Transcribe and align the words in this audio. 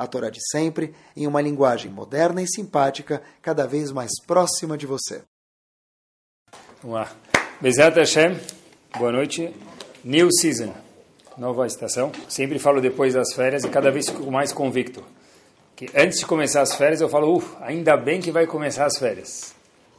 a 0.00 0.06
Torá 0.06 0.30
de 0.30 0.40
sempre, 0.50 0.94
em 1.14 1.26
uma 1.26 1.42
linguagem 1.42 1.90
moderna 1.90 2.40
e 2.40 2.48
simpática, 2.48 3.22
cada 3.42 3.66
vez 3.66 3.92
mais 3.92 4.12
próxima 4.26 4.78
de 4.78 4.86
você. 4.86 5.20
Vamos 6.82 6.96
lá. 6.96 7.12
Bezat 7.60 7.98
Hashem, 7.98 8.40
boa 8.96 9.12
noite. 9.12 9.54
New 10.02 10.30
Season, 10.32 10.72
nova 11.36 11.66
estação. 11.66 12.10
Sempre 12.30 12.58
falo 12.58 12.80
depois 12.80 13.12
das 13.12 13.34
férias 13.34 13.62
e 13.62 13.68
cada 13.68 13.90
vez 13.90 14.08
fico 14.08 14.30
mais 14.30 14.54
convicto. 14.54 15.04
Que 15.76 15.90
antes 15.94 16.20
de 16.20 16.24
começar 16.24 16.62
as 16.62 16.74
férias 16.74 17.02
eu 17.02 17.08
falo, 17.10 17.36
uff, 17.36 17.54
ainda 17.60 17.94
bem 17.94 18.22
que 18.22 18.30
vai 18.30 18.46
começar 18.46 18.86
as 18.86 18.96
férias. 18.96 19.54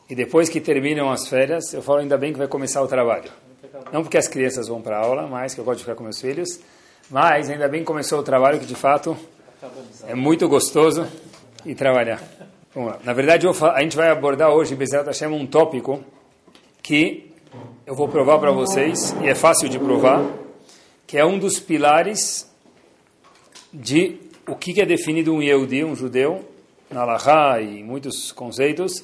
E 0.10 0.16
depois 0.16 0.50
que 0.50 0.60
terminam 0.60 1.12
as 1.12 1.28
férias, 1.28 1.76
eu 1.76 1.84
falo, 1.84 2.00
ainda 2.00 2.18
bem 2.18 2.34
que 2.34 2.40
vai 2.40 2.48
começar 2.48 2.82
o 2.82 2.88
trabalho. 2.88 3.32
Não 3.94 4.02
porque 4.02 4.18
as 4.18 4.28
crianças 4.28 4.68
vão 4.68 4.82
para 4.82 4.98
aula, 4.98 5.28
mas 5.28 5.54
que 5.54 5.60
eu 5.60 5.64
gosto 5.64 5.78
de 5.78 5.84
ficar 5.84 5.96
com 5.96 6.04
meus 6.04 6.20
filhos, 6.20 6.60
mas 7.08 7.52
ainda 7.52 7.68
bem 7.68 7.82
que 7.82 7.86
começou 7.86 8.20
o 8.20 8.24
trabalho 8.24 8.60
que 8.60 8.66
de 8.66 8.74
fato 8.74 9.16
é 10.08 10.16
muito 10.16 10.48
gostoso 10.48 11.08
e 11.64 11.76
trabalhar. 11.76 12.22
Vamos 12.74 12.94
lá. 12.94 13.00
Na 13.04 13.14
verdade, 13.14 13.46
a 13.48 13.82
gente 13.82 13.96
vai 13.96 14.10
abordar 14.10 14.50
hoje, 14.50 14.76
Bezerra 14.76 15.04
Hashem, 15.06 15.28
um 15.28 15.46
tópico 15.46 16.04
que 16.82 17.32
eu 17.86 17.94
vou 17.94 18.08
provar 18.08 18.40
para 18.40 18.52
vocês, 18.52 19.16
e 19.22 19.28
é 19.28 19.36
fácil 19.36 19.70
de 19.70 19.78
provar, 19.78 20.26
que 21.06 21.16
é 21.18 21.24
um 21.24 21.38
dos 21.38 21.60
pilares 21.60 22.50
de 23.72 24.18
o 24.48 24.56
que 24.56 24.82
é 24.82 24.86
definido 24.86 25.32
um 25.32 25.44
Yehudi, 25.44 25.84
um 25.84 25.96
judeu, 25.96 26.44
na 26.90 27.06
Laha 27.06 27.62
e 27.62 27.84
muitos 27.84 28.32
conceitos, 28.32 29.04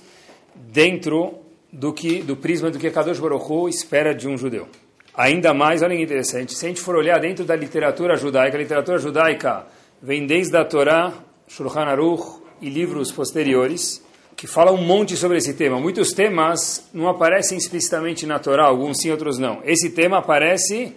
dentro 0.55 1.35
do 1.71 1.93
que 1.93 2.23
do 2.23 2.35
prisma 2.35 2.71
do 2.71 2.79
que 2.79 2.89
Kadosh 2.89 3.19
Baruch 3.19 3.45
Hu 3.51 3.69
espera 3.69 4.15
de 4.15 4.27
um 4.27 4.35
judeu. 4.35 4.67
Ainda 5.13 5.53
mais, 5.53 5.83
olha 5.83 5.95
que 5.95 6.01
interessante, 6.01 6.55
se 6.55 6.65
a 6.65 6.69
gente 6.69 6.81
for 6.81 6.95
olhar 6.95 7.19
dentro 7.19 7.45
da 7.45 7.55
literatura 7.55 8.17
judaica, 8.17 8.57
a 8.57 8.59
literatura 8.59 8.97
judaica 8.97 9.76
vem 10.01 10.25
desde 10.25 10.55
a 10.57 10.65
Torá, 10.65 11.13
Shulchan 11.47 11.85
Aruch 11.85 12.41
e 12.61 12.69
livros 12.69 13.11
posteriores, 13.11 14.03
que 14.35 14.45
falam 14.45 14.75
um 14.75 14.85
monte 14.85 15.17
sobre 15.17 15.37
esse 15.37 15.53
tema. 15.53 15.79
Muitos 15.79 16.13
temas 16.13 16.87
não 16.93 17.07
aparecem 17.07 17.57
explicitamente 17.57 18.25
na 18.25 18.37
Torá, 18.37 18.65
alguns 18.65 18.99
sim, 18.99 19.09
outros 19.09 19.37
não. 19.37 19.61
Esse 19.63 19.89
tema 19.89 20.19
aparece 20.19 20.93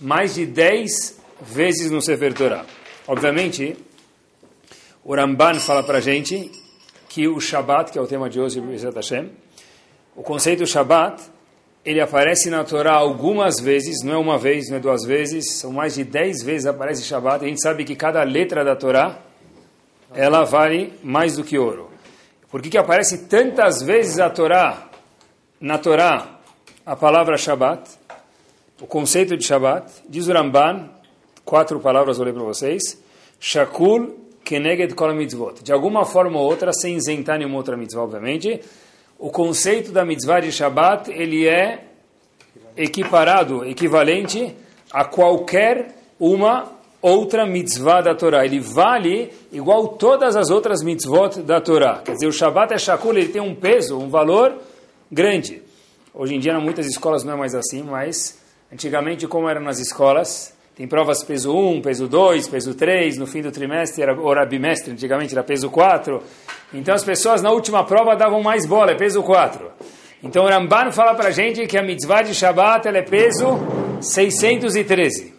mais 0.00 0.34
de 0.34 0.46
10 0.46 1.18
vezes 1.40 1.90
no 1.90 2.00
Sefer 2.00 2.32
Torá. 2.32 2.64
Obviamente, 3.06 3.76
o 5.04 5.14
Ramban 5.14 5.54
fala 5.54 5.82
para 5.82 5.98
a 5.98 6.00
gente 6.00 6.50
que 7.08 7.28
o 7.28 7.40
Shabat, 7.40 7.92
que 7.92 7.98
é 7.98 8.00
o 8.02 8.06
tema 8.06 8.30
de 8.30 8.40
hoje, 8.40 8.62
o 10.16 10.22
conceito 10.22 10.66
Shabat, 10.66 11.22
ele 11.84 12.00
aparece 12.00 12.48
na 12.48 12.64
Torá 12.64 12.94
algumas 12.94 13.60
vezes, 13.60 14.02
não 14.02 14.14
é 14.14 14.16
uma 14.16 14.38
vez, 14.38 14.70
não 14.70 14.78
é 14.78 14.80
duas 14.80 15.04
vezes, 15.04 15.58
são 15.58 15.70
mais 15.70 15.94
de 15.94 16.04
dez 16.04 16.42
vezes 16.42 16.66
aparece 16.66 17.02
Shabat. 17.02 17.44
A 17.44 17.48
gente 17.48 17.60
sabe 17.60 17.84
que 17.84 17.94
cada 17.94 18.22
letra 18.22 18.64
da 18.64 18.74
Torá, 18.74 19.18
ela 20.14 20.44
vale 20.44 20.94
mais 21.02 21.36
do 21.36 21.44
que 21.44 21.58
ouro. 21.58 21.90
Por 22.50 22.62
que, 22.62 22.70
que 22.70 22.78
aparece 22.78 23.26
tantas 23.26 23.82
vezes 23.82 24.18
a 24.18 24.30
Torá, 24.30 24.88
na 25.60 25.76
Torá, 25.76 26.38
a 26.86 26.96
palavra 26.96 27.36
Shabat, 27.36 27.90
o 28.80 28.86
conceito 28.86 29.36
de 29.36 29.44
Shabat? 29.44 29.92
Diz 30.08 30.26
o 30.26 30.32
Ramban, 30.32 30.88
quatro 31.44 31.80
palavras 31.80 32.16
vou 32.16 32.24
ler 32.24 32.32
para 32.32 32.44
vocês, 32.44 32.98
Shakul 33.38 34.24
Keneged 34.42 34.94
Kol 34.94 35.12
Mitzvot. 35.14 35.62
De 35.62 35.72
alguma 35.72 36.06
forma 36.06 36.38
ou 36.38 36.46
outra, 36.46 36.72
sem 36.72 36.96
isentar 36.96 37.38
nenhuma 37.38 37.56
outra 37.56 37.76
mitzvah, 37.76 38.04
obviamente, 38.04 38.60
o 39.18 39.30
conceito 39.30 39.92
da 39.92 40.04
mitzvah 40.04 40.40
de 40.40 40.52
Shabat 40.52 41.10
ele 41.10 41.46
é 41.46 41.84
equiparado, 42.76 43.64
equivalente 43.64 44.54
a 44.92 45.04
qualquer 45.04 45.94
uma 46.18 46.72
outra 47.00 47.46
mitzvah 47.46 48.00
da 48.00 48.14
Torá. 48.14 48.44
Ele 48.44 48.60
vale 48.60 49.30
igual 49.52 49.88
todas 49.88 50.36
as 50.36 50.50
outras 50.50 50.82
mitzvot 50.82 51.42
da 51.42 51.60
Torá. 51.60 52.00
Quer 52.04 52.12
dizer, 52.12 52.26
o 52.26 52.32
Shabat 52.32 52.72
é 52.72 52.78
Shakul, 52.78 53.16
ele 53.16 53.28
tem 53.28 53.42
um 53.42 53.54
peso, 53.54 53.98
um 53.98 54.08
valor 54.08 54.54
grande. 55.10 55.62
Hoje 56.14 56.34
em 56.34 56.38
dia, 56.38 56.52
em 56.52 56.62
muitas 56.62 56.86
escolas 56.86 57.24
não 57.24 57.34
é 57.34 57.36
mais 57.36 57.54
assim, 57.54 57.82
mas 57.82 58.40
antigamente, 58.72 59.26
como 59.26 59.48
eram 59.48 59.60
nas 59.60 59.78
escolas, 59.78 60.54
tem 60.76 60.88
provas 60.88 61.22
peso 61.22 61.54
1, 61.54 61.82
peso 61.82 62.08
2, 62.08 62.48
peso 62.48 62.74
3, 62.74 63.18
no 63.18 63.26
fim 63.26 63.42
do 63.42 63.52
trimestre, 63.52 64.02
era, 64.02 64.18
ou 64.18 64.32
era 64.32 64.46
bimestre, 64.46 64.92
antigamente 64.92 65.34
era 65.34 65.44
peso 65.44 65.70
4. 65.70 66.22
Então 66.74 66.94
as 66.94 67.04
pessoas 67.04 67.40
na 67.40 67.50
última 67.50 67.84
prova 67.84 68.16
davam 68.16 68.42
mais 68.42 68.66
bola, 68.66 68.90
é 68.90 68.94
peso 68.96 69.22
4. 69.22 69.70
Então 70.22 70.44
o 70.44 70.48
Ramban 70.48 70.90
fala 70.90 71.14
para 71.14 71.28
a 71.28 71.30
gente 71.30 71.66
que 71.66 71.78
a 71.78 71.82
mitzvah 71.82 72.22
de 72.22 72.34
Shabbat 72.34 72.88
é 72.88 73.02
peso 73.02 73.58
613. 74.00 75.32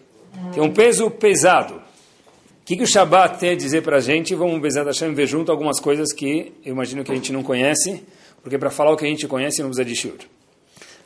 Tem 0.53 0.63
um 0.63 0.71
peso 0.71 1.11
pesado. 1.11 1.75
O 1.75 2.65
que, 2.65 2.77
que 2.77 2.83
o 2.83 2.87
Shabbat 2.87 3.37
tem 3.37 3.51
a 3.51 3.55
dizer 3.55 3.83
para 3.83 3.97
a 3.97 3.99
gente? 3.99 4.33
Vamos, 4.33 4.59
Bezat 4.59 4.87
Hashem, 4.87 5.13
ver 5.13 5.27
junto 5.27 5.51
algumas 5.51 5.79
coisas 5.79 6.11
que 6.13 6.53
eu 6.65 6.71
imagino 6.71 7.03
que 7.03 7.11
a 7.11 7.15
gente 7.15 7.31
não 7.31 7.43
conhece, 7.43 8.03
porque 8.41 8.57
para 8.57 8.71
falar 8.71 8.91
o 8.91 8.97
que 8.97 9.05
a 9.05 9.07
gente 9.07 9.27
conhece 9.27 9.61
não 9.61 9.69
precisa 9.69 9.85
de 9.85 9.95
shur. 9.95 10.17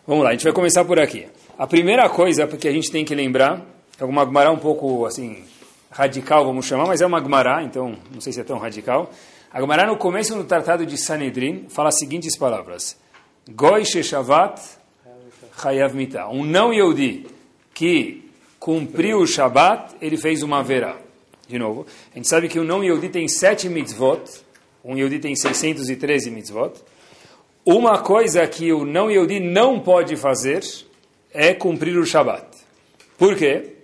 Vamos 0.07 0.23
lá, 0.23 0.29
a 0.29 0.33
gente 0.33 0.43
vai 0.43 0.53
começar 0.53 0.85
por 0.85 0.99
aqui. 0.99 1.27
A 1.57 1.67
primeira 1.67 2.07
coisa 2.07 2.47
que 2.47 2.67
a 2.67 2.71
gente 2.71 2.89
tem 2.91 3.03
que 3.03 3.13
lembrar 3.13 3.61
é 3.99 4.05
uma 4.05 4.23
Gemara 4.23 4.51
um 4.51 4.57
pouco 4.57 5.05
assim 5.05 5.43
radical, 5.91 6.45
vamos 6.45 6.65
chamar, 6.65 6.85
mas 6.85 7.01
é 7.01 7.05
uma 7.05 7.21
Gemara, 7.21 7.63
então 7.63 7.97
não 8.13 8.21
sei 8.21 8.31
se 8.31 8.39
é 8.39 8.43
tão 8.43 8.57
radical. 8.57 9.11
A 9.51 9.59
Gemara 9.59 9.87
no 9.87 9.97
começo 9.97 10.35
do 10.35 10.43
Tratado 10.43 10.85
de 10.85 10.95
Sanedrin 10.95 11.65
fala 11.69 11.89
as 11.89 11.97
seguintes 11.97 12.37
palavras: 12.37 12.95
Goi 13.49 13.83
Sheshavat 13.83 14.61
Chayav 15.59 15.95
Mita. 15.95 16.27
Um 16.27 16.45
não 16.45 16.71
Yehudi 16.71 17.25
que 17.73 18.29
cumpriu 18.59 19.17
o 19.17 19.25
Shabat, 19.25 19.95
ele 19.99 20.17
fez 20.17 20.43
uma 20.43 20.61
verá. 20.61 20.97
De 21.47 21.57
novo, 21.57 21.87
a 22.13 22.15
gente 22.15 22.27
sabe 22.27 22.47
que 22.47 22.59
o 22.59 22.63
não 22.63 22.83
Yehudi 22.83 23.09
tem 23.09 23.27
sete 23.27 23.67
mitzvot, 23.67 24.21
um 24.85 24.95
Yehudi 24.95 25.17
tem 25.17 25.35
613 25.35 26.29
mitzvot. 26.29 26.73
Uma 27.65 27.97
coisa 28.03 28.45
que 28.45 28.71
o 28.71 28.85
não 28.85 29.09
Yehudi 29.09 29.39
não 29.39 29.79
pode 29.79 30.15
fazer 30.15 30.61
é 31.33 31.55
cumprir 31.55 31.97
o 31.97 32.05
Shabat. 32.05 32.45
Por 33.17 33.35
quê? 33.35 33.77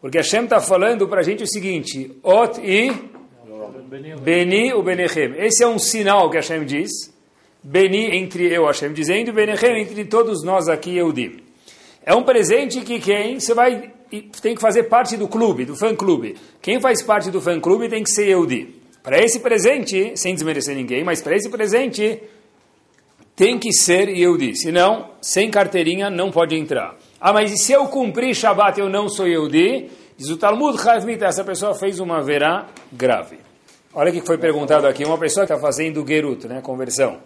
Porque 0.00 0.18
Hashem 0.18 0.44
está 0.44 0.60
falando 0.60 1.08
para 1.08 1.18
a 1.18 1.24
gente 1.24 1.42
o 1.42 1.48
seguinte: 1.48 2.16
Ot 2.22 2.60
e 2.60 3.18
Beni 4.22 4.72
o 4.72 4.84
Benechem. 4.84 5.34
Esse 5.36 5.64
é 5.64 5.66
um 5.66 5.76
sinal 5.76 6.30
que 6.30 6.36
Hashem 6.36 6.64
diz. 6.64 7.12
Beni 7.60 8.16
entre 8.16 8.46
eu, 8.46 8.64
Hashem 8.64 8.92
dizendo, 8.92 9.32
Benechem 9.32 9.82
entre 9.82 10.04
todos 10.04 10.44
nós 10.44 10.68
aqui, 10.68 10.96
Eudim. 10.96 11.40
É 12.06 12.14
um 12.14 12.22
presente 12.22 12.82
que 12.82 13.00
quem 13.00 13.40
você 13.40 13.52
vai 13.52 13.92
tem 14.40 14.54
que 14.54 14.60
fazer 14.60 14.84
parte 14.84 15.16
do 15.16 15.26
clube, 15.26 15.64
do 15.64 15.76
fã-clube. 15.76 16.36
Quem 16.62 16.80
faz 16.80 17.02
parte 17.02 17.30
do 17.30 17.40
fã-clube 17.40 17.88
tem 17.88 18.02
que 18.02 18.10
ser 18.10 18.28
Eudi. 18.28 18.76
Para 19.02 19.18
esse 19.18 19.40
presente, 19.40 20.12
sem 20.16 20.34
desmerecer 20.34 20.76
ninguém, 20.76 21.02
mas 21.02 21.20
para 21.20 21.34
esse 21.34 21.48
presente 21.48 22.22
tem 23.34 23.58
que 23.58 23.72
ser 23.72 24.08
Eudi. 24.08 24.56
Senão, 24.56 25.10
sem 25.20 25.50
carteirinha 25.50 26.10
não 26.10 26.30
pode 26.30 26.56
entrar. 26.56 26.96
Ah, 27.20 27.32
mas 27.32 27.52
e 27.52 27.56
se 27.56 27.72
eu 27.72 27.86
cumprir 27.86 28.34
Shabat 28.34 28.78
eu 28.78 28.88
não 28.88 29.08
sou 29.08 29.26
Yehudi? 29.26 29.90
Diz 30.16 30.28
o 30.28 30.36
Talmud, 30.36 30.78
essa 31.22 31.42
pessoa 31.42 31.74
fez 31.74 31.98
uma 31.98 32.22
verá 32.22 32.68
grave. 32.92 33.49
Olha 33.92 34.10
o 34.10 34.12
que 34.12 34.20
foi 34.20 34.38
perguntado 34.38 34.86
aqui, 34.86 35.04
uma 35.04 35.18
pessoa 35.18 35.44
que 35.44 35.52
está 35.52 35.60
fazendo 35.60 36.06
Gerut, 36.06 36.46
né, 36.46 36.60
conversão. 36.60 37.18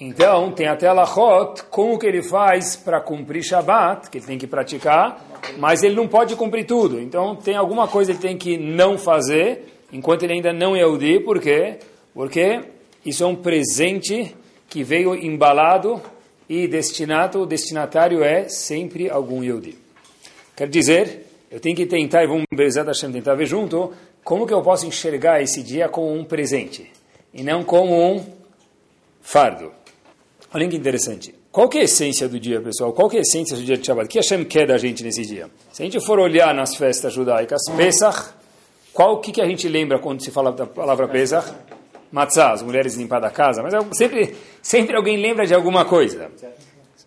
Então, 0.00 0.50
tem 0.50 0.66
até 0.66 0.90
Lachot, 0.90 1.64
como 1.64 1.98
que 1.98 2.06
ele 2.06 2.22
faz 2.22 2.74
para 2.74 3.02
cumprir 3.02 3.42
Shabat, 3.42 4.08
que 4.08 4.16
ele 4.16 4.24
tem 4.24 4.38
que 4.38 4.46
praticar, 4.46 5.22
mas 5.58 5.82
ele 5.82 5.94
não 5.94 6.08
pode 6.08 6.34
cumprir 6.36 6.64
tudo. 6.64 6.98
Então, 6.98 7.36
tem 7.36 7.54
alguma 7.54 7.86
coisa 7.86 8.14
que 8.14 8.16
ele 8.16 8.28
tem 8.28 8.38
que 8.38 8.56
não 8.56 8.96
fazer, 8.96 9.74
enquanto 9.92 10.22
ele 10.22 10.32
ainda 10.32 10.54
não 10.54 10.74
é 10.74 10.78
Yehudi, 10.78 11.20
por 11.20 11.38
quê? 11.38 11.76
Porque 12.14 12.62
isso 13.04 13.22
é 13.22 13.26
um 13.26 13.36
presente 13.36 14.34
que 14.70 14.82
veio 14.82 15.14
embalado 15.14 16.00
e 16.48 16.66
destinado, 16.66 17.42
o 17.42 17.46
destinatário 17.46 18.24
é 18.24 18.48
sempre 18.48 19.10
algum 19.10 19.44
Yehudi. 19.44 19.76
Quer 20.56 20.66
dizer, 20.70 21.26
eu 21.50 21.60
tenho 21.60 21.76
que 21.76 21.84
tentar, 21.84 22.24
e 22.24 22.26
vamos 22.26 22.44
Bezat 22.54 22.86
Hashem 22.86 23.12
tentar 23.12 23.34
ver 23.34 23.44
junto, 23.44 23.92
como 24.24 24.46
que 24.46 24.54
eu 24.54 24.62
posso 24.62 24.86
enxergar 24.86 25.42
esse 25.42 25.62
dia 25.62 25.88
como 25.88 26.12
um 26.12 26.24
presente, 26.24 26.90
e 27.32 27.42
não 27.42 27.62
como 27.64 27.94
um 27.94 28.24
fardo. 29.20 29.72
Olha 30.52 30.68
que 30.68 30.76
interessante. 30.76 31.34
Qual 31.52 31.68
que 31.68 31.78
é 31.78 31.80
a 31.80 31.84
essência 31.84 32.28
do 32.28 32.38
dia, 32.38 32.60
pessoal? 32.60 32.92
Qual 32.92 33.08
que 33.08 33.16
é 33.16 33.20
a 33.20 33.22
essência 33.22 33.56
do 33.56 33.62
dia 33.62 33.76
de 33.76 33.84
Shabbat? 33.84 34.06
O 34.06 34.08
que 34.08 34.18
Hashem 34.18 34.44
quer 34.44 34.66
da 34.66 34.78
gente 34.78 35.02
nesse 35.02 35.24
dia? 35.24 35.50
Se 35.72 35.82
a 35.82 35.84
gente 35.84 36.00
for 36.04 36.18
olhar 36.18 36.54
nas 36.54 36.76
festas 36.76 37.12
judaicas, 37.12 37.62
Pesach, 37.76 38.30
qual 38.92 39.20
que, 39.20 39.32
que 39.32 39.40
a 39.40 39.46
gente 39.46 39.68
lembra 39.68 39.98
quando 39.98 40.22
se 40.22 40.30
fala 40.30 40.52
da 40.52 40.66
palavra 40.66 41.08
Pesach? 41.08 41.52
matzah, 42.12 42.52
as 42.52 42.62
mulheres 42.62 42.94
limpar 42.94 43.20
da 43.20 43.30
casa, 43.30 43.62
mas 43.62 43.72
sempre, 43.96 44.34
sempre 44.62 44.96
alguém 44.96 45.16
lembra 45.16 45.46
de 45.46 45.54
alguma 45.54 45.84
coisa. 45.84 46.30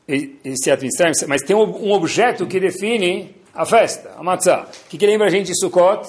Esse 0.08 0.70
ato 0.72 0.86
estranho, 0.86 1.14
mas 1.28 1.42
tem 1.42 1.56
um 1.56 1.92
objeto 1.92 2.46
que 2.46 2.60
define 2.60 3.36
a 3.54 3.66
festa, 3.66 4.12
a 4.18 4.24
matzah. 4.24 4.68
O 4.86 4.90
que, 4.90 4.98
que 4.98 5.06
lembra 5.06 5.28
a 5.28 5.30
gente 5.30 5.48
de 5.48 5.60
Sukkot? 5.60 6.08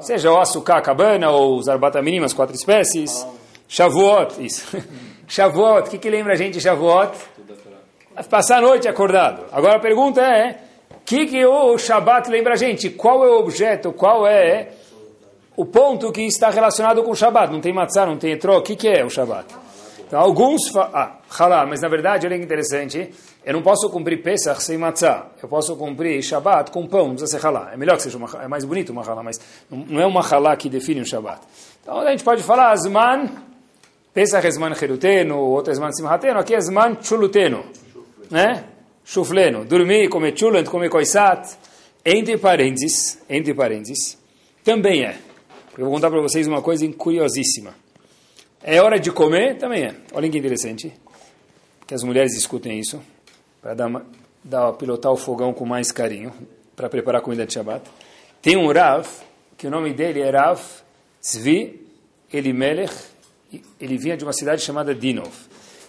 Seja 0.00 0.32
o 0.32 0.38
açúcar, 0.38 0.80
cabana, 0.82 1.30
ou 1.30 1.56
os 1.58 1.68
arbataminim, 1.68 2.22
as 2.24 2.32
quatro 2.32 2.54
espécies. 2.54 3.26
Shavuot, 3.68 4.44
isso. 4.44 4.76
Shavuot, 5.26 5.88
o 5.88 5.90
que, 5.90 5.98
que 5.98 6.10
lembra 6.10 6.34
a 6.34 6.36
gente 6.36 6.54
de 6.54 6.60
Shavuot? 6.60 7.12
Passar 8.30 8.58
a 8.58 8.60
noite 8.60 8.86
acordado. 8.86 9.44
Agora 9.50 9.76
a 9.76 9.80
pergunta 9.80 10.20
é, 10.20 10.60
o 10.90 11.00
que, 11.04 11.26
que 11.26 11.44
o 11.44 11.76
Shabat 11.76 12.30
lembra 12.30 12.54
a 12.54 12.56
gente? 12.56 12.90
Qual 12.90 13.24
é 13.24 13.28
o 13.28 13.38
objeto, 13.38 13.92
qual 13.92 14.26
é 14.26 14.68
o 15.56 15.64
ponto 15.64 16.12
que 16.12 16.22
está 16.22 16.50
relacionado 16.50 17.02
com 17.02 17.10
o 17.10 17.16
Shabat? 17.16 17.52
Não 17.52 17.60
tem 17.60 17.72
matzah, 17.72 18.06
não 18.06 18.16
tem 18.16 18.32
etró, 18.32 18.58
o 18.58 18.62
que, 18.62 18.76
que 18.76 18.88
é 18.88 19.04
o 19.04 19.10
Shabat? 19.10 19.63
Alguns 20.14 20.68
falam, 20.68 21.58
ah, 21.58 21.66
mas 21.66 21.80
na 21.80 21.88
verdade, 21.88 22.26
olha 22.26 22.38
que 22.38 22.44
interessante, 22.44 23.10
eu 23.44 23.52
não 23.52 23.62
posso 23.62 23.88
cumprir 23.90 24.22
Pesach 24.22 24.62
sem 24.62 24.78
matzah, 24.78 25.26
eu 25.42 25.48
posso 25.48 25.76
cumprir 25.76 26.22
Shabat 26.22 26.70
com 26.70 26.86
pão, 26.86 27.08
não 27.08 27.14
precisa 27.16 27.38
ser 27.38 27.46
halá. 27.46 27.70
É 27.72 27.76
melhor 27.76 27.96
que 27.96 28.02
seja 28.02 28.16
uma, 28.16 28.28
é 28.42 28.48
mais 28.48 28.64
bonito 28.64 28.90
uma 28.90 29.02
halá, 29.02 29.22
mas 29.22 29.40
não 29.70 30.00
é 30.00 30.06
uma 30.06 30.20
halá 30.20 30.56
que 30.56 30.68
define 30.68 31.00
o 31.00 31.06
Shabat. 31.06 31.40
Então 31.82 31.98
a 31.98 32.10
gente 32.10 32.24
pode 32.24 32.42
falar, 32.42 32.72
Asman, 32.72 33.28
Pesach 34.12 34.46
é 34.46 34.50
Zman 34.50 34.72
Heruteno, 34.80 35.38
outro 35.38 35.72
é 35.72 35.74
Zman 35.74 35.92
Simhateno, 35.92 36.38
aqui 36.38 36.54
é 36.54 36.60
Zman 36.60 36.98
Chuluteno 37.02 37.64
né? 38.30 38.64
Chufleno, 39.04 39.64
dormir, 39.64 40.08
comer 40.08 40.36
chulant, 40.36 40.66
comer 40.66 40.88
coisat, 40.88 41.56
entre 42.04 42.38
parênteses, 42.38 43.18
entre 43.28 43.54
parênteses, 43.54 44.18
também 44.64 45.04
é. 45.04 45.16
Eu 45.76 45.84
vou 45.84 45.94
contar 45.94 46.10
para 46.10 46.20
vocês 46.20 46.46
uma 46.46 46.62
coisa 46.62 46.90
curiosíssima. 46.92 47.74
É 48.66 48.80
hora 48.80 48.98
de 48.98 49.12
comer? 49.12 49.58
Também 49.58 49.84
é. 49.84 49.94
Olha 50.14 50.26
que 50.26 50.38
interessante, 50.38 50.90
que 51.86 51.92
as 51.92 52.02
mulheres 52.02 52.34
escutem 52.34 52.80
isso, 52.80 52.98
para 53.60 53.74
dar, 53.74 54.06
dar, 54.42 54.72
pilotar 54.72 55.12
o 55.12 55.18
fogão 55.18 55.52
com 55.52 55.66
mais 55.66 55.92
carinho, 55.92 56.32
para 56.74 56.88
preparar 56.88 57.20
a 57.20 57.22
comida 57.22 57.44
de 57.44 57.52
Shabbat. 57.52 57.84
Tem 58.40 58.56
um 58.56 58.72
Rav, 58.72 59.06
que 59.58 59.66
o 59.66 59.70
nome 59.70 59.92
dele 59.92 60.22
é 60.22 60.30
Rav 60.30 60.62
Tzvi 61.20 61.78
Elimelech, 62.32 62.94
ele 63.78 63.98
vinha 63.98 64.16
de 64.16 64.24
uma 64.24 64.32
cidade 64.32 64.62
chamada 64.62 64.94
Dinov. 64.94 65.34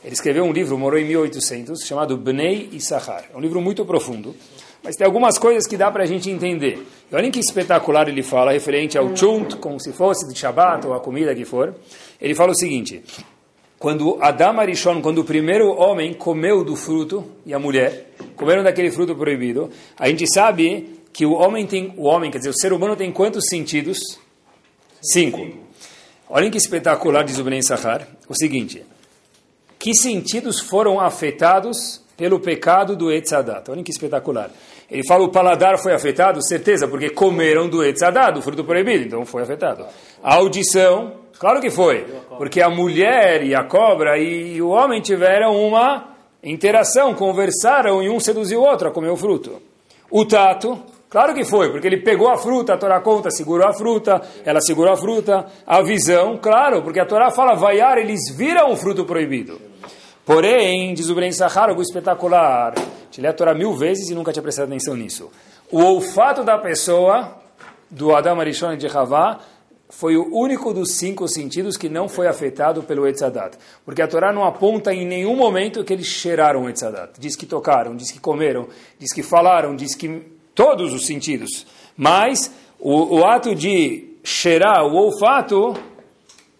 Ele 0.03 0.13
escreveu 0.13 0.43
um 0.43 0.51
livro, 0.51 0.77
morou 0.77 0.99
em 0.99 1.05
1800, 1.05 1.79
chamado 1.79 2.17
Bnei 2.17 2.71
Issachar. 2.73 3.23
É 3.33 3.37
um 3.37 3.39
livro 3.39 3.61
muito 3.61 3.85
profundo, 3.85 4.35
mas 4.85 4.95
tem 4.95 5.05
algumas 5.05 5.37
coisas 5.37 5.67
que 5.67 5.75
dá 5.75 5.91
para 5.91 6.03
a 6.03 6.05
gente 6.05 6.29
entender. 6.29 6.87
E 7.11 7.15
olhem 7.15 7.31
que 7.31 7.39
espetacular 7.39 8.07
ele 8.07 8.23
fala, 8.23 8.51
referente 8.51 8.97
ao 8.97 9.15
chunt, 9.17 9.57
como 9.57 9.79
se 9.79 9.91
fosse 9.91 10.25
de 10.31 10.37
Shabbat 10.37 10.87
ou 10.87 10.93
a 10.93 10.99
comida 11.01 11.35
que 11.35 11.43
for. 11.43 11.75
Ele 12.21 12.33
fala 12.33 12.51
o 12.51 12.55
seguinte, 12.55 13.03
quando 13.77 14.17
Adam 14.21 14.59
Arishon, 14.59 15.01
quando 15.01 15.19
o 15.19 15.25
primeiro 15.25 15.69
homem 15.75 16.13
comeu 16.13 16.63
do 16.63 16.75
fruto, 16.75 17.25
e 17.45 17.53
a 17.53 17.59
mulher, 17.59 18.11
comeram 18.35 18.63
daquele 18.63 18.91
fruto 18.91 19.15
proibido, 19.15 19.69
a 19.99 20.07
gente 20.07 20.25
sabe 20.31 21.01
que 21.11 21.25
o 21.25 21.33
homem 21.33 21.65
tem, 21.65 21.93
o 21.97 22.03
homem, 22.03 22.31
quer 22.31 22.37
dizer, 22.37 22.51
o 22.51 22.57
ser 22.57 22.71
humano 22.71 22.95
tem 22.95 23.11
quantos 23.11 23.45
sentidos? 23.49 23.97
Cinco. 25.01 25.45
Olhem 26.29 26.51
que 26.51 26.57
espetacular, 26.57 27.23
diz 27.23 27.37
o 27.39 27.43
Bnei 27.43 27.59
Issachar, 27.59 28.07
o 28.29 28.33
seguinte 28.33 28.85
que 29.85 29.93
sentidos 29.93 30.59
foram 30.59 30.99
afetados 30.99 32.01
pelo 32.17 32.39
pecado 32.39 32.95
do 32.95 33.11
Etzadat. 33.11 33.69
Olha 33.69 33.83
que 33.83 33.91
espetacular. 33.91 34.49
Ele 34.89 35.03
fala 35.07 35.23
o 35.23 35.31
paladar 35.31 35.77
foi 35.79 35.93
afetado, 35.93 36.45
certeza, 36.45 36.87
porque 36.87 37.09
comeram 37.09 37.67
do 37.67 37.83
Etzadat, 37.83 38.33
do 38.33 38.41
fruto 38.41 38.63
proibido, 38.63 39.05
então 39.05 39.25
foi 39.25 39.41
afetado. 39.41 39.85
A 40.23 40.35
audição, 40.35 41.13
claro 41.39 41.59
que 41.59 41.71
foi, 41.71 42.05
porque 42.37 42.61
a 42.61 42.69
mulher 42.69 43.43
e 43.43 43.55
a 43.55 43.63
cobra 43.63 44.17
e 44.17 44.61
o 44.61 44.69
homem 44.69 45.01
tiveram 45.01 45.55
uma 45.55 46.15
interação, 46.43 47.13
conversaram 47.15 48.03
e 48.03 48.09
um 48.09 48.19
seduziu 48.19 48.61
o 48.61 48.63
outro 48.63 48.89
a 48.89 48.91
comer 48.91 49.09
o 49.09 49.17
fruto. 49.17 49.61
O 50.11 50.23
tato, 50.23 50.79
Claro 51.15 51.33
que 51.33 51.45
foi, 51.45 51.71
porque 51.71 51.87
ele 51.87 52.01
pegou 52.01 52.29
a 52.29 52.37
fruta, 52.37 52.73
a 52.73 52.77
Torá 52.77 52.99
conta, 52.99 53.31
segurou 53.31 53.65
a 53.65 53.71
fruta, 53.71 54.21
ela 54.43 54.59
segurou 54.59 54.91
a 54.91 54.97
fruta. 54.97 55.45
A 55.65 55.81
visão, 55.81 56.37
claro, 56.37 56.81
porque 56.81 56.99
a 56.99 57.05
Torá 57.05 57.31
fala, 57.31 57.55
vaiar, 57.55 57.97
eles 57.97 58.19
viram 58.35 58.73
o 58.73 58.75
fruto 58.75 59.05
proibido. 59.05 59.57
Porém, 60.25 60.93
diz 60.93 61.09
o 61.09 61.15
Bren 61.15 61.31
Sahar, 61.31 61.69
algo 61.69 61.81
espetacular. 61.81 62.73
Te 63.11 63.21
lê 63.21 63.27
a 63.27 63.33
Torá 63.33 63.53
mil 63.53 63.73
vezes 63.73 64.09
e 64.09 64.15
nunca 64.15 64.33
tinha 64.33 64.41
prestado 64.41 64.67
atenção 64.67 64.95
nisso. 64.95 65.29
O 65.71 65.81
olfato 65.81 66.43
da 66.43 66.57
pessoa, 66.57 67.37
do 67.89 68.15
Adam 68.15 68.39
Arishon 68.39 68.75
de 68.75 68.87
Havá, 68.87 69.39
foi 69.89 70.17
o 70.17 70.35
único 70.35 70.73
dos 70.73 70.93
cinco 70.93 71.27
sentidos 71.27 71.77
que 71.77 71.87
não 71.87 72.09
foi 72.09 72.27
afetado 72.27 72.81
pelo 72.81 73.07
Etzadat. 73.07 73.55
Porque 73.85 74.01
a 74.01 74.07
Torá 74.07 74.33
não 74.33 74.43
aponta 74.43 74.91
em 74.91 75.05
nenhum 75.05 75.35
momento 75.35 75.83
que 75.83 75.93
eles 75.93 76.07
cheiraram 76.07 76.63
o 76.63 76.69
Etzadat. 76.69 77.19
Diz 77.19 77.35
que 77.35 77.45
tocaram, 77.45 77.95
diz 77.95 78.11
que 78.11 78.19
comeram, 78.19 78.67
diz 78.99 79.13
que 79.13 79.21
falaram, 79.21 79.75
diz 79.75 79.95
que... 79.95 80.33
Todos 80.55 80.93
os 80.93 81.05
sentidos. 81.05 81.67
Mas 81.97 82.49
o, 82.79 83.17
o 83.17 83.25
ato 83.25 83.53
de 83.53 84.15
cheirar 84.23 84.85
o 84.85 84.95
olfato 84.95 85.75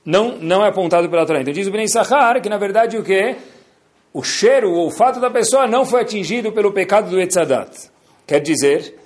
não, 0.03 0.38
não 0.38 0.65
é 0.65 0.67
apontado 0.67 1.09
pela 1.09 1.25
Torá. 1.25 1.39
Então 1.39 1.53
diz 1.53 1.65
o 1.65 1.71
Ben 1.71 1.88
Sahar 1.88 2.41
que 2.41 2.50
na 2.50 2.57
verdade 2.57 2.97
o 2.97 3.03
que? 3.03 3.35
O 4.15 4.23
cheiro, 4.23 4.69
o 4.69 4.77
olfato 4.77 5.19
da 5.19 5.29
pessoa 5.29 5.67
não 5.67 5.85
foi 5.85 6.00
atingido 6.00 6.50
pelo 6.53 6.71
pecado 6.71 7.09
do 7.09 7.19
Etzadat. 7.19 7.91
Quer 8.25 8.39
dizer, 8.39 8.97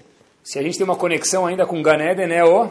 se 0.43 0.59
a 0.59 0.61
gente 0.61 0.77
tem 0.77 0.85
uma 0.85 0.95
conexão 0.95 1.47
ainda 1.47 1.65
com 1.65 1.81
Ganeden, 1.81 2.31
é 2.31 2.45
o 2.45 2.69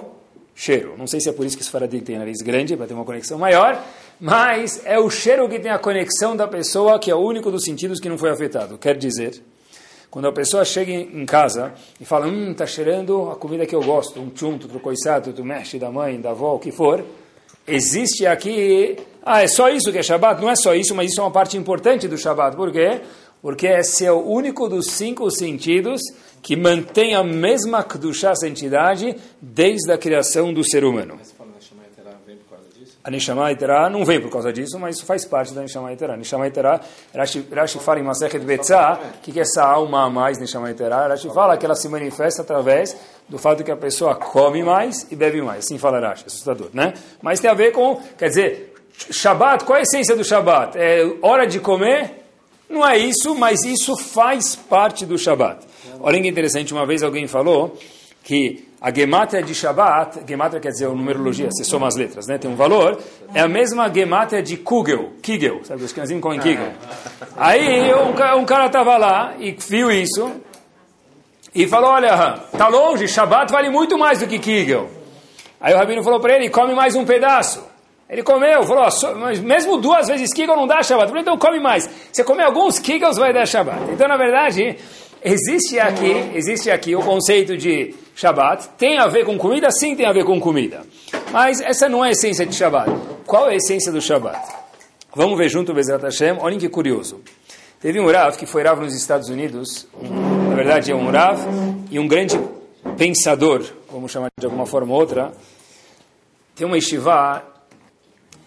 cheiro. 0.55 0.95
Não 0.97 1.09
sei 1.09 1.19
se 1.19 1.29
é 1.29 1.33
por 1.33 1.45
isso 1.45 1.57
que 1.57 1.65
os 1.65 1.69
faradim 1.69 1.99
têm 1.99 2.17
nariz 2.17 2.41
grande, 2.41 2.77
para 2.77 2.87
ter 2.87 2.95
uma 2.95 3.05
conexão 3.05 3.39
maior, 3.39 3.85
mas 4.21 4.81
é 4.85 5.01
o 5.01 5.11
cheiro 5.11 5.49
que 5.49 5.59
tem 5.59 5.73
a 5.73 5.81
conexão 5.81 6.37
da 6.37 6.47
pessoa, 6.47 6.97
que 7.01 7.11
é 7.11 7.15
o 7.15 7.19
único 7.19 7.51
dos 7.51 7.65
sentidos 7.65 7.99
que 7.99 8.09
não 8.09 8.17
foi 8.17 8.31
afetado. 8.31 8.79
Quer 8.79 8.97
dizer, 8.97 9.43
quando 10.09 10.29
a 10.29 10.33
pessoa 10.33 10.65
chega 10.65 10.93
em 10.93 11.27
casa 11.27 11.75
e 12.01 12.05
fala, 12.05 12.29
hum, 12.29 12.53
está 12.53 12.67
cheirando 12.67 13.33
a 13.33 13.35
comida 13.35 13.67
que 13.67 13.75
eu 13.75 13.83
gosto, 13.83 14.21
um 14.21 14.31
chunto, 14.33 14.69
do 14.69 14.79
coiçado, 14.79 15.33
do 15.33 15.45
mexe 15.45 15.77
da 15.77 15.91
mãe, 15.91 16.21
da 16.21 16.31
avó, 16.31 16.55
o 16.55 16.61
que 16.61 16.71
for, 16.71 17.05
existe 17.67 18.25
aqui 18.29 18.97
ah, 19.31 19.43
é 19.43 19.47
só 19.47 19.69
isso 19.69 19.93
que 19.93 19.99
é 19.99 20.03
Shabat? 20.03 20.41
Não 20.41 20.49
é 20.49 20.57
só 20.57 20.75
isso, 20.75 20.95
mas 20.95 21.11
isso 21.11 21.21
é 21.21 21.25
uma 21.25 21.31
parte 21.31 21.57
importante 21.57 22.09
do 22.09 22.17
Shabat. 22.17 22.57
Por 22.57 22.73
quê? 22.73 23.03
Porque 23.43 23.67
esse 23.67 24.07
é 24.07 24.11
o 24.11 24.21
único 24.21 24.69
dos 24.69 24.87
cinco 24.87 25.31
sentidos 25.31 26.01
que 26.43 26.57
mantém 26.57 27.15
a 27.15 27.23
mesma 27.23 27.85
Kedushá, 27.85 28.35
santidade, 28.35 29.15
desde 29.41 29.93
a 29.93 29.99
criação 29.99 30.53
do 30.53 30.65
ser 30.65 30.83
humano. 30.83 31.19
A 33.05 33.11
Neshama 33.11 33.51
Iterá 33.53 33.89
não 33.89 34.05
vem 34.05 34.21
por 34.21 34.31
causa 34.31 34.53
disso, 34.53 34.79
mas 34.79 34.97
isso 34.97 35.07
faz 35.07 35.25
parte 35.25 35.55
da 35.55 35.61
Neshama 35.61 35.93
Iterá. 35.93 36.17
Neshama 36.17 36.47
Iterá, 36.47 36.81
Rashi, 37.15 37.47
Rashi 37.51 37.79
fala 37.79 38.01
em 38.01 38.03
Masechet 38.03 38.45
Betzah, 38.45 38.99
o 39.19 39.21
que, 39.23 39.33
que 39.33 39.39
é 39.39 39.43
essa 39.43 39.63
alma 39.63 40.05
a 40.05 40.11
mais 40.11 40.39
Neshama 40.39 40.71
Iterá? 40.71 41.07
Rashi 41.07 41.29
fala 41.33 41.57
que 41.57 41.65
ela 41.65 41.75
se 41.75 41.89
manifesta 41.89 42.43
através 42.43 42.97
do 43.29 43.39
fato 43.39 43.63
que 43.63 43.71
a 43.71 43.77
pessoa 43.77 44.15
come 44.15 44.63
mais 44.63 45.07
e 45.11 45.17
bebe 45.17 45.41
mais. 45.41 45.65
Assim 45.65 45.79
fala 45.79 46.01
Rashi, 46.01 46.25
assustador, 46.27 46.69
né? 46.73 46.95
Mas 47.23 47.41
tem 47.41 47.51
a 47.51 47.55
ver 47.55 47.73
com, 47.73 48.01
quer 48.19 48.29
dizer, 48.29 48.78
Shabat, 49.11 49.65
qual 49.65 49.77
é 49.77 49.81
a 49.81 49.83
essência 49.83 50.17
do 50.17 50.25
Shabat? 50.25 50.77
É 50.77 51.05
hora 51.23 51.47
de 51.47 51.61
comer? 51.61 52.25
Não 52.69 52.87
é 52.87 52.99
isso, 52.99 53.35
mas 53.35 53.63
isso 53.65 53.97
faz 53.97 54.55
parte 54.55 55.07
do 55.07 55.17
Shabat. 55.17 55.67
Olha 56.01 56.21
que 56.21 56.29
interessante, 56.29 56.73
uma 56.73 56.85
vez 56.85 57.03
alguém 57.03 57.27
falou 57.27 57.77
que 58.23 58.69
a 58.81 58.95
gematria 58.95 59.43
de 59.43 59.55
Shabat, 59.55 60.21
gematria 60.27 60.61
quer 60.61 60.69
dizer 60.69 60.87
numerologia, 60.89 61.49
você 61.51 61.65
soma 61.65 61.87
as 61.87 61.97
letras, 61.97 62.27
né? 62.27 62.37
Tem 62.39 62.51
um 62.51 62.55
valor, 62.55 63.01
é 63.35 63.41
a 63.41 63.49
mesma 63.49 63.93
gematria 63.93 64.43
de 64.43 64.57
Kugel, 64.57 65.13
Kigel, 65.23 65.65
sabe, 65.65 65.83
os 65.83 65.93
cãezinhos 65.93 66.23
comem 66.23 66.39
Kigel. 66.39 66.73
Aí 67.37 67.93
um, 67.95 68.41
um 68.41 68.45
cara 68.45 68.67
estava 68.67 68.97
lá 68.97 69.35
e 69.39 69.53
viu 69.53 69.91
isso 69.91 70.31
e 71.55 71.67
falou, 71.67 71.91
olha, 71.91 72.39
tá 72.57 72.69
longe, 72.69 73.09
Shabat 73.09 73.51
vale 73.51 73.71
muito 73.71 73.99
mais 73.99 74.21
do 74.21 74.27
que 74.27 74.39
Kigel. 74.39 74.91
Aí 75.61 75.75
o 75.75 75.77
Rabino 75.77 76.05
falou 76.05 76.21
para 76.21 76.37
ele, 76.37 76.51
come 76.51 76.75
mais 76.75 76.95
um 76.95 77.05
pedaço. 77.05 77.68
Ele 78.09 78.23
comeu, 78.23 78.63
falou, 78.63 78.89
mas 79.17 79.39
mesmo 79.39 79.77
duas 79.77 80.09
vezes 80.09 80.33
Kigel 80.33 80.57
não 80.57 80.67
dá 80.67 80.83
Shabbat. 80.83 81.09
Falei, 81.09 81.23
então 81.23 81.37
come 81.37 81.61
mais. 81.61 81.89
Você 82.11 82.25
comer 82.25 82.45
alguns 82.45 82.79
Kigels 82.79 83.19
vai 83.19 83.35
dar 83.35 83.47
Shabbat. 83.47 83.93
Então, 83.93 84.09
na 84.09 84.17
verdade, 84.17 84.79
existe 85.23 85.79
aqui, 85.79 86.31
existe 86.35 86.71
aqui 86.71 86.97
o 86.97 87.01
conceito 87.01 87.55
de 87.55 87.95
Shabbat. 88.17 88.71
Tem 88.79 88.99
a 88.99 89.07
ver 89.09 89.27
com 89.27 89.37
comida? 89.37 89.71
Sim, 89.71 89.95
tem 89.95 90.07
a 90.07 90.13
ver 90.13 90.25
com 90.25 90.41
comida. 90.41 90.87
Mas 91.31 91.61
essa 91.61 91.87
não 91.87 92.03
é 92.03 92.09
a 92.09 92.13
essência 92.13 92.47
de 92.47 92.55
Shabbat. 92.55 92.91
Qual 93.27 93.47
é 93.51 93.53
a 93.53 93.57
essência 93.57 93.93
do 93.93 94.01
Shabbat? 94.01 94.41
Vamos 95.15 95.37
ver 95.37 95.51
junto, 95.51 95.75
Bezerra 95.75 96.05
Hashem. 96.05 96.39
Olhem 96.41 96.59
que 96.59 96.69
curioso. 96.69 97.21
Teve 97.81 98.01
um 98.01 98.11
Rav 98.11 98.39
que 98.39 98.47
foi 98.47 98.63
Rav 98.63 98.81
nos 98.81 98.95
Estados 98.95 99.29
Unidos. 99.29 99.87
Um, 100.03 100.49
na 100.49 100.57
verdade, 100.57 100.91
é 100.91 100.95
um 100.95 101.11
Rav 101.11 101.41
e 101.91 101.99
um 101.99 102.09
grande 102.09 102.41
pensador, 102.97 103.65
vamos 103.91 104.11
chamar 104.11 104.29
de 104.39 104.47
alguma 104.47 104.65
forma 104.65 104.95
ou 104.95 104.99
outra. 104.99 105.33
Tem 106.57 106.67
uma 106.67 106.79
estivá 106.79 107.45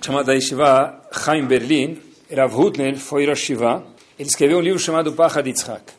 chamada 0.03 0.33
Yeshiva 0.33 0.99
Chaim 1.11 1.45
Berlin, 1.45 2.01
Rav 2.35 2.57
Hutner 2.57 2.97
foi 2.97 3.27
Rosh 3.27 3.41
Shiva, 3.41 3.83
ele 4.17 4.27
escreveu 4.27 4.57
um 4.57 4.61
livro 4.61 4.79
chamado 4.79 5.13
Pachad 5.13 5.45
Yitzhak. 5.45 5.93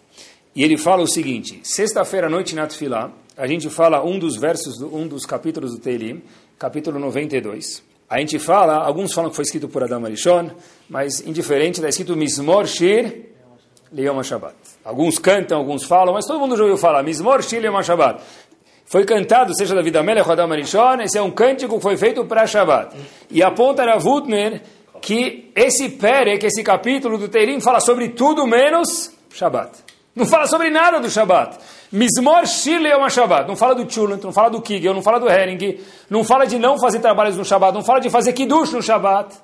E 0.56 0.64
ele 0.64 0.76
fala 0.76 1.02
o 1.02 1.06
seguinte, 1.06 1.60
sexta-feira 1.62 2.26
à 2.26 2.30
noite 2.30 2.54
na 2.54 2.66
Tfilá, 2.66 3.12
a 3.36 3.46
gente 3.46 3.70
fala 3.70 4.04
um 4.04 4.18
dos 4.18 4.36
versos, 4.36 4.82
um 4.82 5.06
dos 5.06 5.24
capítulos 5.24 5.72
do 5.72 5.78
Teilim, 5.78 6.20
capítulo 6.58 6.98
92. 6.98 7.82
A 8.10 8.18
gente 8.18 8.38
fala, 8.38 8.74
alguns 8.74 9.14
falam 9.14 9.30
que 9.30 9.36
foi 9.36 9.44
escrito 9.44 9.68
por 9.68 9.84
Adam 9.84 10.04
Arishon, 10.04 10.50
mas 10.90 11.20
indiferente, 11.20 11.78
está 11.78 11.88
escrito 11.88 12.16
Mizmor 12.16 12.66
Shir 12.66 13.30
Leyom 13.92 14.22
Shabbat. 14.22 14.54
Alguns 14.84 15.18
cantam, 15.18 15.58
alguns 15.58 15.84
falam, 15.84 16.12
mas 16.12 16.26
todo 16.26 16.40
mundo 16.40 16.56
já 16.56 16.62
ouviu 16.62 16.76
falar 16.76 17.02
Mizmor 17.02 17.42
Shir 17.42 17.60
Leyom 17.60 17.82
Shabbat. 17.82 18.20
Foi 18.92 19.06
cantado, 19.06 19.56
seja 19.56 19.74
da 19.74 19.80
vida 19.80 20.02
Melech 20.02 20.30
Adam 20.30 20.52
Arishon, 20.52 21.00
esse 21.00 21.16
é 21.16 21.22
um 21.22 21.30
cântico 21.30 21.76
que 21.76 21.82
foi 21.82 21.96
feito 21.96 22.26
para 22.26 22.46
Shabbat. 22.46 22.94
E 23.30 23.42
aponta 23.42 23.82
a 23.84 23.96
Wutner 23.96 24.60
que 25.00 25.50
esse 25.56 25.88
Perek, 25.88 26.44
esse 26.44 26.62
capítulo 26.62 27.16
do 27.16 27.26
Teirim, 27.26 27.58
fala 27.58 27.80
sobre 27.80 28.10
tudo 28.10 28.46
menos 28.46 29.10
Shabbat. 29.32 29.78
Não 30.14 30.26
fala 30.26 30.46
sobre 30.46 30.68
nada 30.68 31.00
do 31.00 31.08
Shabbat. 31.08 31.56
Mizmor 31.90 32.44
Shir 32.44 32.84
é 32.84 32.94
uma 32.94 33.08
Shabbat. 33.08 33.48
Não 33.48 33.56
fala 33.56 33.74
do 33.74 33.90
Chulant, 33.90 34.22
não 34.22 34.30
fala 34.30 34.50
do 34.50 34.60
Kigel, 34.60 34.92
não 34.92 35.00
fala 35.00 35.18
do 35.18 35.26
Hering, 35.26 35.80
não 36.10 36.22
fala 36.22 36.44
de 36.44 36.58
não 36.58 36.78
fazer 36.78 36.98
trabalhos 36.98 37.38
no 37.38 37.46
Shabbat, 37.46 37.72
não 37.72 37.82
fala 37.82 37.98
de 37.98 38.10
fazer 38.10 38.34
Kiddush 38.34 38.72
no 38.72 38.82
Shabbat. 38.82 39.34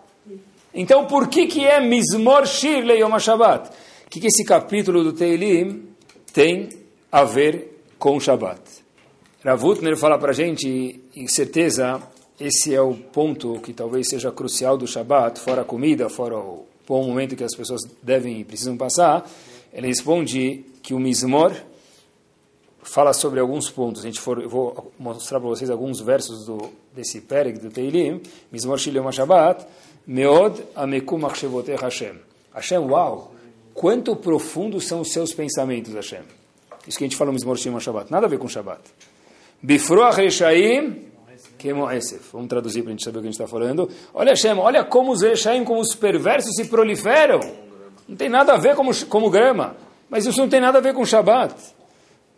Então, 0.75 1.07
por 1.07 1.26
que 1.26 1.47
que 1.47 1.64
é 1.64 1.81
Mizmor 1.81 2.45
Shir 2.45 2.85
Yom 2.85 3.19
Shabbat? 3.19 3.71
O 4.05 4.11
que, 4.11 4.21
que 4.21 4.26
esse 4.26 4.45
capítulo 4.45 5.02
do 5.02 5.14
Teilim 5.14 5.88
tem 6.35 6.69
a 7.11 7.25
ver 7.25 7.81
com 7.99 8.14
o 8.14 8.21
Shabbat? 8.21 8.61
Ravutner 9.45 9.97
fala 9.97 10.18
para 10.18 10.30
a 10.30 10.35
gente, 10.35 11.00
em 11.14 11.28
certeza, 11.28 12.02
esse 12.40 12.75
é 12.75 12.80
o 12.80 12.95
ponto 12.95 13.61
que 13.61 13.73
talvez 13.73 14.09
seja 14.09 14.33
crucial 14.33 14.76
do 14.76 14.85
Shabbat, 14.85 15.38
fora 15.38 15.62
a 15.62 15.64
comida, 15.64 16.09
fora 16.09 16.37
o 16.37 16.66
bom 16.87 17.07
momento 17.07 17.37
que 17.37 17.45
as 17.45 17.54
pessoas 17.54 17.83
devem 18.02 18.40
e 18.40 18.45
precisam 18.45 18.76
passar. 18.76 19.28
Ele 19.73 19.87
responde 19.87 20.64
que 20.83 20.92
o 20.92 20.99
Mizmor 20.99 21.52
fala 22.83 23.12
sobre 23.12 23.38
alguns 23.38 23.71
pontos. 23.71 24.02
A 24.02 24.07
gente 24.07 24.18
for, 24.18 24.42
eu 24.42 24.49
vou 24.49 24.92
mostrar 24.99 25.38
para 25.38 25.49
vocês 25.49 25.71
alguns 25.71 26.00
versos 26.00 26.47
do, 26.47 26.73
desse 26.92 27.21
Perek 27.21 27.61
do 27.61 27.71
Teilim. 27.71 28.21
Mizmor 28.50 28.78
Shilom 28.78 29.12
Shabbat. 29.12 29.64
Meod 30.04 30.64
amekum 30.75 31.25
achshevote 31.26 31.73
Hashem. 31.76 32.16
Hashem, 32.52 32.78
uau! 32.78 33.35
Quanto 33.73 34.16
profundos 34.16 34.87
são 34.87 35.02
os 35.02 35.12
seus 35.12 35.33
pensamentos, 35.33 35.95
Hashem. 35.95 36.23
Isso 36.88 36.99
que 36.99 37.04
a 37.04 37.07
gente 37.07 37.16
fala 37.16 37.28
no 37.28 37.35
Mizmor 37.35 37.57
Shilom 37.57 37.78
Shabbat. 37.78 38.11
Nada 38.11 38.26
a 38.26 38.28
ver 38.28 38.38
com 38.38 38.49
Shabbat. 38.49 38.80
Bifroach 39.62 40.17
Reshaim 40.17 41.09
Kemoesef. 41.59 42.31
Vamos 42.33 42.49
traduzir 42.49 42.83
para 42.83 42.91
a 42.91 42.93
gente 42.93 43.05
saber 43.05 43.19
o 43.19 43.21
que 43.21 43.29
a 43.29 43.31
gente 43.31 43.41
está 43.41 43.49
falando. 43.49 43.91
Olha, 44.15 44.31
Hashem, 44.31 44.57
olha 44.59 44.85
como 44.85 45.12
os 45.12 45.23
Reshaim, 45.23 45.65
como 45.65 45.81
os 45.81 45.95
perversos 45.95 46.55
se 46.55 46.67
proliferam. 46.67 47.41
Não 48.09 48.17
tem 48.17 48.29
nada 48.29 48.55
a 48.55 48.57
ver 48.57 48.75
como, 48.75 48.95
como 49.07 49.29
grama. 49.29 49.77
Mas 50.09 50.25
isso 50.25 50.41
não 50.41 50.49
tem 50.49 50.61
nada 50.61 50.79
a 50.79 50.81
ver 50.81 50.95
com 50.95 51.05
Shabbat. 51.05 51.55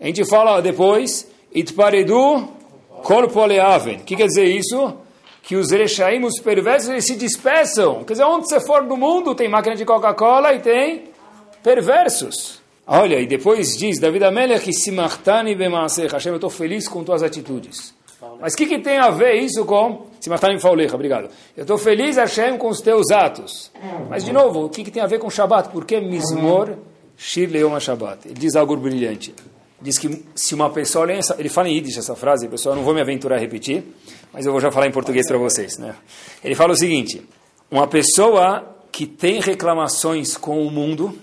A 0.00 0.07
gente 0.07 0.25
fala 0.25 0.61
depois, 0.61 1.31
Itparedu 1.55 2.49
corpo 3.03 3.41
aleaven. 3.41 3.99
O 3.99 4.00
que 4.00 4.17
quer 4.17 4.27
dizer 4.27 4.45
isso? 4.45 4.97
Que 5.43 5.57
os 5.57 5.71
Erechaim, 5.73 6.25
os 6.25 6.41
perversos, 6.41 6.89
eles 6.89 7.05
se 7.05 7.17
dispersam. 7.17 8.05
Quer 8.05 8.15
dizer, 8.15 8.25
onde 8.25 8.49
você 8.49 8.61
for 8.61 8.83
no 8.83 8.97
mundo, 8.97 9.35
tem 9.35 9.49
máquina 9.49 9.75
de 9.75 9.85
Coca-Cola 9.85 10.55
e 10.55 10.61
tem 10.61 11.05
perversos. 11.62 12.60
Olha, 12.92 13.20
e 13.20 13.26
depois 13.26 13.76
diz, 13.76 14.00
David 14.00 14.25
Amelech, 14.25 14.73
Simartani 14.73 15.54
bemaaseh, 15.54 16.09
Hashem, 16.09 16.32
eu 16.32 16.37
estou 16.37 16.50
feliz 16.50 16.88
com 16.88 17.04
tuas 17.04 17.23
atitudes. 17.23 17.94
Mas 18.40 18.52
o 18.52 18.56
que, 18.56 18.66
que 18.66 18.80
tem 18.80 18.99
a 18.99 19.11
ver 19.11 19.35
isso 19.35 19.64
com 19.64 20.06
Simartani 20.18 20.59
Faulecha? 20.59 20.97
Obrigado. 20.97 21.30
Eu 21.56 21.62
estou 21.62 21.78
feliz, 21.78 22.16
Hashem, 22.16 22.59
com 22.59 22.68
os 22.68 22.80
teus 22.80 23.12
atos. 23.12 23.70
Mas, 24.09 24.25
de 24.25 24.32
novo, 24.32 24.64
o 24.64 24.68
que, 24.68 24.82
que 24.82 24.90
tem 24.90 25.02
a 25.02 25.06
ver 25.06 25.20
com 25.20 25.30
Shabbat? 25.30 25.68
Por 25.68 25.85
que 25.85 26.00
Mizmor 26.00 26.76
Shir 27.16 27.49
Leoma? 27.49 27.78
Ele 28.25 28.35
diz 28.35 28.56
algo 28.56 28.76
brilhante 28.76 29.32
diz 29.80 29.99
que 29.99 30.25
se 30.35 30.54
uma 30.54 30.68
pessoa 30.70 31.11
essa, 31.11 31.37
ele 31.38 31.49
fala 31.49 31.68
em 31.68 31.76
Yiddish 31.76 31.97
essa 31.97 32.14
frase, 32.14 32.47
pessoal, 32.49 32.76
não 32.76 32.82
vou 32.82 32.92
me 32.92 33.00
aventurar 33.00 33.37
a 33.37 33.38
repetir, 33.38 33.82
mas 34.32 34.44
eu 34.44 34.52
vou 34.52 34.61
já 34.61 34.70
falar 34.70 34.87
em 34.87 34.92
português 34.92 35.26
para 35.26 35.38
vocês, 35.38 35.78
né? 35.78 35.94
Ele 36.44 36.54
fala 36.54 36.73
o 36.73 36.76
seguinte: 36.76 37.23
uma 37.70 37.87
pessoa 37.87 38.76
que 38.92 39.06
tem 39.06 39.40
reclamações 39.40 40.37
com 40.37 40.66
o 40.66 40.70
mundo, 40.70 41.16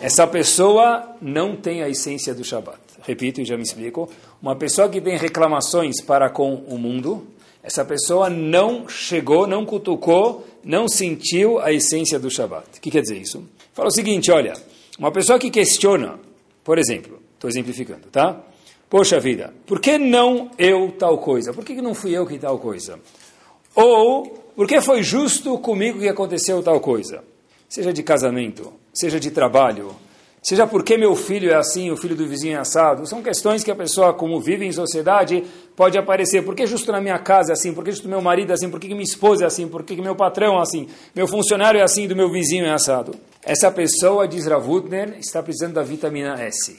essa 0.00 0.26
pessoa 0.26 1.16
não 1.20 1.56
tem 1.56 1.82
a 1.82 1.88
essência 1.88 2.34
do 2.34 2.44
Shabat. 2.44 2.78
Repito 3.02 3.40
e 3.40 3.44
já 3.44 3.56
me 3.56 3.62
explico. 3.62 4.08
Uma 4.40 4.56
pessoa 4.56 4.88
que 4.88 5.00
tem 5.00 5.16
reclamações 5.16 6.00
para 6.00 6.30
com 6.30 6.54
o 6.54 6.78
mundo, 6.78 7.26
essa 7.62 7.84
pessoa 7.84 8.28
não 8.30 8.88
chegou, 8.88 9.46
não 9.46 9.64
cutucou, 9.64 10.46
não 10.64 10.88
sentiu 10.88 11.58
a 11.60 11.72
essência 11.72 12.18
do 12.18 12.30
Shabat. 12.30 12.66
O 12.76 12.80
que 12.80 12.90
quer 12.90 13.02
dizer 13.02 13.18
isso? 13.18 13.44
Fala 13.72 13.88
o 13.88 13.92
seguinte, 13.92 14.30
olha, 14.30 14.54
uma 14.98 15.12
pessoa 15.12 15.38
que 15.38 15.50
questiona 15.50 16.18
por 16.66 16.80
exemplo, 16.80 17.20
estou 17.34 17.48
exemplificando, 17.48 18.08
tá? 18.10 18.40
Poxa 18.90 19.20
vida, 19.20 19.54
por 19.64 19.78
que 19.78 19.96
não 19.96 20.50
eu 20.58 20.90
tal 20.98 21.18
coisa? 21.18 21.52
Por 21.52 21.64
que 21.64 21.80
não 21.80 21.94
fui 21.94 22.10
eu 22.10 22.26
que 22.26 22.40
tal 22.40 22.58
coisa? 22.58 22.98
Ou, 23.72 24.26
por 24.56 24.66
que 24.66 24.80
foi 24.80 25.00
justo 25.00 25.56
comigo 25.60 26.00
que 26.00 26.08
aconteceu 26.08 26.60
tal 26.64 26.80
coisa? 26.80 27.22
Seja 27.68 27.92
de 27.92 28.02
casamento, 28.02 28.72
seja 28.92 29.18
de 29.18 29.30
trabalho, 29.30 29.94
seja 30.40 30.66
porque 30.66 30.96
meu 30.96 31.16
filho 31.16 31.50
é 31.50 31.54
assim, 31.54 31.90
o 31.90 31.96
filho 31.96 32.14
do 32.14 32.26
vizinho 32.26 32.56
é 32.56 32.60
assado. 32.60 33.06
São 33.06 33.22
questões 33.22 33.64
que 33.64 33.70
a 33.70 33.74
pessoa, 33.74 34.14
como 34.14 34.40
vive 34.40 34.64
em 34.64 34.72
sociedade, 34.72 35.44
pode 35.74 35.98
aparecer. 35.98 36.44
Por 36.44 36.54
que 36.54 36.66
justo 36.66 36.92
na 36.92 37.00
minha 37.00 37.18
casa 37.18 37.52
é 37.52 37.54
assim? 37.54 37.74
Por 37.74 37.84
que 37.84 37.90
justo 37.90 38.08
meu 38.08 38.22
marido 38.22 38.52
é 38.52 38.54
assim? 38.54 38.70
Por 38.70 38.78
que 38.78 38.88
minha 38.88 39.02
esposa 39.02 39.44
é 39.44 39.46
assim? 39.46 39.66
Por 39.66 39.82
que 39.82 40.00
meu 40.00 40.14
patrão 40.14 40.58
é 40.58 40.62
assim? 40.62 40.88
Meu 41.14 41.26
funcionário 41.26 41.80
é 41.80 41.82
assim, 41.82 42.06
do 42.06 42.14
meu 42.14 42.30
vizinho 42.30 42.64
é 42.64 42.72
assado. 42.72 43.16
Essa 43.42 43.70
pessoa, 43.70 44.28
diz 44.28 44.46
Ravutner, 44.46 45.16
está 45.18 45.42
precisando 45.42 45.74
da 45.74 45.82
vitamina 45.82 46.40
S, 46.40 46.78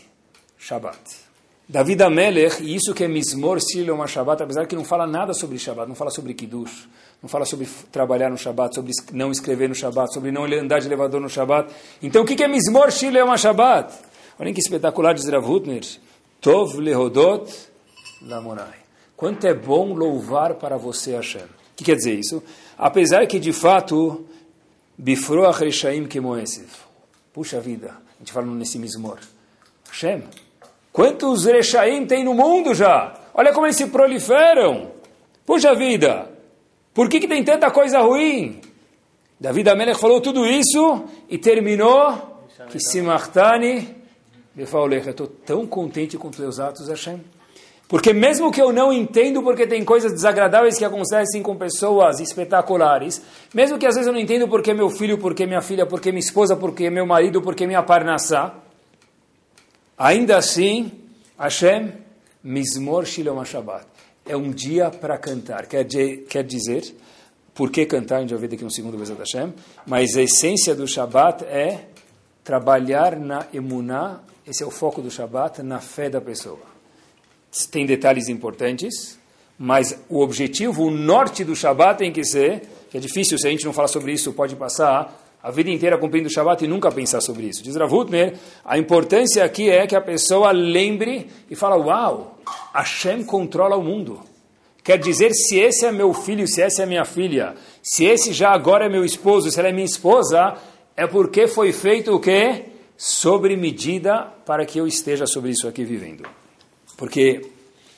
Shabbat. 0.58 1.27
David 1.70 2.02
Amelech, 2.02 2.64
e 2.64 2.76
isso 2.76 2.94
que 2.94 3.04
é 3.04 3.10
Mismor 3.10 3.60
Silom 3.60 4.08
Shabbat, 4.08 4.42
apesar 4.42 4.66
que 4.66 4.76
não 4.76 4.86
fala 4.86 5.06
nada 5.06 5.34
sobre 5.34 5.60
Shabbat, 5.60 5.90
não 5.90 5.96
fala 5.96 6.10
sobre 6.10 6.34
Kiddush, 6.34 6.88
não 7.22 7.28
fala 7.28 7.44
sobre 7.44 7.68
trabalhar 7.92 8.30
no 8.30 8.38
Shabbat, 8.38 8.74
sobre 8.74 8.94
não 9.12 9.32
escrever 9.32 9.68
no 9.68 9.76
Shabbat, 9.76 10.14
sobre 10.14 10.32
não 10.32 10.46
andar 10.46 10.80
de 10.80 10.88
elevador 10.88 11.20
no 11.20 11.28
Shabbat. 11.28 11.74
Então 12.02 12.24
o 12.24 12.26
que 12.26 12.42
é 12.42 12.48
Mismor 12.48 12.90
Silom 12.92 13.36
Shabbat? 13.36 13.94
Olhem 14.40 14.54
que 14.54 14.62
espetacular, 14.62 15.14
diz 15.14 15.28
Ravutner. 15.28 15.84
Tov 16.40 16.80
lehodot 16.80 17.52
lamonai. 18.22 18.80
Quanto 19.18 19.46
é 19.46 19.54
bom 19.54 19.94
louvar 19.94 20.54
para 20.56 20.78
você, 20.78 21.16
Hashem. 21.16 21.42
O 21.42 21.76
que 21.76 21.84
quer 21.84 21.96
dizer 21.96 22.18
isso? 22.18 22.42
Apesar 22.78 23.26
que, 23.28 23.40
de 23.40 23.52
fato, 23.52 24.26
Bifroach 24.98 25.60
Reshaim 25.60 26.06
Kemoesiv. 26.06 26.70
Puxa 27.34 27.60
vida, 27.60 27.98
a 28.16 28.20
gente 28.20 28.32
fala 28.32 28.46
nesse 28.48 28.80
mismor. 28.80 29.18
Hashem, 29.90 30.24
quantos 30.98 31.46
Reshaim 31.46 32.08
tem 32.08 32.24
no 32.24 32.34
mundo 32.34 32.74
já? 32.74 33.14
Olha 33.32 33.54
como 33.54 33.68
eles 33.68 33.76
se 33.76 33.86
proliferam. 33.86 34.90
Puxa 35.46 35.76
vida, 35.76 36.28
por 36.92 37.08
que, 37.08 37.20
que 37.20 37.28
tem 37.28 37.44
tanta 37.44 37.70
coisa 37.70 38.00
ruim? 38.00 38.60
David 39.40 39.70
Amelech 39.70 40.00
falou 40.00 40.20
tudo 40.20 40.44
isso 40.44 41.04
e 41.30 41.38
terminou 41.38 42.42
que 42.72 42.80
Simartani 42.80 43.96
Eu 44.58 44.64
estou 45.12 45.28
tão 45.28 45.68
contente 45.68 46.18
com 46.18 46.30
os 46.30 46.36
teus 46.36 46.60
atos, 46.60 46.90
Hashem. 46.90 47.22
Porque 47.88 48.12
mesmo 48.12 48.52
que 48.52 48.60
eu 48.60 48.74
não 48.74 48.92
entendo 48.92 49.44
porque 49.44 49.68
tem 49.68 49.86
coisas 49.86 50.12
desagradáveis 50.12 50.80
que 50.80 50.84
acontecem 50.84 51.44
com 51.44 51.56
pessoas 51.56 52.20
espetaculares, 52.20 53.22
mesmo 53.54 53.78
que 53.78 53.86
às 53.86 53.94
vezes 53.94 54.08
eu 54.08 54.14
não 54.14 54.20
entendo 54.20 54.48
porque 54.48 54.74
meu 54.74 54.90
filho, 54.90 55.20
porque 55.20 55.46
minha 55.46 55.62
filha, 55.62 55.86
porque 55.86 56.12
minha 56.12 56.20
esposa, 56.20 56.56
porque 56.56 56.90
meu 56.90 57.06
marido, 57.06 57.40
porque 57.40 57.68
minha 57.68 57.84
parnassá, 57.84 58.56
ainda 59.98 60.38
assim, 60.38 60.92
Hashem, 61.38 61.94
Mizmor 62.44 63.06
Shilom 63.06 63.44
Shabbat, 63.44 63.86
é 64.26 64.36
um 64.38 64.52
dia 64.52 64.90
para 64.90 65.18
cantar. 65.18 65.66
Quer, 65.66 65.86
quer 65.86 66.44
dizer, 66.44 66.96
por 67.54 67.72
que 67.72 67.86
cantar, 67.86 68.18
a 68.18 68.22
gente 68.22 68.30
vai 68.30 68.42
ver 68.42 68.50
daqui 68.50 68.64
um 68.64 68.70
segundo, 68.70 68.98
Bezat 68.98 69.18
Hashem, 69.18 69.54
mas 69.86 70.16
a 70.16 70.22
essência 70.22 70.76
do 70.76 70.88
Shabbat 70.88 71.44
é 71.46 71.86
trabalhar 72.44 73.18
na 73.18 73.48
emuná, 73.54 74.22
esse 74.46 74.64
é 74.64 74.66
o 74.66 74.72
foco 74.72 75.02
do 75.02 75.10
Shabbat, 75.10 75.64
na 75.64 75.80
fé 75.80 76.10
da 76.10 76.22
pessoa. 76.22 76.60
Tem 77.72 77.86
detalhes 77.86 78.30
importantes, 78.30 79.18
mas 79.58 80.00
o 80.08 80.20
objetivo, 80.20 80.84
o 80.84 80.92
norte 80.92 81.44
do 81.44 81.56
Shabat 81.56 81.98
tem 81.98 82.12
que 82.12 82.24
ser, 82.24 82.62
que 82.92 82.98
é 82.98 83.00
difícil, 83.00 83.38
se 83.38 83.48
a 83.48 83.50
gente 83.50 83.66
não 83.66 83.74
falar 83.74 83.88
sobre 83.88 84.14
isso, 84.14 84.32
pode 84.34 84.56
passar 84.56 85.27
a 85.48 85.52
vida 85.52 85.70
inteira 85.70 85.98
cumprindo 85.98 86.28
o 86.28 86.30
Shabat 86.30 86.66
e 86.66 86.68
nunca 86.68 86.92
pensar 86.92 87.22
sobre 87.22 87.46
isso. 87.46 87.64
Diz 87.64 87.74
Ravutner, 87.78 88.34
a 88.66 88.78
importância 88.78 89.46
aqui 89.46 89.70
é 89.70 89.88
que 89.88 89.96
a 89.96 90.02
pessoa 90.02 90.52
lembre 90.52 91.28
e 91.50 91.56
fala, 91.56 91.78
uau, 91.78 92.38
Hashem 92.74 93.24
controla 93.24 93.78
o 93.78 93.82
mundo. 93.82 94.20
Quer 94.84 95.00
dizer, 95.00 95.32
se 95.32 95.58
esse 95.58 95.86
é 95.86 95.92
meu 95.92 96.14
filho, 96.14 96.46
se 96.50 96.62
essa 96.62 96.84
é 96.84 96.86
minha 96.86 97.06
filha, 97.06 97.56
se 97.82 98.04
esse 98.04 98.34
já 98.34 98.50
agora 98.50 98.88
é 98.88 98.90
meu 98.90 99.06
esposo, 99.06 99.50
se 99.50 99.58
ela 99.58 99.70
é 99.70 99.72
minha 99.72 99.86
esposa, 99.86 100.58
é 100.98 101.08
porque 101.08 101.48
foi 101.48 101.72
feito 101.72 102.14
o 102.14 102.20
quê? 102.20 102.66
Sobre 102.98 103.56
medida 103.56 104.28
para 104.46 104.66
que 104.66 104.78
eu 104.78 104.86
esteja 104.86 105.26
sobre 105.26 105.52
isso 105.52 105.66
aqui 105.66 105.86
vivendo. 105.86 106.28
Porque 106.98 107.42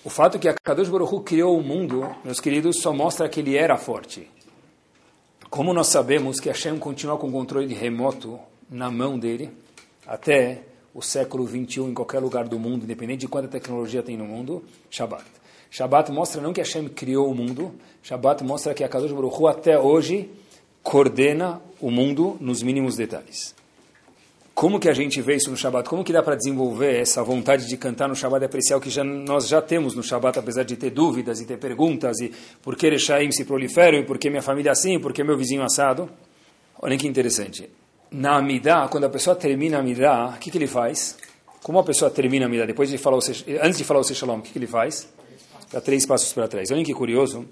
o 0.05 0.09
fato 0.11 0.37
que 0.37 0.47
a 0.47 0.53
Kadosh 0.53 0.89
Baruch 0.89 1.23
criou 1.23 1.57
o 1.57 1.63
mundo, 1.63 2.15
meus 2.23 2.39
queridos, 2.39 2.79
só 2.79 2.93
mostra 2.93 3.27
que 3.27 3.39
ele 3.39 3.57
era 3.57 3.75
forte. 3.75 4.29
Como 5.49 5.73
nós 5.73 5.87
sabemos 5.87 6.39
que 6.39 6.47
Hashem 6.47 6.77
continua 6.77 7.17
com 7.17 7.27
o 7.27 7.31
controle 7.31 7.73
remoto 7.73 8.39
na 8.69 8.91
mão 8.91 9.17
dele, 9.17 9.49
até 10.05 10.61
o 10.93 11.01
século 11.01 11.43
21 11.43 11.89
em 11.89 11.93
qualquer 11.93 12.19
lugar 12.19 12.47
do 12.47 12.59
mundo, 12.59 12.83
independente 12.83 13.21
de 13.21 13.27
quanta 13.27 13.47
tecnologia 13.47 14.03
tem 14.03 14.15
no 14.15 14.25
mundo, 14.25 14.63
Shabbat. 14.91 15.25
Shabbat 15.71 16.11
mostra 16.11 16.39
não 16.39 16.53
que 16.53 16.61
Hashem 16.61 16.87
criou 16.89 17.31
o 17.31 17.35
mundo, 17.35 17.73
Shabbat 18.03 18.43
mostra 18.43 18.75
que 18.75 18.83
a 18.83 18.87
Kadosh 18.87 19.11
Baruch 19.11 19.41
Hu 19.41 19.47
até 19.47 19.79
hoje 19.79 20.29
coordena 20.83 21.59
o 21.81 21.89
mundo 21.89 22.37
nos 22.39 22.61
mínimos 22.61 22.95
detalhes. 22.95 23.55
Como 24.59 24.77
que 24.77 24.89
a 24.89 24.93
gente 24.93 25.21
vê 25.21 25.37
isso 25.37 25.49
no 25.49 25.55
Shabbat? 25.55 25.87
Como 25.87 26.03
que 26.03 26.11
dá 26.11 26.21
para 26.21 26.35
desenvolver 26.35 26.99
essa 26.99 27.23
vontade 27.23 27.65
de 27.65 27.77
cantar 27.77 28.09
no 28.09 28.13
Shabbat 28.13 28.43
e 28.43 28.45
apreciar 28.45 28.75
o 28.75 28.81
que 28.81 28.89
já, 28.89 29.05
nós 29.05 29.47
já 29.47 29.61
temos 29.61 29.95
no 29.95 30.03
Shabbat, 30.03 30.37
apesar 30.37 30.63
de 30.63 30.75
ter 30.75 30.89
dúvidas 30.89 31.39
e 31.39 31.45
ter 31.45 31.57
perguntas, 31.57 32.19
e 32.19 32.29
por 32.61 32.75
que 32.75 32.89
Rechaim 32.89 33.31
se 33.31 33.45
proliferam, 33.45 34.01
e 34.01 34.03
por 34.03 34.17
que 34.17 34.29
minha 34.29 34.41
família 34.41 34.71
é 34.71 34.73
assim, 34.73 34.95
e 34.95 34.99
por 34.99 35.13
que 35.13 35.23
meu 35.23 35.37
vizinho 35.37 35.63
assado? 35.63 36.09
Olhem 36.81 36.97
que 36.97 37.07
interessante. 37.07 37.69
Na 38.11 38.35
Amidah, 38.35 38.89
quando 38.89 39.05
a 39.05 39.09
pessoa 39.09 39.33
termina 39.33 39.77
a 39.77 39.79
Amidah, 39.79 40.33
o 40.35 40.39
que, 40.39 40.51
que 40.51 40.57
ele 40.57 40.67
faz? 40.67 41.17
Como 41.63 41.79
a 41.79 41.83
pessoa 41.85 42.11
termina 42.11 42.45
a 42.45 42.47
Amidah, 42.47 42.65
depois 42.65 42.89
de 42.89 42.97
falar 42.97 43.15
o, 43.15 43.21
antes 43.61 43.77
de 43.77 43.85
falar 43.85 44.01
o 44.01 44.03
Shalom, 44.03 44.39
o 44.39 44.41
que, 44.41 44.51
que 44.51 44.59
ele 44.59 44.67
faz? 44.67 45.07
Dá 45.71 45.79
três 45.79 46.05
passos 46.05 46.33
para 46.33 46.49
trás. 46.49 46.69
Olhem 46.69 46.83
que 46.83 46.93
curioso. 46.93 47.45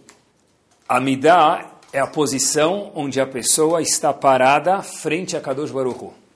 A 0.89 0.97
Amidah 0.97 1.71
é 1.93 1.99
a 1.99 2.07
posição 2.07 2.91
onde 2.93 3.21
a 3.21 3.25
pessoa 3.25 3.81
está 3.81 4.13
parada 4.13 4.81
frente 4.81 5.37
a 5.37 5.39
Kadosh 5.39 5.71
Baruch 5.71 6.03
Hu. 6.03 6.26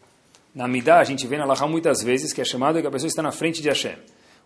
Na 0.54 0.68
Midah, 0.68 1.00
a 1.00 1.04
gente 1.04 1.26
vê 1.26 1.38
na 1.38 1.46
Laha 1.46 1.66
muitas 1.68 2.04
vezes 2.04 2.34
que 2.34 2.42
é 2.42 2.46
chamado 2.46 2.82
que 2.82 2.88
a 2.88 2.92
pessoa 2.92 3.08
está 3.08 3.22
na 3.22 3.32
frente 3.32 3.62
de 3.62 3.70
Hashem. 3.70 3.96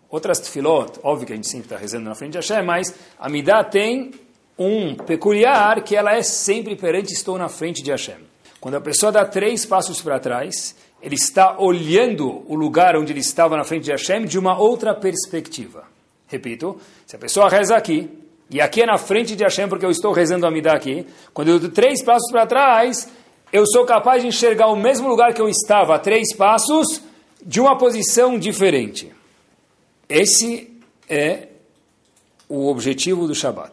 Outras 0.08 0.38
tefilot, 0.38 1.00
óbvio 1.02 1.26
que 1.26 1.32
a 1.32 1.36
gente 1.36 1.48
sempre 1.48 1.66
está 1.66 1.76
rezando 1.76 2.04
na 2.04 2.14
frente 2.14 2.32
de 2.32 2.38
Hashem, 2.38 2.64
mas 2.64 2.94
a 3.18 3.28
Midah 3.28 3.64
tem 3.64 4.12
um 4.56 4.94
peculiar 4.94 5.82
que 5.82 5.96
ela 5.96 6.14
é 6.14 6.22
sempre 6.22 6.76
perante 6.76 7.12
estou 7.12 7.36
na 7.36 7.48
frente 7.48 7.82
de 7.82 7.90
Hashem. 7.90 8.18
Quando 8.60 8.76
a 8.76 8.80
pessoa 8.80 9.10
dá 9.10 9.24
três 9.24 9.66
passos 9.66 10.00
para 10.00 10.20
trás, 10.20 10.76
ele 11.02 11.16
está 11.16 11.58
olhando 11.58 12.44
o 12.48 12.54
lugar 12.54 12.96
onde 12.96 13.12
ele 13.12 13.20
estava 13.20 13.56
na 13.56 13.64
frente 13.64 13.84
de 13.84 13.90
Hashem 13.90 14.24
de 14.24 14.38
uma 14.38 14.58
outra 14.58 14.94
perspectiva. 14.94 15.84
Repito, 16.28 16.80
se 17.04 17.16
a 17.16 17.18
pessoa 17.18 17.48
reza 17.48 17.76
aqui, 17.76 18.08
e 18.48 18.60
aqui 18.60 18.82
é 18.82 18.86
na 18.86 18.96
frente 18.96 19.34
de 19.34 19.42
Hashem 19.42 19.68
porque 19.68 19.84
eu 19.84 19.90
estou 19.90 20.12
rezando 20.12 20.46
a 20.46 20.50
Midah 20.50 20.74
aqui, 20.74 21.06
quando 21.34 21.48
eu 21.48 21.58
dou 21.58 21.70
três 21.70 22.02
passos 22.02 22.30
para 22.30 22.46
trás, 22.46 23.08
eu 23.52 23.66
sou 23.66 23.84
capaz 23.84 24.22
de 24.22 24.28
enxergar 24.28 24.68
o 24.68 24.76
mesmo 24.76 25.08
lugar 25.08 25.32
que 25.32 25.40
eu 25.40 25.48
estava 25.48 25.94
a 25.94 25.98
três 25.98 26.34
passos 26.34 27.00
de 27.44 27.60
uma 27.60 27.78
posição 27.78 28.38
diferente. 28.38 29.12
Esse 30.08 30.80
é 31.08 31.48
o 32.48 32.68
objetivo 32.68 33.26
do 33.26 33.34
Shabat. 33.34 33.72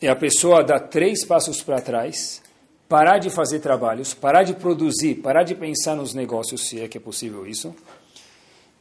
É 0.00 0.08
a 0.08 0.16
pessoa 0.16 0.64
dar 0.64 0.80
três 0.80 1.24
passos 1.24 1.62
para 1.62 1.80
trás, 1.80 2.42
parar 2.88 3.18
de 3.18 3.30
fazer 3.30 3.60
trabalhos, 3.60 4.14
parar 4.14 4.42
de 4.42 4.54
produzir, 4.54 5.16
parar 5.16 5.42
de 5.42 5.54
pensar 5.54 5.94
nos 5.94 6.14
negócios, 6.14 6.68
se 6.68 6.80
é 6.80 6.88
que 6.88 6.96
é 6.98 7.00
possível 7.00 7.46
isso. 7.46 7.74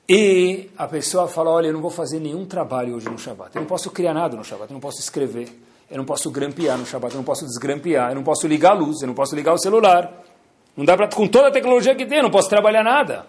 E 0.07 0.69
a 0.77 0.87
pessoa 0.87 1.27
fala, 1.27 1.51
olha, 1.51 1.67
eu 1.67 1.73
não 1.73 1.81
vou 1.81 1.91
fazer 1.91 2.19
nenhum 2.19 2.45
trabalho 2.45 2.95
hoje 2.95 3.09
no 3.09 3.19
Shabat. 3.19 3.55
Eu 3.55 3.61
não 3.61 3.67
posso 3.67 3.91
criar 3.91 4.13
nada 4.13 4.35
no 4.35 4.43
Shabat, 4.43 4.71
eu 4.71 4.73
não 4.73 4.81
posso 4.81 4.99
escrever, 4.99 5.49
eu 5.91 5.97
não 5.97 6.05
posso 6.05 6.31
grampear 6.31 6.77
no 6.77 6.85
Shabat, 6.85 7.13
eu 7.13 7.17
não 7.17 7.23
posso 7.23 7.45
desgrampear, 7.45 8.09
eu 8.09 8.15
não 8.15 8.23
posso 8.23 8.47
ligar 8.47 8.71
a 8.71 8.73
luz, 8.73 9.01
eu 9.01 9.07
não 9.07 9.13
posso 9.13 9.35
ligar 9.35 9.53
o 9.53 9.59
celular. 9.59 10.23
Não 10.75 10.85
dá 10.85 10.95
para 10.95 11.07
com 11.07 11.27
toda 11.27 11.49
a 11.49 11.51
tecnologia 11.51 11.95
que 11.95 12.05
tem, 12.05 12.21
não 12.21 12.31
posso 12.31 12.49
trabalhar 12.49 12.83
nada. 12.83 13.25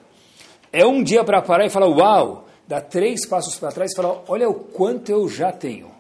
É 0.73 0.87
um 0.87 1.03
dia 1.03 1.25
para 1.25 1.43
parar 1.43 1.67
e 1.67 1.71
falar, 1.71 1.89
uau, 1.89 2.47
dá 2.67 2.81
três 2.81 3.27
passos 3.27 3.57
para 3.57 3.73
trás 3.73 3.93
e 3.93 3.97
falar, 3.97 4.23
olha 4.29 4.49
o 4.49 4.55
quanto 4.55 5.11
eu 5.11 5.29
já 5.29 5.51
tenho. 5.51 5.91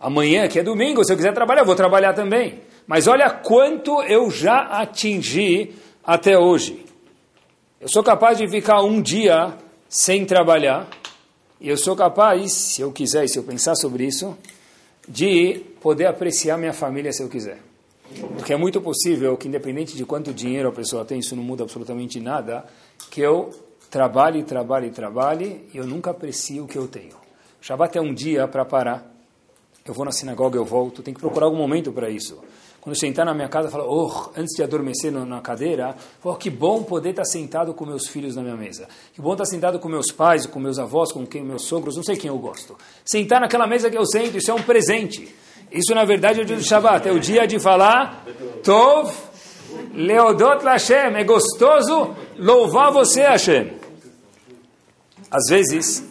Amanhã, 0.00 0.48
que 0.48 0.58
é 0.58 0.62
domingo, 0.64 1.04
se 1.04 1.12
eu 1.12 1.16
quiser 1.16 1.32
trabalhar, 1.32 1.60
eu 1.60 1.66
vou 1.66 1.76
trabalhar 1.76 2.12
também. 2.12 2.60
Mas 2.86 3.06
olha 3.06 3.30
quanto 3.30 4.02
eu 4.02 4.28
já 4.30 4.62
atingi 4.62 5.74
até 6.04 6.36
hoje. 6.36 6.84
Eu 7.80 7.88
sou 7.88 8.02
capaz 8.02 8.38
de 8.38 8.48
ficar 8.48 8.82
um 8.82 9.00
dia 9.00 9.56
sem 9.88 10.24
trabalhar, 10.24 10.88
e 11.60 11.68
eu 11.68 11.76
sou 11.76 11.94
capaz, 11.94 12.52
se 12.52 12.80
eu 12.80 12.90
quiser 12.90 13.24
e 13.24 13.28
se 13.28 13.38
eu 13.38 13.44
pensar 13.44 13.76
sobre 13.76 14.04
isso, 14.04 14.36
de 15.06 15.60
poder 15.80 16.06
apreciar 16.06 16.56
minha 16.58 16.72
família 16.72 17.12
se 17.12 17.22
eu 17.22 17.28
quiser. 17.28 17.58
Porque 18.36 18.52
é 18.52 18.56
muito 18.56 18.80
possível 18.80 19.36
que, 19.36 19.48
independente 19.48 19.96
de 19.96 20.04
quanto 20.04 20.32
dinheiro 20.32 20.68
a 20.68 20.72
pessoa 20.72 21.04
tem, 21.04 21.18
isso 21.18 21.34
não 21.36 21.42
muda 21.42 21.62
absolutamente 21.62 22.20
nada, 22.20 22.64
que 23.10 23.20
eu 23.20 23.50
trabalhe, 23.90 24.42
trabalhe, 24.42 24.90
trabalhe 24.90 25.68
e 25.72 25.76
eu 25.76 25.86
nunca 25.86 26.10
aprecio 26.10 26.64
o 26.64 26.66
que 26.66 26.76
eu 26.76 26.88
tenho. 26.88 27.14
Shabbat 27.60 27.96
é 27.96 28.00
um 28.00 28.12
dia 28.12 28.48
para 28.48 28.64
parar. 28.64 29.10
Eu 29.84 29.94
vou 29.94 30.04
na 30.04 30.12
sinagoga, 30.12 30.56
eu 30.56 30.64
volto, 30.64 31.02
tem 31.02 31.12
que 31.12 31.20
procurar 31.20 31.46
algum 31.46 31.58
momento 31.58 31.92
para 31.92 32.08
isso. 32.08 32.40
Quando 32.80 32.96
eu 32.96 32.98
sentar 32.98 33.24
na 33.24 33.32
minha 33.32 33.48
casa, 33.48 33.68
falo, 33.68 33.84
oh, 33.86 34.30
antes 34.36 34.56
de 34.56 34.62
adormecer 34.62 35.12
na 35.12 35.40
cadeira, 35.40 35.94
oh, 36.24 36.34
que 36.34 36.50
bom 36.50 36.82
poder 36.82 37.10
estar 37.10 37.24
sentado 37.24 37.72
com 37.72 37.86
meus 37.86 38.08
filhos 38.08 38.34
na 38.34 38.42
minha 38.42 38.56
mesa. 38.56 38.88
Que 39.12 39.20
bom 39.20 39.32
estar 39.32 39.44
sentado 39.44 39.78
com 39.78 39.88
meus 39.88 40.10
pais, 40.10 40.46
com 40.46 40.58
meus 40.58 40.80
avós, 40.80 41.12
com 41.12 41.24
quem, 41.24 41.44
meus 41.44 41.62
sogros, 41.62 41.94
não 41.94 42.02
sei 42.02 42.16
quem 42.16 42.28
eu 42.28 42.38
gosto. 42.38 42.76
Sentar 43.04 43.40
naquela 43.40 43.68
mesa 43.68 43.88
que 43.88 43.96
eu 43.96 44.04
sento, 44.04 44.36
isso 44.36 44.50
é 44.50 44.54
um 44.54 44.62
presente. 44.62 45.32
Isso, 45.72 45.94
na 45.94 46.04
verdade, 46.04 46.40
é 46.40 46.42
o 46.42 46.46
dia 46.46 46.56
do 46.56 46.62
Shabbat. 46.62 47.08
É 47.08 47.12
o 47.12 47.18
dia 47.18 47.46
de 47.46 47.58
falar 47.58 48.24
Tov 48.62 49.12
Leodot 49.94 50.62
Lashem. 50.64 51.16
É 51.16 51.24
gostoso 51.24 52.14
louvar 52.38 52.92
você, 52.92 53.22
Hashem. 53.22 53.72
Às 55.30 55.48
vezes, 55.48 56.04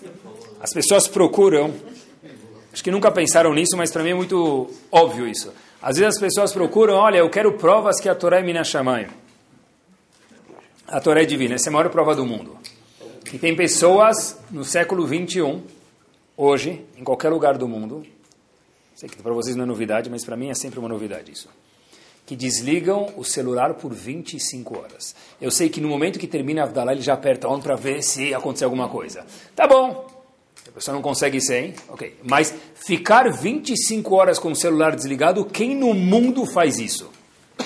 as 0.59 0.73
pessoas 0.73 1.07
procuram, 1.07 1.71
acho 2.73 2.83
que 2.83 2.89
nunca 2.89 3.11
pensaram 3.11 3.53
nisso, 3.53 3.77
mas 3.77 3.91
para 3.91 4.03
mim 4.03 4.09
é 4.09 4.15
muito 4.15 4.67
óbvio 4.91 5.27
isso. 5.27 5.53
Às 5.79 5.97
vezes 5.97 6.15
as 6.15 6.19
pessoas 6.19 6.51
procuram, 6.51 6.95
olha, 6.95 7.17
eu 7.17 7.29
quero 7.29 7.53
provas 7.53 7.99
que 7.99 8.09
a 8.09 8.15
Torá 8.15 8.39
é 8.39 8.43
Minashamayim. 8.43 9.07
A 10.87 10.99
Torá 10.99 11.21
é 11.21 11.25
divina, 11.25 11.55
essa 11.55 11.69
é 11.69 11.71
a 11.71 11.73
maior 11.73 11.89
prova 11.89 12.15
do 12.15 12.25
mundo. 12.25 12.57
E 13.31 13.37
tem 13.37 13.55
pessoas 13.55 14.39
no 14.49 14.63
século 14.63 15.05
21, 15.05 15.61
hoje, 16.35 16.83
em 16.97 17.03
qualquer 17.03 17.29
lugar 17.29 17.57
do 17.57 17.67
mundo, 17.67 18.03
Sei 19.01 19.09
que 19.09 19.17
para 19.17 19.33
vocês 19.33 19.55
não 19.55 19.63
é 19.63 19.65
novidade, 19.65 20.11
mas 20.11 20.23
para 20.23 20.37
mim 20.37 20.51
é 20.51 20.53
sempre 20.53 20.77
uma 20.77 20.87
novidade 20.87 21.31
isso. 21.31 21.49
Que 22.23 22.35
desligam 22.35 23.11
o 23.17 23.23
celular 23.23 23.73
por 23.73 23.91
25 23.91 24.77
horas. 24.77 25.15
Eu 25.41 25.49
sei 25.49 25.69
que 25.69 25.81
no 25.81 25.89
momento 25.89 26.19
que 26.19 26.27
termina 26.27 26.61
a 26.61 26.65
Avdalá, 26.65 26.91
ele 26.91 27.01
já 27.01 27.15
aperta 27.15 27.47
on 27.47 27.59
para 27.59 27.75
ver 27.75 28.03
se 28.03 28.31
aconteceu 28.31 28.67
alguma 28.67 28.87
coisa. 28.89 29.25
Tá 29.55 29.67
bom. 29.67 30.07
A 30.67 30.71
pessoa 30.71 30.93
não 30.93 31.01
consegue 31.01 31.41
sem, 31.41 31.73
ok. 31.89 32.15
Mas 32.21 32.53
ficar 32.75 33.27
25 33.31 34.13
horas 34.13 34.37
com 34.37 34.51
o 34.51 34.55
celular 34.55 34.95
desligado, 34.95 35.45
quem 35.45 35.75
no 35.75 35.95
mundo 35.95 36.45
faz 36.45 36.77
isso? 36.77 37.09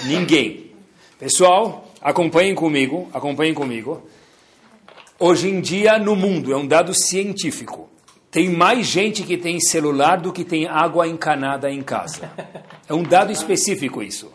Ninguém. 0.06 0.72
Pessoal, 1.20 1.92
acompanhem 2.00 2.56
comigo, 2.56 3.10
acompanhem 3.14 3.54
comigo. 3.54 4.08
Hoje 5.20 5.50
em 5.50 5.60
dia, 5.60 6.00
no 6.00 6.16
mundo, 6.16 6.54
é 6.54 6.56
um 6.56 6.66
dado 6.66 6.94
científico. 6.94 7.90
Tem 8.36 8.50
mais 8.50 8.86
gente 8.86 9.24
que 9.24 9.38
tem 9.38 9.62
celular 9.62 10.18
do 10.18 10.34
que 10.34 10.44
tem 10.44 10.68
água 10.68 11.08
encanada 11.08 11.72
em 11.72 11.82
casa. 11.82 12.30
É 12.86 12.94
um 12.94 13.02
dado 13.02 13.32
específico 13.32 14.04
isso. 14.04 14.30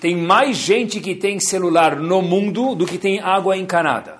Tem 0.00 0.16
mais 0.16 0.56
gente 0.56 0.98
que 0.98 1.14
tem 1.14 1.38
celular 1.38 1.94
no 1.94 2.20
mundo 2.20 2.74
do 2.74 2.84
que 2.84 2.98
tem 2.98 3.20
água 3.20 3.56
encanada. 3.56 4.16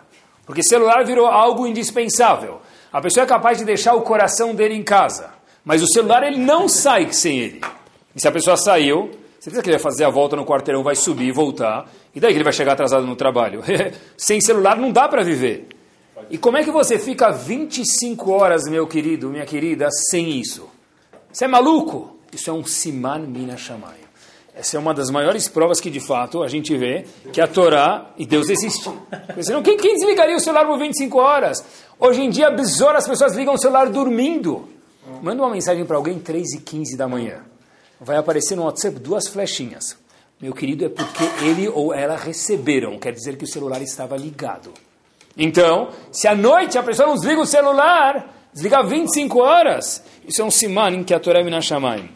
Porque 0.47 0.63
celular 0.63 1.05
virou 1.05 1.27
algo 1.27 1.67
indispensável. 1.67 2.61
A 2.93 3.01
pessoa 3.01 3.25
é 3.25 3.27
capaz 3.27 3.59
de 3.59 3.65
deixar 3.65 3.95
o 3.95 4.03
coração 4.03 4.55
dele 4.55 4.75
em 4.75 4.85
casa, 4.85 5.31
mas 5.65 5.83
o 5.83 5.89
celular 5.89 6.23
ele 6.23 6.39
não 6.39 6.69
sai 6.69 7.13
sem 7.13 7.41
ele. 7.41 7.61
E 8.15 8.21
se 8.21 8.29
a 8.29 8.31
pessoa 8.31 8.57
saiu, 8.57 9.11
pensa 9.45 9.61
que 9.61 9.69
ele 9.69 9.79
vai 9.79 9.83
fazer 9.83 10.05
a 10.05 10.11
volta 10.11 10.37
no 10.37 10.47
quarteirão, 10.47 10.85
vai 10.85 10.95
subir 10.95 11.27
e 11.27 11.33
voltar, 11.33 11.91
e 12.15 12.21
daí 12.21 12.31
que 12.31 12.37
ele 12.37 12.45
vai 12.45 12.53
chegar 12.53 12.75
atrasado 12.75 13.05
no 13.05 13.17
trabalho? 13.17 13.65
sem 14.17 14.41
celular 14.41 14.77
não 14.77 14.93
dá 14.93 15.09
para 15.09 15.25
viver. 15.25 15.67
E 16.31 16.39
como 16.39 16.57
é 16.57 16.65
que 16.65 16.71
você 16.71 16.99
fica 16.99 17.31
25 17.31 18.31
horas, 18.31 18.65
meu 18.69 18.87
querido, 18.87 19.31
minha 19.31 19.47
querida, 19.47 19.89
sem 19.91 20.39
isso? 20.39 20.69
Você 21.33 21.45
é 21.45 21.49
maluco? 21.49 22.17
Isso 22.33 22.51
é 22.51 22.53
um 22.53 22.65
siman 22.65 23.21
mina 23.21 23.57
shamayim. 23.57 24.09
Essa 24.55 24.77
é 24.77 24.81
uma 24.81 24.93
das 24.93 25.09
maiores 25.09 25.49
provas 25.49 25.81
que, 25.81 25.89
de 25.89 26.01
fato, 26.01 26.43
a 26.43 26.49
gente 26.49 26.77
vê 26.77 27.05
que 27.33 27.41
a 27.41 27.47
Torá 27.47 28.11
e 28.19 28.27
Deus 28.27 28.49
existe. 28.49 28.91
senão, 29.41 29.63
quem, 29.63 29.77
quem 29.77 29.95
desligaria 29.95 30.37
o 30.37 30.41
celular 30.41 30.67
por 30.67 30.77
25 30.79 31.17
horas? 31.17 31.65
Hoje 31.97 32.23
em 32.23 32.29
dia, 32.29 32.51
besouro, 32.51 32.97
as 32.97 33.07
pessoas 33.07 33.37
ligam 33.37 33.55
o 33.55 33.59
celular 33.59 33.89
dormindo. 33.89 34.69
Manda 35.23 35.43
uma 35.43 35.51
mensagem 35.51 35.85
para 35.85 35.97
alguém 35.97 36.19
3 36.19 36.55
e 36.55 36.61
15 36.61 36.97
da 36.97 37.07
manhã. 37.07 37.45
Vai 38.01 38.17
aparecer 38.17 38.57
no 38.57 38.65
WhatsApp 38.65 38.99
duas 38.99 39.29
flechinhas. 39.29 39.97
Meu 40.41 40.53
querido, 40.53 40.85
é 40.85 40.89
porque 40.89 41.25
ele 41.45 41.69
ou 41.69 41.95
ela 41.95 42.17
receberam. 42.17 42.99
Quer 42.99 43.13
dizer 43.13 43.37
que 43.37 43.45
o 43.45 43.49
celular 43.49 43.81
estava 43.81 44.17
ligado. 44.17 44.73
Então, 45.39 45.91
se 46.11 46.27
à 46.27 46.35
noite 46.35 46.77
a 46.77 46.83
pessoa 46.83 47.07
não 47.07 47.15
desliga 47.15 47.41
o 47.41 47.47
celular, 47.47 48.35
desliga 48.53 48.83
25 48.83 49.39
horas, 49.39 50.03
isso 50.27 50.43
é 50.43 50.45
um 50.45 50.51
siman 50.51 50.91
em 50.91 51.05
que 51.05 51.15
a 51.15 51.21
Torá 51.21 51.45
Minashamayim. 51.45 52.11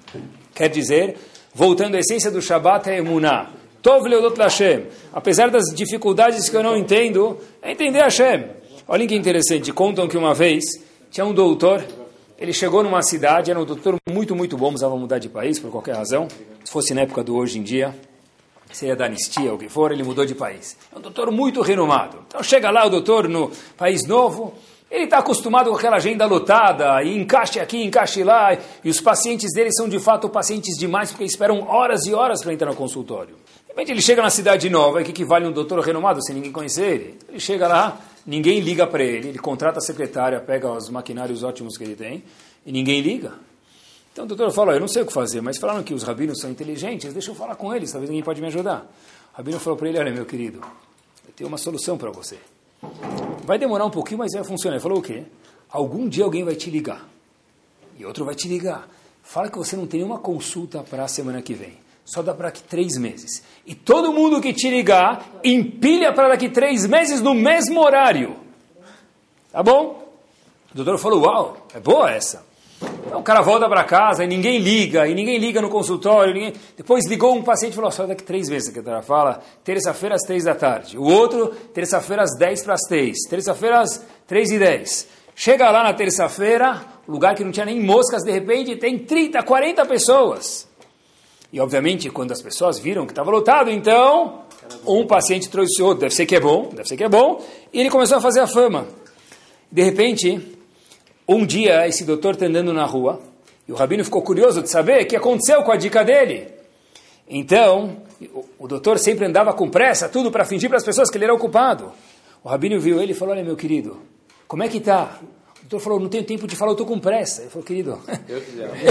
Quer 0.53 0.69
dizer, 0.69 1.17
voltando 1.55 1.95
à 1.95 2.01
essência 2.01 2.31
do 2.31 2.43
Shabbat 2.43 2.91
é 2.91 2.99
emuná. 2.99 3.51
Tov 3.81 4.09
leodot 4.09 4.39
Hashem. 4.39 4.87
Apesar 5.13 5.51
das 5.51 5.67
dificuldades 5.75 6.49
que 6.49 6.57
eu 6.57 6.63
não 6.63 6.77
entendo, 6.77 7.39
é 7.63 7.73
entender 7.73 8.01
Hashem. 8.01 8.45
Olhem 8.89 9.07
que 9.07 9.15
interessante, 9.15 9.73
contam 9.73 10.09
que 10.09 10.17
uma 10.17 10.35
vez 10.35 10.65
tinha 11.11 11.25
um 11.25 11.33
doutor, 11.33 11.85
ele 12.39 12.53
chegou 12.53 12.83
numa 12.83 13.03
cidade, 13.03 13.51
era 13.51 13.61
um 13.61 13.65
doutor 13.65 13.97
muito, 14.11 14.35
muito 14.35 14.57
bom, 14.57 14.69
precisava 14.69 14.97
mudar 14.97 15.19
de 15.19 15.29
país 15.29 15.61
por 15.61 15.71
qualquer 15.71 15.95
razão, 15.95 16.27
se 16.65 16.73
fosse 16.73 16.93
na 16.93 17.03
época 17.03 17.23
do 17.23 17.37
hoje 17.37 17.59
em 17.59 17.63
dia, 17.63 17.95
seria 18.77 18.97
da 18.97 19.07
anistia 19.07 19.51
ou 19.51 19.57
o 19.57 19.59
que 19.59 19.69
for, 19.69 19.93
ele 19.93 20.03
mudou 20.03 20.25
de 20.25 20.35
país. 20.35 20.77
É 20.95 20.99
um 20.99 21.01
doutor 21.01 21.31
muito 21.31 21.61
renomado. 21.61 22.19
Então 22.29 22.43
chega 22.43 22.71
lá 22.71 22.87
o 22.87 22.91
doutor 22.91 23.29
no 23.29 23.51
país 23.77 24.07
novo, 24.07 24.55
Ele 24.93 25.05
está 25.05 25.21
acostumado 25.21 25.71
com 25.71 25.77
aquela 25.77 25.97
agenda 25.97 26.27
lotada, 26.27 27.03
e 27.03 27.17
encaixe 27.17 27.59
aqui, 27.59 27.83
encaixe 27.83 28.23
lá, 28.23 28.55
e 28.85 28.91
os 28.91 29.01
pacientes 29.01 29.51
dele 29.55 29.73
são 29.73 29.89
de 29.89 29.99
fato 29.99 30.29
pacientes 30.29 30.77
demais, 30.77 31.11
porque 31.11 31.25
esperam 31.25 31.67
horas 31.67 32.05
e 32.05 32.13
horas 32.13 32.43
para 32.43 32.53
entrar 32.53 32.69
no 32.69 32.77
consultório. 32.77 33.35
De 33.65 33.69
repente 33.69 33.91
ele 33.91 34.03
chega 34.03 34.21
na 34.21 34.29
cidade 34.29 34.69
nova, 34.69 35.01
e 35.01 35.05
que 35.05 35.25
vale 35.25 35.47
um 35.47 35.51
doutor 35.51 35.81
renomado 35.81 36.23
sem 36.23 36.35
ninguém 36.35 36.53
conhecer 36.53 36.93
ele? 36.93 37.19
Ele 37.27 37.41
chega 37.41 37.67
lá, 37.67 37.99
ninguém 38.27 38.61
liga 38.61 38.87
para 38.87 39.03
ele, 39.03 39.29
ele 39.29 39.39
contrata 39.39 39.79
a 39.79 39.81
secretária, 39.81 40.39
pega 40.41 40.71
os 40.71 40.91
maquinários 40.91 41.43
ótimos 41.43 41.79
que 41.79 41.85
ele 41.85 41.97
tem, 41.97 42.23
e 42.67 42.71
ninguém 42.71 43.01
liga. 43.01 43.33
Então 44.13 44.25
o 44.25 44.29
doutor 44.29 44.53
fala, 44.53 44.75
eu 44.75 44.81
não 44.81 44.89
sei 44.89 45.03
o 45.03 45.07
que 45.07 45.13
fazer, 45.13 45.41
mas 45.41 45.59
falaram 45.59 45.83
que 45.83 45.95
os 45.95 46.03
rabinos 46.03 46.39
são 46.41 46.51
inteligentes, 46.51 47.13
deixa 47.13 47.31
eu 47.31 47.35
falar 47.35 47.57
com 47.57 47.75
eles, 47.75 47.91
talvez 47.91 48.11
ninguém 48.11 48.23
pode 48.23 48.41
me 48.41 48.47
ajudar. 48.49 48.87
O 49.33 49.37
rabino 49.39 49.59
falou 49.59 49.79
para 49.79 49.89
ele, 49.89 49.99
olha 49.99 50.13
meu 50.13 50.27
querido, 50.27 50.61
eu 51.27 51.33
tenho 51.35 51.49
uma 51.49 51.57
solução 51.57 51.97
para 51.97 52.11
você. 52.11 52.39
Vai 53.45 53.59
demorar 53.59 53.87
um 53.87 53.91
pouquinho, 53.91 54.19
mas 54.19 54.33
vai 54.35 54.45
funcionar. 54.45 54.77
Ele 54.77 54.83
falou 54.83 54.99
o 54.99 55.03
quê? 55.03 55.25
Algum 55.71 56.09
dia 56.09 56.25
alguém 56.25 56.45
vai 56.45 56.55
te 56.55 56.69
ligar. 56.69 57.09
E 57.99 58.05
outro 58.05 58.25
vai 58.25 58.35
te 58.35 58.49
ligar. 58.49 58.87
Fala 59.23 59.49
que 59.49 59.57
você 59.57 59.77
não 59.77 59.87
tem 59.87 60.01
nenhuma 60.01 60.19
consulta 60.19 60.83
para 60.83 61.05
a 61.05 61.09
semana 61.09 61.41
que 61.41 61.55
vem. 61.55 61.79
Só 62.05 62.23
dá 62.23 62.35
para 62.35 62.49
daqui 62.49 62.63
três 62.63 62.99
meses. 62.99 63.43
E 63.65 63.75
todo 63.75 64.13
mundo 64.13 64.41
que 64.41 64.53
te 64.53 64.69
ligar, 64.69 65.25
empilha 65.43 66.13
para 66.13 66.29
daqui 66.29 66.49
três 66.49 66.87
meses 66.87 67.21
no 67.21 67.33
mesmo 67.33 67.81
horário. 67.81 68.37
Tá 69.51 69.63
bom? 69.63 70.13
O 70.73 70.75
doutor 70.75 70.99
falou, 70.99 71.23
uau, 71.23 71.67
é 71.73 71.81
boa 71.81 72.11
essa. 72.11 72.45
Então 73.07 73.21
o 73.21 73.23
cara 73.23 73.43
volta 73.43 73.69
para 73.69 73.85
casa 73.85 74.25
e 74.25 74.27
ninguém 74.27 74.59
liga, 74.59 75.07
e 75.07 75.15
ninguém 75.15 75.39
liga 75.39 75.61
no 75.61 75.69
consultório. 75.69 76.33
Ninguém... 76.33 76.53
Depois 76.77 77.07
ligou 77.07 77.35
um 77.35 77.43
paciente 77.43 77.73
e 77.73 77.77
falou: 77.77 77.91
só 77.91 78.07
daqui 78.07 78.23
três 78.23 78.49
meses 78.49 78.73
que 78.73 78.81
a 78.81 79.03
fala, 79.03 79.43
terça-feira 79.63 80.15
às 80.15 80.23
três 80.23 80.45
da 80.45 80.55
tarde. 80.55 80.97
O 80.97 81.05
outro, 81.05 81.49
terça-feira 81.75 82.23
às 82.23 82.37
dez 82.39 82.63
para 82.63 82.75
as 82.75 82.83
três. 82.83 83.19
Terça-feira 83.29 83.81
às 83.81 84.05
três 84.27 84.51
e 84.51 84.59
dez. 84.59 85.09
Chega 85.35 85.71
lá 85.71 85.83
na 85.83 85.95
terça-feira, 85.95 86.83
lugar 87.09 87.35
que 87.35 87.43
não 87.43 87.51
tinha 87.51 87.67
nem 87.67 87.81
moscas, 87.81 88.23
de 88.23 88.31
repente 88.31 88.77
tem 88.77 88.99
30, 88.99 89.43
40 89.43 89.87
pessoas. 89.87 90.69
E 91.53 91.61
obviamente, 91.61 92.09
quando 92.11 92.33
as 92.33 92.41
pessoas 92.41 92.79
viram 92.79 93.05
que 93.05 93.13
estava 93.13 93.31
lotado, 93.31 93.71
então 93.71 94.43
um 94.87 95.07
paciente 95.07 95.49
trouxe 95.49 95.83
outro, 95.83 96.01
deve 96.01 96.15
ser 96.15 96.27
que 96.27 96.37
é 96.37 96.41
bom, 96.41 96.71
deve 96.73 96.89
ser 96.89 96.97
que 96.97 97.05
é 97.05 97.09
bom, 97.09 97.43
e 97.73 97.81
ele 97.81 97.91
começou 97.91 98.19
a 98.19 98.21
fazer 98.21 98.41
a 98.41 98.47
fama. 98.47 98.87
De 99.71 99.83
repente, 99.83 100.59
um 101.29 101.47
dia, 101.47 101.87
esse 101.87 102.05
doutor 102.05 102.35
está 102.35 102.47
andando 102.47 102.73
na 102.73 102.85
rua, 102.85 103.21
e 103.67 103.73
o 103.73 103.75
rabino 103.75 104.05
ficou 104.05 104.23
curioso 104.23 104.63
de 104.63 104.69
saber 104.69 105.03
o 105.03 105.07
que 105.07 105.17
aconteceu 105.17 105.63
com 105.63 105.73
a 105.73 105.77
dica 105.77 106.05
dele. 106.05 106.49
Então, 107.29 107.97
o, 108.35 108.45
o 108.59 108.69
doutor 108.69 108.99
sempre 108.99 109.25
andava 109.25 109.53
com 109.53 109.71
pressa, 109.71 110.09
tudo 110.09 110.31
para 110.31 110.45
fingir 110.45 110.69
para 110.69 110.79
as 110.79 110.85
pessoas 110.85 111.11
que 111.11 111.17
ele 111.17 111.25
era 111.25 111.35
ocupado. 111.35 111.93
O 112.43 112.49
rabino 112.49 112.79
viu 112.81 113.01
ele 113.01 113.13
e 113.13 113.15
falou: 113.15 113.35
Olha, 113.35 113.45
meu 113.45 113.57
querido, 113.57 114.01
como 114.49 114.63
é 114.63 114.69
que 114.69 114.79
está? 114.79 115.19
O 115.23 115.61
doutor 115.63 115.81
falou: 115.81 116.01
Não 116.01 116.09
tenho 116.09 116.25
tempo 116.25 116.47
de 116.47 116.57
falar, 116.57 116.71
eu 116.71 116.75
estou 116.75 116.87
com 116.87 116.99
pressa. 116.99 117.43
Ele 117.43 117.51
falou: 117.51 117.65
Querido, 117.65 118.01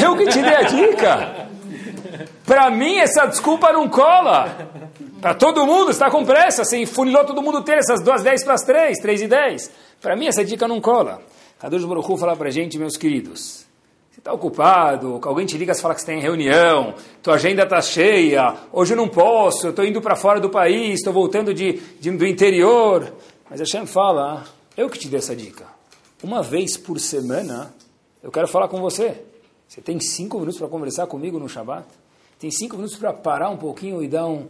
eu 0.01 0.17
que 0.17 0.27
te 0.31 0.41
dei 0.41 0.55
a 0.55 0.61
dica. 0.63 1.49
Para 2.45 2.71
mim, 2.71 2.97
essa 2.97 3.25
desculpa 3.25 3.71
não 3.71 3.89
cola. 3.89 4.69
Para 5.21 5.33
todo 5.33 5.65
mundo, 5.65 5.91
está 5.91 6.09
com 6.09 6.25
pressa. 6.25 6.63
Você 6.63 6.85
funilou 6.85 7.25
todo 7.25 7.41
mundo 7.41 7.61
ter 7.61 7.77
essas 7.77 8.01
duas 8.01 8.23
dez 8.23 8.43
para 8.43 8.53
as 8.53 8.63
três, 8.63 8.97
três 8.99 9.21
e 9.21 9.27
dez. 9.27 9.69
Para 10.01 10.15
mim, 10.15 10.27
essa 10.27 10.43
dica 10.43 10.67
não 10.67 10.79
cola. 10.81 11.21
Kadosh 11.61 11.85
Baruch 11.85 12.11
Hu 12.11 12.17
fala 12.17 12.35
para 12.35 12.47
a 12.47 12.51
gente, 12.51 12.79
meus 12.79 12.97
queridos, 12.97 13.67
você 14.09 14.19
está 14.19 14.33
ocupado, 14.33 15.19
alguém 15.21 15.45
te 15.45 15.59
liga 15.59 15.73
e 15.73 15.75
fala 15.75 15.93
que 15.93 16.01
você 16.01 16.11
está 16.11 16.13
em 16.19 16.19
reunião, 16.19 16.95
tua 17.21 17.35
agenda 17.35 17.61
está 17.61 17.79
cheia, 17.79 18.55
hoje 18.73 18.93
eu 18.93 18.97
não 18.97 19.07
posso, 19.07 19.67
eu 19.67 19.69
estou 19.69 19.85
indo 19.85 20.01
para 20.01 20.15
fora 20.15 20.39
do 20.39 20.49
país, 20.49 20.95
estou 20.95 21.13
voltando 21.13 21.53
de, 21.53 21.73
de, 21.99 22.09
do 22.09 22.25
interior. 22.25 23.13
Mas 23.47 23.59
Hashem 23.59 23.85
fala, 23.85 24.43
eu 24.75 24.89
que 24.89 24.97
te 24.97 25.07
dei 25.07 25.19
essa 25.19 25.35
dica. 25.35 25.67
Uma 26.23 26.41
vez 26.41 26.77
por 26.77 26.99
semana, 26.99 27.71
eu 28.23 28.31
quero 28.31 28.47
falar 28.47 28.67
com 28.67 28.81
você. 28.81 29.21
Você 29.67 29.81
tem 29.81 29.99
cinco 29.99 30.39
minutos 30.39 30.57
para 30.57 30.67
conversar 30.67 31.05
comigo 31.05 31.37
no 31.37 31.47
Shabat? 31.47 31.85
Tem 32.39 32.49
cinco 32.49 32.75
minutos 32.75 32.97
para 32.97 33.13
parar 33.13 33.51
um 33.51 33.57
pouquinho 33.57 34.01
e 34.01 34.07
dar 34.07 34.25
um... 34.25 34.47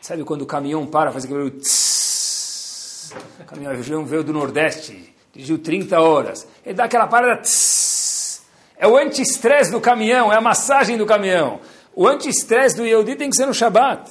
Sabe 0.00 0.24
quando 0.24 0.42
o 0.42 0.46
caminhão 0.46 0.88
para, 0.88 1.12
faz 1.12 1.24
aquele... 1.24 1.52
Tss, 1.52 3.14
o 3.42 3.44
caminhão 3.44 4.04
veio 4.04 4.24
do 4.24 4.32
Nordeste, 4.32 5.12
dirigiu 5.32 5.58
30 5.58 6.00
horas. 6.00 6.46
Ele 6.64 6.74
dá 6.74 6.84
aquela 6.84 7.06
parada. 7.06 7.40
Tss, 7.40 8.42
é 8.76 8.86
o 8.86 8.96
anti-estresse 8.96 9.70
do 9.70 9.80
caminhão, 9.80 10.32
é 10.32 10.36
a 10.36 10.40
massagem 10.40 10.96
do 10.96 11.06
caminhão. 11.06 11.60
O 11.94 12.06
anti-estresse 12.06 12.76
do 12.76 12.84
Yehudi 12.84 13.14
tem 13.14 13.30
que 13.30 13.36
ser 13.36 13.46
no 13.46 13.54
Shabat. 13.54 14.10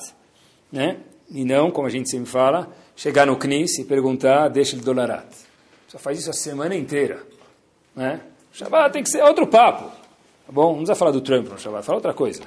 Né? 0.72 0.98
E 1.30 1.44
não, 1.44 1.70
como 1.70 1.88
a 1.88 1.90
gente 1.90 2.10
sempre 2.10 2.30
fala, 2.30 2.70
chegar 2.96 3.26
no 3.26 3.36
Knis 3.36 3.78
e 3.80 3.84
perguntar, 3.84 4.48
deixa 4.48 4.76
ele 4.76 4.84
dolarat. 4.84 5.28
Só 5.90 6.00
faz 6.00 6.20
isso 6.20 6.30
a 6.30 6.34
semana 6.34 6.74
inteira. 6.74 7.22
Né? 7.94 8.22
Shabat 8.54 8.94
tem 8.94 9.04
que 9.04 9.10
ser 9.10 9.22
outro 9.24 9.46
papo. 9.46 9.92
Tá 10.46 10.54
bom? 10.54 10.70
Não 10.70 10.76
precisa 10.78 10.96
falar 10.96 11.12
do 11.12 11.20
Trump 11.20 11.50
no 11.50 11.60
Shabat, 11.60 11.86
fala 11.86 11.98
outra 11.98 12.14
coisa. 12.14 12.44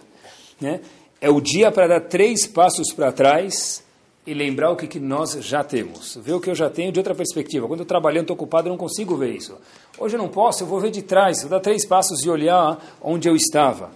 Né? 0.58 0.80
É 1.20 1.28
o 1.28 1.42
dia 1.42 1.70
para 1.70 1.86
dar 1.86 2.00
três 2.00 2.46
passos 2.46 2.90
para 2.90 3.12
trás 3.12 3.83
e 4.26 4.32
lembrar 4.32 4.70
o 4.70 4.76
que, 4.76 4.86
que 4.86 4.98
nós 4.98 5.32
já 5.40 5.62
temos. 5.62 6.16
Ver 6.16 6.32
o 6.32 6.40
que 6.40 6.48
eu 6.48 6.54
já 6.54 6.70
tenho 6.70 6.90
de 6.90 6.98
outra 6.98 7.14
perspectiva. 7.14 7.68
Quando 7.68 7.80
eu 7.80 7.86
trabalhando, 7.86 8.22
estou 8.22 8.34
ocupado, 8.34 8.68
eu 8.68 8.70
não 8.70 8.78
consigo 8.78 9.16
ver 9.16 9.34
isso. 9.34 9.56
Hoje 9.98 10.16
eu 10.16 10.18
não 10.18 10.28
posso, 10.28 10.62
eu 10.62 10.66
vou 10.66 10.80
ver 10.80 10.90
de 10.90 11.02
trás, 11.02 11.42
vou 11.42 11.50
dar 11.50 11.60
três 11.60 11.84
passos 11.84 12.24
e 12.24 12.30
olhar 12.30 12.82
onde 13.02 13.28
eu 13.28 13.36
estava. 13.36 13.90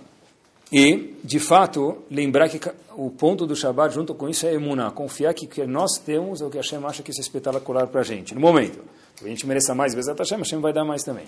E, 0.71 1.15
de 1.25 1.39
fato, 1.39 1.99
lembrar 2.11 2.49
que 2.51 2.61
o 2.95 3.11
ponto 3.11 3.47
do 3.47 3.57
Shabbat 3.57 3.95
junto 3.95 4.15
com 4.15 4.29
isso 4.29 4.47
é 4.47 4.53
emuná, 4.53 4.91
confiar 4.91 5.33
que 5.33 5.47
o 5.47 5.49
que 5.49 5.65
nós 5.67 5.97
temos 5.99 6.43
é 6.43 6.45
o 6.45 6.51
que 6.51 6.59
Hashem 6.59 6.85
acha 6.85 7.03
que 7.03 7.11
isso 7.11 7.21
é 7.21 7.23
espetacular 7.23 7.87
para 7.87 8.03
a 8.03 8.05
gente, 8.05 8.35
no 8.35 8.41
momento. 8.41 8.81
A 9.23 9.27
gente 9.27 9.47
mereça 9.47 9.75
mais, 9.75 9.95
Bezat 9.95 10.19
Hashem, 10.19 10.39
Hashem 10.39 10.61
vai 10.61 10.73
dar 10.73 10.85
mais 10.85 11.03
também. 11.03 11.25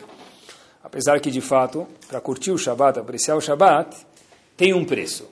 Apesar 0.84 1.20
que, 1.20 1.30
de 1.30 1.40
fato, 1.40 1.86
para 2.06 2.20
curtir 2.20 2.50
o 2.50 2.58
Shabbat, 2.58 2.98
apreciar 2.98 3.36
o 3.36 3.40
Shabbat, 3.40 3.96
tem 4.56 4.74
um 4.74 4.84
preço. 4.84 5.26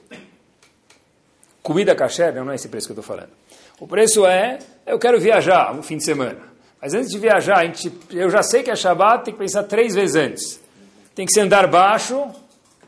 Comida 1.63 1.95
kasher 1.95 2.35
não 2.35 2.51
é 2.51 2.55
esse 2.55 2.69
preço 2.69 2.87
que 2.87 2.93
eu 2.93 3.01
estou 3.01 3.17
falando. 3.17 3.31
O 3.81 3.87
preço 3.87 4.27
é, 4.27 4.59
eu 4.87 4.99
quero 4.99 5.21
viajar 5.21 5.73
um 5.73 5.83
fim 5.83 5.97
de 5.97 6.05
semana. 6.05 6.41
Mas 6.81 6.95
antes 6.95 7.11
de 7.11 7.19
viajar, 7.19 7.65
gente, 7.65 7.93
eu 8.11 8.29
já 8.29 8.43
sei 8.43 8.63
que 8.63 8.71
é 8.71 8.77
Shabbat, 8.77 9.25
tem 9.25 9.35
que 9.35 9.39
pensar 9.39 9.63
três 9.65 9.95
vezes 9.95 10.17
antes. 10.17 10.61
Tem 11.15 11.25
que 11.25 11.33
ser 11.33 11.41
andar 11.41 11.67
baixo, 11.69 12.27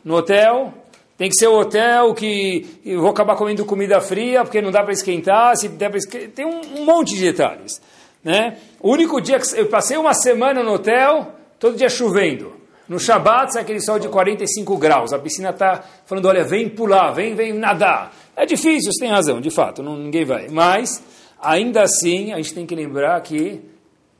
no 0.04 0.16
hotel, 0.16 0.72
tem 1.16 1.28
que 1.28 1.36
ser 1.36 1.48
o 1.48 1.58
hotel 1.58 2.14
que 2.14 2.80
eu 2.84 3.00
vou 3.00 3.10
acabar 3.10 3.36
comendo 3.36 3.64
comida 3.64 4.00
fria, 4.00 4.42
porque 4.42 4.62
não 4.62 4.70
dá 4.70 4.82
para 4.82 4.92
esquentar, 4.92 5.56
se 5.56 5.68
der 5.68 5.94
esquentar, 5.94 6.30
tem 6.30 6.46
um, 6.46 6.60
um, 6.78 6.84
monte 6.84 7.14
de 7.14 7.20
detalhes. 7.20 7.80
Né? 8.24 8.56
O 8.80 8.90
único 8.92 9.20
dia 9.20 9.38
que 9.38 9.60
eu 9.60 9.66
passei 9.66 9.96
uma 9.96 10.14
semana 10.14 10.62
no 10.62 10.72
hotel, 10.72 11.34
todo 11.58 11.76
dia 11.76 11.88
chovendo. 11.88 12.52
No 12.88 12.98
Shabat, 12.98 13.52
sai 13.52 13.62
aquele 13.62 13.80
sol 13.80 13.98
de 13.98 14.08
45 14.08 14.76
graus, 14.76 15.12
a 15.12 15.18
piscina 15.18 15.50
está 15.50 15.84
falando, 16.06 16.26
olha, 16.26 16.42
vem 16.42 16.68
pular, 16.68 17.12
vem, 17.12 17.34
vem 17.34 17.52
nadar. 17.52 18.12
É 18.40 18.46
difícil, 18.46 18.90
você 18.90 19.00
tem 19.00 19.10
razão, 19.10 19.38
de 19.38 19.50
fato, 19.50 19.82
não, 19.82 19.98
ninguém 19.98 20.24
vai. 20.24 20.48
Mas, 20.48 21.02
ainda 21.38 21.82
assim, 21.82 22.32
a 22.32 22.38
gente 22.38 22.54
tem 22.54 22.64
que 22.64 22.74
lembrar 22.74 23.20
que 23.20 23.60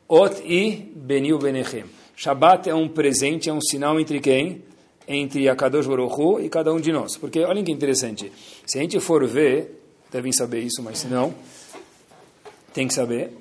Ot 0.07 0.43
i 0.45 0.93
Benil 0.95 1.39
Benechem. 1.39 1.87
Shabbat 2.15 2.69
é 2.69 2.75
um 2.75 2.87
presente, 2.87 3.49
é 3.49 3.53
um 3.53 3.63
sinal 3.63 3.99
entre 3.99 4.21
quem? 4.21 4.63
Entre 5.09 5.49
a 5.49 5.57
Kadosh 5.57 5.87
Baruch 5.87 6.21
Hu 6.21 6.39
e 6.39 6.51
cada 6.51 6.71
um 6.71 6.79
de 6.79 6.93
nós. 6.93 7.17
Porque, 7.17 7.41
olhem 7.41 7.65
que 7.65 7.73
interessante, 7.73 8.31
se 8.67 8.77
a 8.79 8.83
gente 8.83 9.01
for 9.01 9.27
ver, 9.27 9.81
devem 10.13 10.33
saber 10.33 10.61
isso, 10.61 10.83
mas 10.83 10.99
se 10.99 11.07
não, 11.07 11.35
tem 12.75 12.87
que 12.87 12.93
saber, 12.93 13.33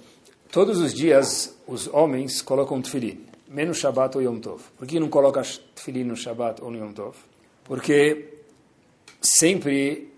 todos 0.49 0.79
os 0.79 0.93
dias 0.93 1.59
os 1.67 1.89
homens 1.89 2.41
colocam 2.41 2.81
tefilin, 2.81 3.19
menos 3.49 3.79
Shabbat 3.79 4.15
ou 4.15 4.23
Yom 4.23 4.39
Tov. 4.39 4.61
Por 4.77 4.87
que 4.87 4.97
não 4.97 5.09
coloca 5.09 5.41
tefilin 5.75 6.05
no 6.05 6.15
Shabbat 6.15 6.61
ou 6.61 6.71
no 6.71 6.77
Yom 6.77 6.93
Tov? 6.93 7.17
Porque 7.65 8.29
sempre 9.21 10.08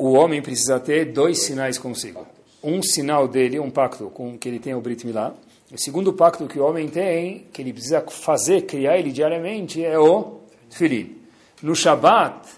o 0.00 0.12
homem 0.12 0.40
precisa 0.40 0.80
ter 0.80 1.12
dois 1.12 1.42
sinais 1.42 1.76
consigo. 1.76 2.26
Um 2.64 2.82
sinal 2.82 3.28
dele, 3.28 3.60
um 3.60 3.70
pacto 3.70 4.06
com 4.08 4.38
que 4.38 4.48
ele 4.48 4.58
tem 4.58 4.74
o 4.74 4.80
Brit 4.80 5.06
Milá. 5.06 5.34
O 5.70 5.76
segundo 5.76 6.10
pacto 6.14 6.46
que 6.46 6.58
o 6.58 6.64
homem 6.64 6.88
tem, 6.88 7.46
que 7.52 7.60
ele 7.60 7.70
precisa 7.70 8.00
fazer, 8.08 8.62
criar 8.62 8.96
ele 8.96 9.12
diariamente, 9.12 9.84
é 9.84 9.98
o 9.98 10.38
Tfilin. 10.70 11.18
No 11.62 11.76
Shabat, 11.76 12.48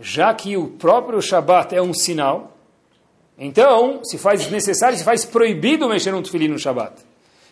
já 0.00 0.32
que 0.32 0.56
o 0.56 0.68
próprio 0.68 1.20
Shabat 1.20 1.74
é 1.74 1.82
um 1.82 1.92
sinal, 1.92 2.56
então, 3.38 4.00
se 4.02 4.16
faz 4.16 4.40
desnecessário, 4.40 4.96
se 4.96 5.04
faz 5.04 5.22
proibido 5.22 5.86
mexer 5.90 6.14
um 6.14 6.22
Tfilin 6.22 6.48
no 6.48 6.58
Shabat. 6.58 6.94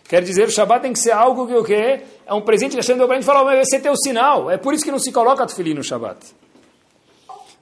Quer 0.09 0.23
dizer, 0.23 0.47
o 0.47 0.51
Shabat 0.51 0.81
tem 0.81 0.91
que 0.91 0.99
ser 0.99 1.11
algo 1.11 1.45
que 1.45 1.53
o 1.53 1.63
quê? 1.63 2.01
É 2.25 2.33
um 2.33 2.41
presente 2.41 2.71
que 2.71 2.77
Hashem 2.77 2.97
deu 2.97 3.05
para 3.05 3.15
a 3.15 3.19
gente 3.19 3.27
falar, 3.27 3.43
mas 3.43 3.59
esse 3.59 3.75
é 3.75 3.79
teu 3.79 3.95
sinal. 3.95 4.49
É 4.49 4.57
por 4.57 4.73
isso 4.73 4.83
que 4.83 4.91
não 4.91 4.97
se 4.97 5.11
coloca 5.11 5.45
Tfilin 5.45 5.75
no 5.75 5.83
Shabat. 5.83 6.17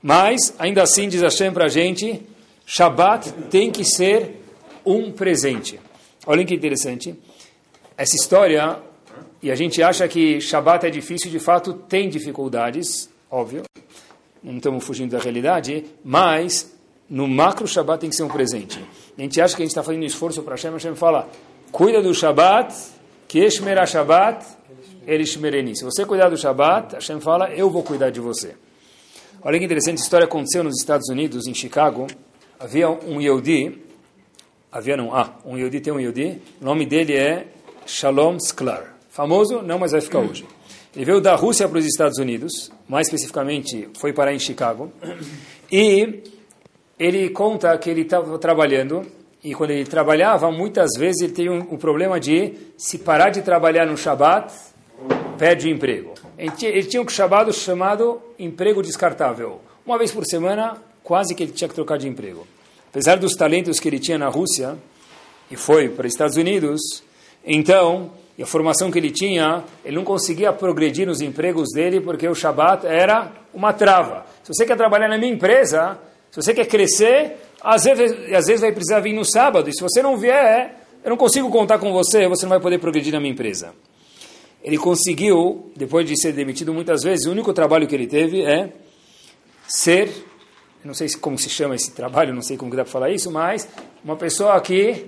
Mas, 0.04 0.54
ainda 0.60 0.84
assim, 0.84 1.08
diz 1.08 1.22
Hashem 1.22 1.54
para 1.54 1.66
a 1.66 1.70
gente, 1.70 2.22
Shabat 2.66 3.32
tem 3.50 3.72
que 3.72 3.86
ser 3.86 4.44
um 4.86 5.14
presente. 5.14 5.80
Olhem 6.28 6.46
que 6.46 6.54
interessante. 6.54 7.16
Essa 7.98 8.18
história, 8.18 8.80
e 9.42 9.50
a 9.50 9.56
gente 9.56 9.82
acha 9.82 10.06
que 10.10 10.42
Shabat 10.42 10.86
é 10.86 10.90
difícil, 10.90 11.32
de 11.32 11.40
fato 11.40 11.74
tem 11.74 12.10
dificuldades, 12.10 13.10
óbvio, 13.32 13.64
não 14.44 14.58
estamos 14.58 14.84
fugindo 14.84 15.12
da 15.12 15.20
realidade, 15.20 15.86
mas 16.04 16.74
no 17.10 17.26
macro 17.26 17.66
Shabat 17.66 18.02
tem 18.02 18.10
que 18.10 18.16
ser 18.18 18.24
um 18.24 18.30
presente. 18.30 18.84
A 19.18 19.22
gente 19.22 19.40
acha 19.40 19.56
que 19.56 19.62
a 19.62 19.66
gente 19.66 19.72
está 19.72 19.84
fazendo 19.84 20.04
esforço 20.04 20.44
para 20.44 20.56
Hashem, 20.56 20.72
Hashem 20.74 20.96
fala, 20.96 21.30
cuida 21.72 22.02
do 22.02 22.14
Shabat 22.14 22.76
que 23.26 23.40
Eshmera 23.40 23.86
Shabbat, 23.86 24.46
ele 25.08 25.26
Shmereni. 25.26 25.78
Se 25.78 25.84
você 25.84 26.06
cuidar 26.06 26.30
do 26.30 26.38
Shabbat, 26.38 26.96
Hashem 26.96 27.22
fala, 27.22 27.50
eu 27.52 27.70
vou 27.70 27.84
cuidar 27.84 28.10
de 28.10 28.20
você. 28.20 28.54
Olha 29.46 29.60
que 29.60 29.66
interessante, 29.66 30.00
a 30.00 30.04
história 30.04 30.24
aconteceu 30.24 30.64
nos 30.64 30.80
Estados 30.80 31.10
Unidos, 31.10 31.48
em 31.48 31.54
Chicago. 31.54 32.08
Havia 32.58 32.90
um 32.90 33.20
Yehudi, 33.20 33.78
havia 34.72 34.96
não, 34.96 35.14
ah, 35.14 35.34
um 35.46 35.58
Yehudi 35.58 35.82
tem 35.82 35.92
um 35.92 36.00
Yehudi, 36.00 36.42
o 36.62 36.66
nome 36.66 36.86
dele 36.86 37.14
é 37.14 37.48
Shalom 37.86 38.38
Sklar. 38.38 38.96
Famoso? 39.10 39.62
Não, 39.62 39.78
mas 39.78 39.92
vai 39.92 40.00
ficar 40.00 40.20
hoje. 40.20 40.46
Ele 40.96 41.04
veio 41.04 41.20
da 41.20 41.36
Rússia 41.36 41.68
para 41.68 41.78
os 41.78 41.86
Estados 41.86 42.20
Unidos, 42.20 42.72
mais 42.88 43.08
especificamente 43.08 43.90
foi 44.00 44.14
parar 44.14 44.34
em 44.34 44.40
Chicago, 44.40 44.94
e 45.70 46.24
ele 46.98 47.30
conta 47.30 47.78
que 47.78 47.90
ele 47.90 48.04
estava 48.04 48.40
trabalhando, 48.40 49.06
e 49.44 49.54
quando 49.54 49.72
ele 49.72 49.84
trabalhava, 49.84 50.50
muitas 50.54 50.92
vezes 50.98 51.22
ele 51.22 51.34
tem 51.34 51.50
um, 51.50 51.74
um, 51.74 51.78
problema 51.78 52.18
de 52.18 52.54
se 52.78 52.98
parar 52.98 53.30
de 53.30 53.42
trabalhar 53.42 53.86
no 53.86 53.98
Shabat, 53.98 54.54
perde 55.38 55.68
o 55.68 55.70
emprego. 55.70 56.13
Ele 56.44 56.84
tinha, 56.84 57.02
um 57.02 57.08
Shabat 57.08 57.54
chamado 57.54 58.22
emprego 58.38 58.84
descartável. 58.84 59.62
Uma 59.86 59.98
vez 59.98 60.12
por 60.12 60.26
semana, 60.26 60.76
quase 61.02 61.34
que 61.34 61.44
ele 61.44 61.54
tinha 61.54 61.70
que 61.70 61.74
trocar 61.74 61.98
de 61.98 62.06
emprego. 62.06 62.46
Apesar 62.90 63.16
dos 63.16 63.34
talentos 63.34 63.80
que 63.80 63.88
ele 63.88 63.98
tinha 63.98 64.18
na 64.18 64.28
Rússia, 64.28 64.78
e 65.50 65.56
foi 65.56 65.88
para 65.88 66.06
os 66.06 66.12
Estados 66.12 66.36
Unidos, 66.36 67.02
então 67.46 68.12
e 68.38 68.44
a 68.44 68.46
formação 68.46 68.92
que 68.92 69.00
ele 69.00 69.12
tinha, 69.12 69.64
ele 69.86 69.96
não 69.96 70.04
conseguia 70.04 70.52
progredir 70.52 71.08
nos 71.08 71.22
empregos 71.22 71.70
dele 71.74 72.02
porque 72.02 72.28
o 72.28 72.36
Shabat 72.36 72.86
era 72.86 73.32
uma 73.54 73.72
trava. 73.72 74.26
Se 74.44 74.54
você 74.54 74.66
quer 74.66 74.76
trabalhar 74.76 75.08
na 75.08 75.18
minha 75.18 75.32
empresa, 75.32 75.98
se 76.30 76.42
você 76.42 76.54
quer 76.54 76.66
crescer, 76.66 77.38
às 77.62 77.86
vezes, 77.86 78.12
às 78.34 78.48
vezes 78.48 78.60
vai 78.60 78.74
precisar 78.74 79.00
vir 79.00 79.14
no 79.14 79.24
sábado. 79.24 79.70
E 79.70 79.74
se 79.74 79.82
você 79.82 80.02
não 80.02 80.18
vier, 80.18 80.76
eu 81.06 81.10
não 81.10 81.16
consigo 81.16 81.50
contar 81.50 81.78
com 81.78 81.94
você, 81.94 82.28
você 82.28 82.44
não 82.44 82.50
vai 82.50 82.60
poder 82.60 82.80
progredir 82.80 83.14
na 83.14 83.20
minha 83.22 83.32
empresa. 83.32 83.74
Ele 84.64 84.78
conseguiu, 84.78 85.72
depois 85.76 86.08
de 86.08 86.16
ser 86.20 86.32
demitido 86.32 86.74
muitas 86.74 87.04
vezes, 87.04 87.26
o 87.26 87.32
único 87.32 87.52
trabalho 87.52 87.86
que 87.86 87.94
ele 87.94 88.08
teve 88.08 88.44
é 88.44 88.72
ser, 89.68 90.10
não 90.86 90.94
sei 90.94 91.10
como 91.20 91.38
se 91.38 91.50
chama 91.50 91.76
esse 91.76 91.92
trabalho, 91.92 92.34
não 92.34 92.42
sei 92.42 92.56
como 92.56 92.72
dá 92.72 92.84
para 92.84 92.92
falar 92.92 93.12
isso, 93.12 93.30
mas 93.30 93.68
uma 94.04 94.16
pessoa 94.16 94.60
que 94.62 95.08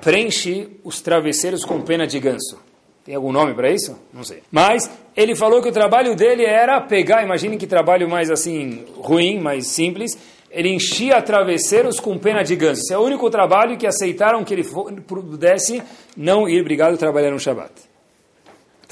preenche 0.00 0.68
os 0.82 1.00
travesseiros 1.00 1.64
com 1.64 1.80
pena 1.80 2.04
de 2.04 2.18
ganso. 2.18 2.58
Tem 3.04 3.14
algum 3.14 3.32
nome 3.32 3.54
para 3.54 3.70
isso? 3.70 3.96
Não 4.12 4.24
sei. 4.24 4.42
Mas 4.50 4.90
ele 5.16 5.36
falou 5.36 5.62
que 5.62 5.68
o 5.68 5.72
trabalho 5.72 6.16
dele 6.16 6.44
era 6.44 6.80
pegar, 6.80 7.22
imaginem 7.22 7.58
que 7.58 7.66
trabalho 7.66 8.08
mais 8.08 8.30
assim, 8.30 8.84
ruim, 8.96 9.40
mais 9.40 9.68
simples. 9.68 10.18
Ele 10.50 10.68
enchia 10.68 11.22
travesseiros 11.22 11.98
com 11.98 12.18
pena 12.18 12.42
de 12.42 12.54
ganso. 12.56 12.82
Esse 12.82 12.92
é 12.92 12.98
o 12.98 13.02
único 13.02 13.30
trabalho 13.30 13.76
que 13.76 13.86
aceitaram 13.86 14.44
que 14.44 14.52
ele 14.52 14.64
pudesse 15.06 15.82
não 16.16 16.48
ir 16.48 16.60
obrigado 16.60 16.98
trabalhar 16.98 17.30
no 17.30 17.40
Shabat. 17.40 17.91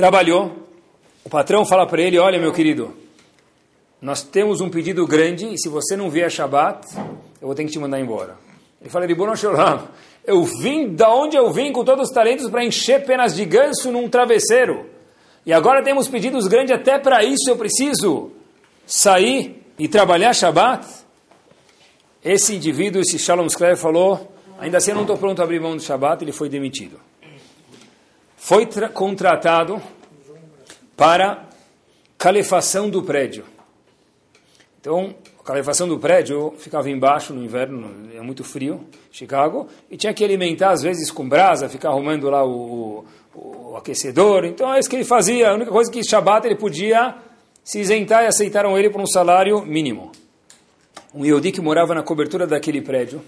Trabalhou. 0.00 0.52
O 1.22 1.28
patrão 1.28 1.66
fala 1.66 1.86
para 1.86 2.00
ele: 2.00 2.18
Olha, 2.18 2.40
meu 2.40 2.54
querido, 2.54 2.96
nós 4.00 4.22
temos 4.22 4.62
um 4.62 4.70
pedido 4.70 5.06
grande 5.06 5.44
e 5.52 5.58
se 5.58 5.68
você 5.68 5.94
não 5.94 6.08
vier 6.08 6.30
Shabat, 6.30 6.86
eu 7.38 7.46
vou 7.46 7.54
ter 7.54 7.64
que 7.66 7.70
te 7.70 7.78
mandar 7.78 8.00
embora. 8.00 8.38
Ele 8.80 8.88
fala: 8.88 9.04
Ribono 9.04 9.36
Shalom, 9.36 9.80
eu 10.24 10.42
vim 10.42 10.94
da 10.94 11.14
onde 11.14 11.36
eu 11.36 11.52
vim 11.52 11.70
com 11.70 11.84
todos 11.84 12.08
os 12.08 12.14
talentos 12.14 12.48
para 12.48 12.64
encher 12.64 13.04
penas 13.04 13.36
de 13.36 13.44
ganso 13.44 13.92
num 13.92 14.08
travesseiro. 14.08 14.86
E 15.44 15.52
agora 15.52 15.84
temos 15.84 16.08
pedidos 16.08 16.48
grandes 16.48 16.74
até 16.74 16.98
para 16.98 17.22
isso 17.22 17.50
eu 17.50 17.56
preciso 17.56 18.30
sair 18.86 19.62
e 19.78 19.86
trabalhar 19.86 20.32
Shabat. 20.32 20.86
Esse 22.24 22.56
indivíduo, 22.56 23.02
esse 23.02 23.18
Shalom 23.18 23.44
Skler 23.48 23.76
falou, 23.76 24.32
ainda 24.58 24.78
assim 24.78 24.92
eu 24.92 24.94
não 24.94 25.02
estou 25.02 25.18
pronto 25.18 25.42
a 25.42 25.44
abrir 25.44 25.60
mão 25.60 25.76
do 25.76 25.82
Shabat, 25.82 26.24
ele 26.24 26.32
foi 26.32 26.48
demitido. 26.48 26.98
Foi 28.42 28.66
contratado 28.94 29.80
para 30.96 31.44
calefação 32.16 32.88
do 32.88 33.02
prédio. 33.02 33.44
Então, 34.80 35.14
a 35.38 35.44
calefação 35.44 35.86
do 35.86 35.98
prédio 35.98 36.54
ficava 36.56 36.88
embaixo 36.88 37.34
no 37.34 37.44
inverno, 37.44 38.10
é 38.16 38.20
muito 38.22 38.42
frio, 38.42 38.80
Chicago, 39.12 39.68
e 39.90 39.96
tinha 39.96 40.14
que 40.14 40.24
alimentar 40.24 40.70
às 40.70 40.82
vezes 40.82 41.10
com 41.10 41.28
brasa, 41.28 41.68
ficar 41.68 41.90
arrumando 41.90 42.30
lá 42.30 42.42
o, 42.42 43.04
o, 43.34 43.72
o 43.72 43.76
aquecedor. 43.76 44.46
Então 44.46 44.74
é 44.74 44.80
isso 44.80 44.88
que 44.88 44.96
ele 44.96 45.04
fazia. 45.04 45.50
A 45.50 45.54
única 45.54 45.70
coisa 45.70 45.92
que 45.92 46.02
Shabat 46.02 46.46
ele 46.46 46.56
podia 46.56 47.14
se 47.62 47.78
isentar 47.78 48.24
e 48.24 48.26
aceitaram 48.26 48.76
ele 48.76 48.88
por 48.88 49.02
um 49.02 49.06
salário 49.06 49.60
mínimo. 49.66 50.10
Um 51.14 51.26
Yehudi 51.26 51.52
que 51.52 51.60
morava 51.60 51.94
na 51.94 52.02
cobertura 52.02 52.46
daquele 52.46 52.80
prédio, 52.80 53.22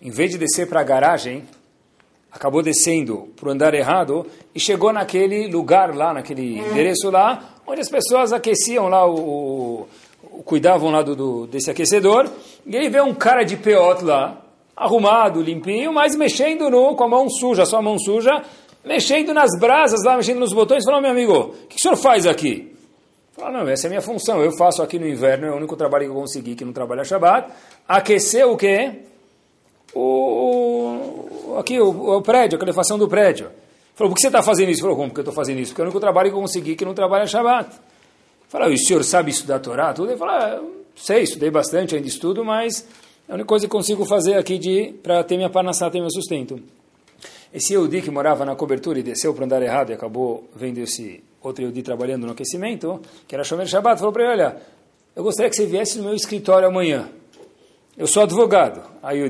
em 0.00 0.10
vez 0.10 0.30
de 0.30 0.38
descer 0.38 0.68
para 0.68 0.80
a 0.80 0.84
garagem, 0.84 1.44
acabou 2.30 2.62
descendo 2.62 3.28
para 3.36 3.48
o 3.48 3.52
andar 3.52 3.74
errado 3.74 4.26
e 4.54 4.60
chegou 4.60 4.92
naquele 4.92 5.48
lugar 5.48 5.94
lá, 5.94 6.14
naquele 6.14 6.58
endereço 6.58 7.10
lá, 7.10 7.56
onde 7.66 7.80
as 7.80 7.88
pessoas 7.88 8.32
aqueciam 8.32 8.88
lá 8.88 9.06
o, 9.06 9.88
cuidavam 10.44 10.90
lá 10.90 11.02
do, 11.02 11.14
do, 11.14 11.46
desse 11.46 11.70
aquecedor, 11.70 12.28
e 12.66 12.76
ele 12.76 12.88
vê 12.88 13.00
um 13.00 13.14
cara 13.14 13.42
de 13.42 13.56
peote 13.56 14.04
lá, 14.04 14.40
arrumado, 14.76 15.42
limpinho, 15.42 15.92
mas 15.92 16.16
mexendo 16.16 16.70
no, 16.70 16.94
com 16.94 17.04
a 17.04 17.08
mão 17.08 17.28
suja, 17.28 17.66
só 17.66 17.78
a 17.78 17.82
mão 17.82 17.98
suja, 17.98 18.42
mexendo 18.84 19.34
nas 19.34 19.50
brasas 19.58 20.02
lá, 20.04 20.16
mexendo 20.16 20.38
nos 20.38 20.52
botões, 20.52 20.84
falou, 20.84 21.00
meu 21.00 21.10
amigo, 21.10 21.32
o 21.32 21.48
que, 21.68 21.74
que 21.74 21.76
o 21.76 21.80
senhor 21.80 21.96
faz 21.96 22.26
aqui? 22.26 22.74
Falou, 23.32 23.52
não, 23.52 23.68
essa 23.68 23.86
é 23.86 23.88
a 23.88 23.90
minha 23.90 24.02
função, 24.02 24.42
eu 24.42 24.52
faço 24.52 24.82
aqui 24.82 24.98
no 24.98 25.06
inverno, 25.06 25.46
é 25.46 25.50
o 25.50 25.56
único 25.56 25.76
trabalho 25.76 26.04
que 26.04 26.10
eu 26.10 26.14
consegui, 26.14 26.54
que 26.54 26.64
não 26.64 26.72
trabalha 26.72 27.04
Shabbat, 27.04 27.52
aquecer 27.86 28.46
o 28.46 28.56
quê? 28.56 28.92
O, 29.94 31.56
aqui, 31.58 31.80
o, 31.80 32.16
o 32.16 32.22
prédio, 32.22 32.56
a 32.56 32.60
calefação 32.60 32.98
do 32.98 33.08
prédio. 33.08 33.50
Falou, 33.94 34.10
por 34.10 34.16
que 34.16 34.22
você 34.22 34.28
está 34.28 34.42
fazendo 34.42 34.70
isso? 34.70 34.80
Falou, 34.80 34.96
como 34.96 35.12
que 35.12 35.18
eu 35.18 35.22
estou 35.22 35.34
fazendo 35.34 35.58
isso? 35.58 35.72
Porque 35.72 35.82
é 35.82 35.84
o 35.84 35.86
único 35.86 36.00
trabalho 36.00 36.30
que 36.30 36.36
eu 36.36 36.40
consegui 36.40 36.74
que 36.74 36.84
não 36.84 36.94
trabalha 36.94 37.26
Shabbat. 37.26 37.70
Fala, 38.48 38.68
o 38.68 38.76
senhor 38.76 39.04
sabe 39.04 39.30
estudar 39.30 39.56
a 39.56 39.60
Torá? 39.60 39.92
Tudo? 39.92 40.10
Ele 40.10 40.18
fala, 40.18 40.56
ah, 40.56 40.62
sei, 40.96 41.22
estudei 41.22 41.50
bastante, 41.50 41.94
ainda 41.94 42.08
estudo, 42.08 42.44
mas 42.44 42.86
é 43.28 43.32
a 43.32 43.34
única 43.34 43.46
coisa 43.46 43.66
que 43.66 43.70
consigo 43.70 44.04
fazer 44.04 44.34
aqui 44.34 44.58
de 44.58 44.94
para 45.02 45.22
ter 45.22 45.36
minha 45.36 45.50
parnassá, 45.50 45.90
ter 45.90 46.00
meu 46.00 46.10
sustento. 46.10 46.60
Esse 47.52 47.74
Yehudi 47.74 48.00
que 48.00 48.10
morava 48.10 48.44
na 48.44 48.56
cobertura 48.56 48.98
e 48.98 49.02
desceu 49.02 49.34
para 49.34 49.44
andar 49.44 49.60
errado 49.62 49.90
e 49.90 49.92
acabou 49.92 50.48
vendo 50.54 50.78
esse 50.78 51.22
outro 51.42 51.62
Yehudi 51.62 51.82
trabalhando 51.82 52.26
no 52.26 52.32
aquecimento, 52.32 53.00
que 53.28 53.34
era 53.34 53.44
Shomer 53.44 53.66
Shabbat, 53.66 53.98
falou 53.98 54.12
para 54.12 54.22
ele, 54.22 54.32
olha, 54.32 54.56
eu 55.14 55.22
gostaria 55.22 55.50
que 55.50 55.56
você 55.56 55.66
viesse 55.66 55.98
no 55.98 56.04
meu 56.04 56.14
escritório 56.14 56.66
amanhã. 56.66 57.08
Eu 58.00 58.06
sou 58.06 58.22
advogado. 58.22 58.80
Aí 59.02 59.22
o 59.22 59.26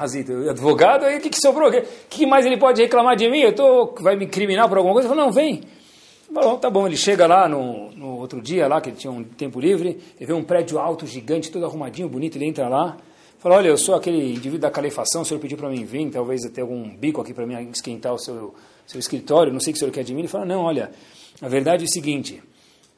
Hazit, 0.00 0.32
advogado? 0.48 1.04
Aí 1.04 1.18
o 1.18 1.20
que, 1.20 1.28
que 1.28 1.38
sobrou? 1.38 1.68
O 1.68 1.70
que, 1.70 1.82
que 2.08 2.26
mais 2.26 2.46
ele 2.46 2.56
pode 2.56 2.80
reclamar 2.80 3.16
de 3.16 3.28
mim? 3.28 3.40
Eu 3.40 3.54
tô, 3.54 3.94
vai 4.00 4.16
me 4.16 4.24
incriminar 4.24 4.66
por 4.66 4.78
alguma 4.78 4.94
coisa? 4.94 5.06
Ele 5.06 5.14
falou, 5.14 5.26
não, 5.26 5.30
vem. 5.30 5.60
Bom, 6.30 6.56
tá 6.56 6.70
bom, 6.70 6.86
ele 6.86 6.96
chega 6.96 7.26
lá 7.26 7.46
no, 7.46 7.90
no 7.90 8.16
outro 8.16 8.40
dia, 8.40 8.66
lá 8.66 8.80
que 8.80 8.88
ele 8.88 8.96
tinha 8.96 9.12
um 9.12 9.22
tempo 9.22 9.60
livre, 9.60 10.00
ele 10.18 10.26
vê 10.26 10.32
um 10.32 10.42
prédio 10.42 10.78
alto, 10.78 11.06
gigante, 11.06 11.50
todo 11.50 11.66
arrumadinho, 11.66 12.08
bonito, 12.08 12.38
ele 12.38 12.46
entra 12.46 12.66
lá, 12.66 12.96
fala, 13.38 13.56
olha, 13.56 13.68
eu 13.68 13.76
sou 13.76 13.94
aquele 13.94 14.30
indivíduo 14.30 14.58
da 14.58 14.70
calefação, 14.70 15.20
o 15.20 15.24
senhor 15.26 15.38
pediu 15.38 15.58
para 15.58 15.68
mim 15.68 15.84
vir, 15.84 16.10
talvez 16.10 16.46
até 16.46 16.62
algum 16.62 16.96
bico 16.96 17.20
aqui 17.20 17.34
para 17.34 17.46
mim 17.46 17.68
esquentar 17.70 18.14
o 18.14 18.18
seu, 18.18 18.54
seu 18.86 18.98
escritório, 18.98 19.52
não 19.52 19.60
sei 19.60 19.72
o 19.72 19.74
que 19.74 19.76
o 19.76 19.80
senhor 19.80 19.92
quer 19.92 20.02
de 20.02 20.14
mim. 20.14 20.20
Ele 20.20 20.28
fala, 20.28 20.46
não, 20.46 20.62
olha, 20.62 20.90
a 21.42 21.46
verdade 21.48 21.84
é 21.84 21.86
o 21.86 21.90
seguinte, 21.90 22.42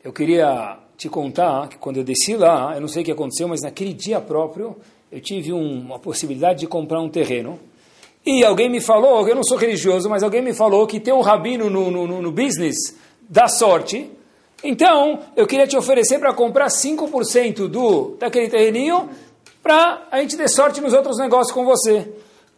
eu 0.05 0.12
queria 0.12 0.79
te 0.97 1.09
contar 1.09 1.69
que 1.69 1.77
quando 1.79 1.97
eu 1.97 2.05
desci 2.05 2.37
lá, 2.37 2.77
eu 2.77 2.81
não 2.81 2.89
sei 2.89 3.03
o 3.03 3.05
que 3.05 3.11
aconteceu, 3.11 3.49
mas 3.49 3.61
naquele 3.61 3.93
dia 3.93 4.21
próprio, 4.21 4.77
eu 5.11 5.21
tive 5.21 5.53
um, 5.53 5.81
uma 5.81 5.99
possibilidade 5.99 6.61
de 6.61 6.66
comprar 6.66 7.01
um 7.01 7.09
terreno, 7.09 7.59
e 8.25 8.45
alguém 8.45 8.69
me 8.69 8.81
falou, 8.81 9.27
eu 9.29 9.37
não 9.37 9.45
sou 9.45 9.57
religioso, 9.57 10.11
mas 10.11 10.25
alguém 10.25 10.42
me 10.42 10.53
falou 10.53 10.85
que 10.85 10.99
tem 10.99 11.14
um 11.14 11.21
rabino 11.21 11.71
no, 11.71 11.90
no, 11.92 12.21
no 12.21 12.33
business 12.33 12.97
da 13.29 13.47
sorte. 13.47 14.11
Então, 14.64 15.21
eu 15.37 15.47
queria 15.47 15.64
te 15.64 15.77
oferecer 15.77 16.19
para 16.19 16.35
comprar 16.35 16.66
5% 16.66 17.69
do, 17.69 18.16
daquele 18.19 18.49
terreninho 18.49 19.09
para 19.62 20.09
a 20.11 20.21
gente 20.21 20.37
ter 20.37 20.49
sorte 20.49 20.81
nos 20.81 20.92
outros 20.92 21.19
negócios 21.19 21.53
com 21.55 21.64
você. 21.64 22.09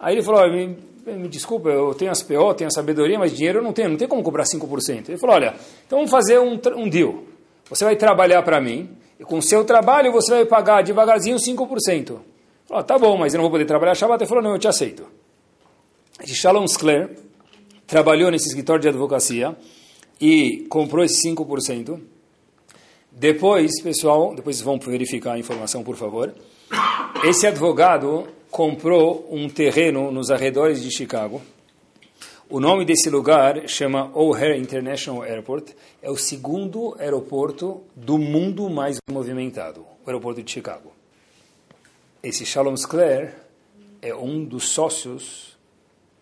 Aí 0.01 0.15
ele 0.15 0.23
falou, 0.23 0.51
me, 0.51 0.75
me 1.05 1.29
desculpa, 1.29 1.69
eu 1.69 1.95
tenho 1.95 2.11
as 2.11 2.23
PO, 2.23 2.55
tenho 2.55 2.69
a 2.69 2.71
sabedoria, 2.71 3.19
mas 3.19 3.37
dinheiro 3.37 3.59
eu 3.59 3.63
não 3.63 3.75
tenho, 3.75 3.91
não 3.91 3.97
tem 3.99 4.09
como 4.09 4.23
comprar 4.23 4.45
5%. 4.45 5.11
Ele 5.11 5.19
falou, 5.19 5.37
olha, 5.37 5.55
então 5.87 5.99
vamos 5.99 6.11
fazer 6.11 6.39
um, 6.39 6.59
um 6.77 6.89
deal. 6.89 7.25
Você 7.69 7.85
vai 7.85 7.97
trabalhar 7.97 8.43
para 8.43 8.59
mim, 8.59 8.89
e 9.21 9.25
com 9.25 9.37
o 9.37 9.43
seu 9.43 9.65
trabalho 9.65 10.13
você 10.13 10.31
vai 10.31 10.47
pagar 10.47 10.83
devagarzinho 10.83 11.37
5%. 11.37 12.17
Falou, 12.69 12.85
tá 12.85 12.99
bom, 12.99 13.17
mas 13.17 13.35
eu 13.35 13.39
não 13.39 13.45
vou 13.45 13.51
poder 13.51 13.65
trabalhar 13.65 13.95
Shabbat. 13.95 14.23
Ele 14.23 14.29
falou, 14.29 14.45
não, 14.45 14.53
eu 14.53 14.59
te 14.59 14.69
aceito. 14.69 15.07
Esse 16.23 16.35
Shalom 16.35 16.65
Skler 16.65 17.19
trabalhou 17.87 18.31
nesse 18.31 18.49
escritório 18.49 18.83
de 18.83 18.89
advocacia, 18.89 19.57
e 20.21 20.67
comprou 20.69 21.05
esse 21.05 21.29
5%. 21.29 22.01
Depois, 23.11 23.81
pessoal, 23.83 24.35
depois 24.35 24.61
vão 24.61 24.79
verificar 24.79 25.33
a 25.33 25.39
informação, 25.39 25.83
por 25.83 25.97
favor. 25.97 26.35
Esse 27.25 27.47
advogado 27.47 28.29
comprou 28.51 29.27
um 29.31 29.49
terreno 29.49 30.11
nos 30.11 30.31
arredores 30.31 30.83
de 30.83 30.91
Chicago. 30.91 31.41
O 32.49 32.61
nome 32.61 32.85
desse 32.85 33.11
lugar 33.11 33.69
chama 33.69 34.11
O'Hare 34.15 34.59
International 34.59 35.23
Airport. 35.23 35.71
É 36.03 36.11
o 36.11 36.17
segundo 36.17 36.97
aeroporto 36.99 37.83
do 37.95 38.19
mundo 38.19 38.71
mais 38.71 38.99
movimentado, 39.11 39.85
o 40.05 40.09
aeroporto 40.09 40.43
de 40.43 40.51
Chicago. 40.51 40.98
Esse 42.21 42.45
Shalom 42.45 42.77
Sclair 42.77 43.33
é 44.03 44.13
um 44.13 44.45
dos 44.45 44.71
sócios 44.71 45.57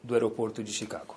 do 0.02 0.12
aeroporto 0.12 0.62
de 0.62 0.70
Chicago. 0.70 1.16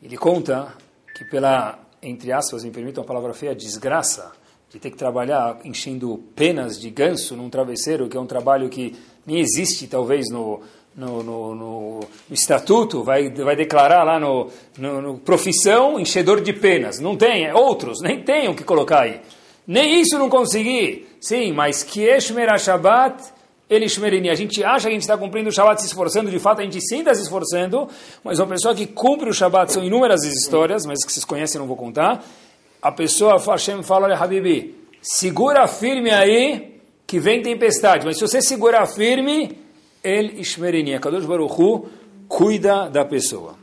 Ele 0.00 0.16
conta 0.16 0.76
que 1.16 1.24
pela, 1.24 1.78
entre 2.00 2.30
aspas, 2.30 2.62
me 2.62 2.70
permitam 2.70 3.02
a 3.02 3.06
palavra 3.06 3.34
feia, 3.34 3.52
desgraça, 3.52 4.30
de 4.70 4.78
ter 4.78 4.92
que 4.92 4.96
trabalhar 4.96 5.58
enchendo 5.64 6.22
penas 6.36 6.80
de 6.80 6.88
ganso 6.88 7.36
num 7.36 7.50
travesseiro, 7.50 8.08
que 8.08 8.16
é 8.16 8.20
um 8.20 8.26
trabalho 8.26 8.68
que 8.68 8.96
nem 9.26 9.40
existe, 9.40 9.88
talvez, 9.88 10.30
no, 10.30 10.62
no, 10.94 11.22
no, 11.24 11.54
no, 11.54 12.00
no 12.00 12.08
estatuto, 12.30 13.02
vai, 13.02 13.28
vai 13.28 13.56
declarar 13.56 14.04
lá 14.04 14.20
no, 14.20 14.50
no, 14.78 15.18
profissão 15.18 15.98
enchedor 15.98 16.40
de 16.40 16.52
penas. 16.52 17.00
Não 17.00 17.16
tem, 17.16 17.44
é 17.44 17.52
outros, 17.52 18.00
nem 18.00 18.22
tem 18.22 18.48
o 18.48 18.54
que 18.54 18.62
colocar 18.62 19.00
aí. 19.00 19.20
Nem 19.66 20.00
isso 20.00 20.18
não 20.18 20.28
consegui. 20.28 21.06
Sim, 21.20 21.52
mas 21.52 21.82
que 21.82 22.02
Eshmer 22.02 22.58
Shabbat, 22.58 23.22
ele 23.70 23.88
Shmerini. 23.88 24.28
A 24.28 24.34
gente 24.34 24.62
acha 24.62 24.82
que 24.82 24.88
a 24.88 24.92
gente 24.92 25.02
está 25.02 25.16
cumprindo 25.16 25.48
o 25.48 25.52
Shabbat 25.52 25.80
se 25.80 25.86
esforçando, 25.86 26.30
de 26.30 26.38
fato 26.38 26.60
a 26.60 26.64
gente 26.64 26.80
sim 26.80 26.98
está 26.98 27.14
se 27.14 27.22
esforçando, 27.22 27.88
mas 28.22 28.38
uma 28.38 28.48
pessoa 28.48 28.74
que 28.74 28.86
cumpre 28.86 29.30
o 29.30 29.32
Shabbat, 29.32 29.72
são 29.72 29.82
inúmeras 29.82 30.24
as 30.24 30.32
histórias, 30.32 30.84
mas 30.84 31.04
que 31.04 31.12
vocês 31.12 31.24
conhecem 31.24 31.58
não 31.58 31.66
vou 31.66 31.76
contar. 31.76 32.24
A 32.80 32.90
pessoa, 32.90 33.38
Hashem 33.38 33.82
fala, 33.82 34.06
olha 34.06 34.16
Habibi, 34.16 34.74
segura 35.00 35.66
firme 35.68 36.10
aí, 36.10 36.80
que 37.06 37.20
vem 37.20 37.42
tempestade. 37.42 38.04
Mas 38.04 38.18
se 38.18 38.26
você 38.26 38.42
segurar 38.42 38.86
firme, 38.86 39.56
ele 40.02 40.40
Ishmerini, 40.40 40.98
Kadosh 40.98 41.24
Baruch 41.24 41.54
Hu, 41.60 41.88
cuida 42.28 42.90
da 42.90 43.04
pessoa. 43.04 43.54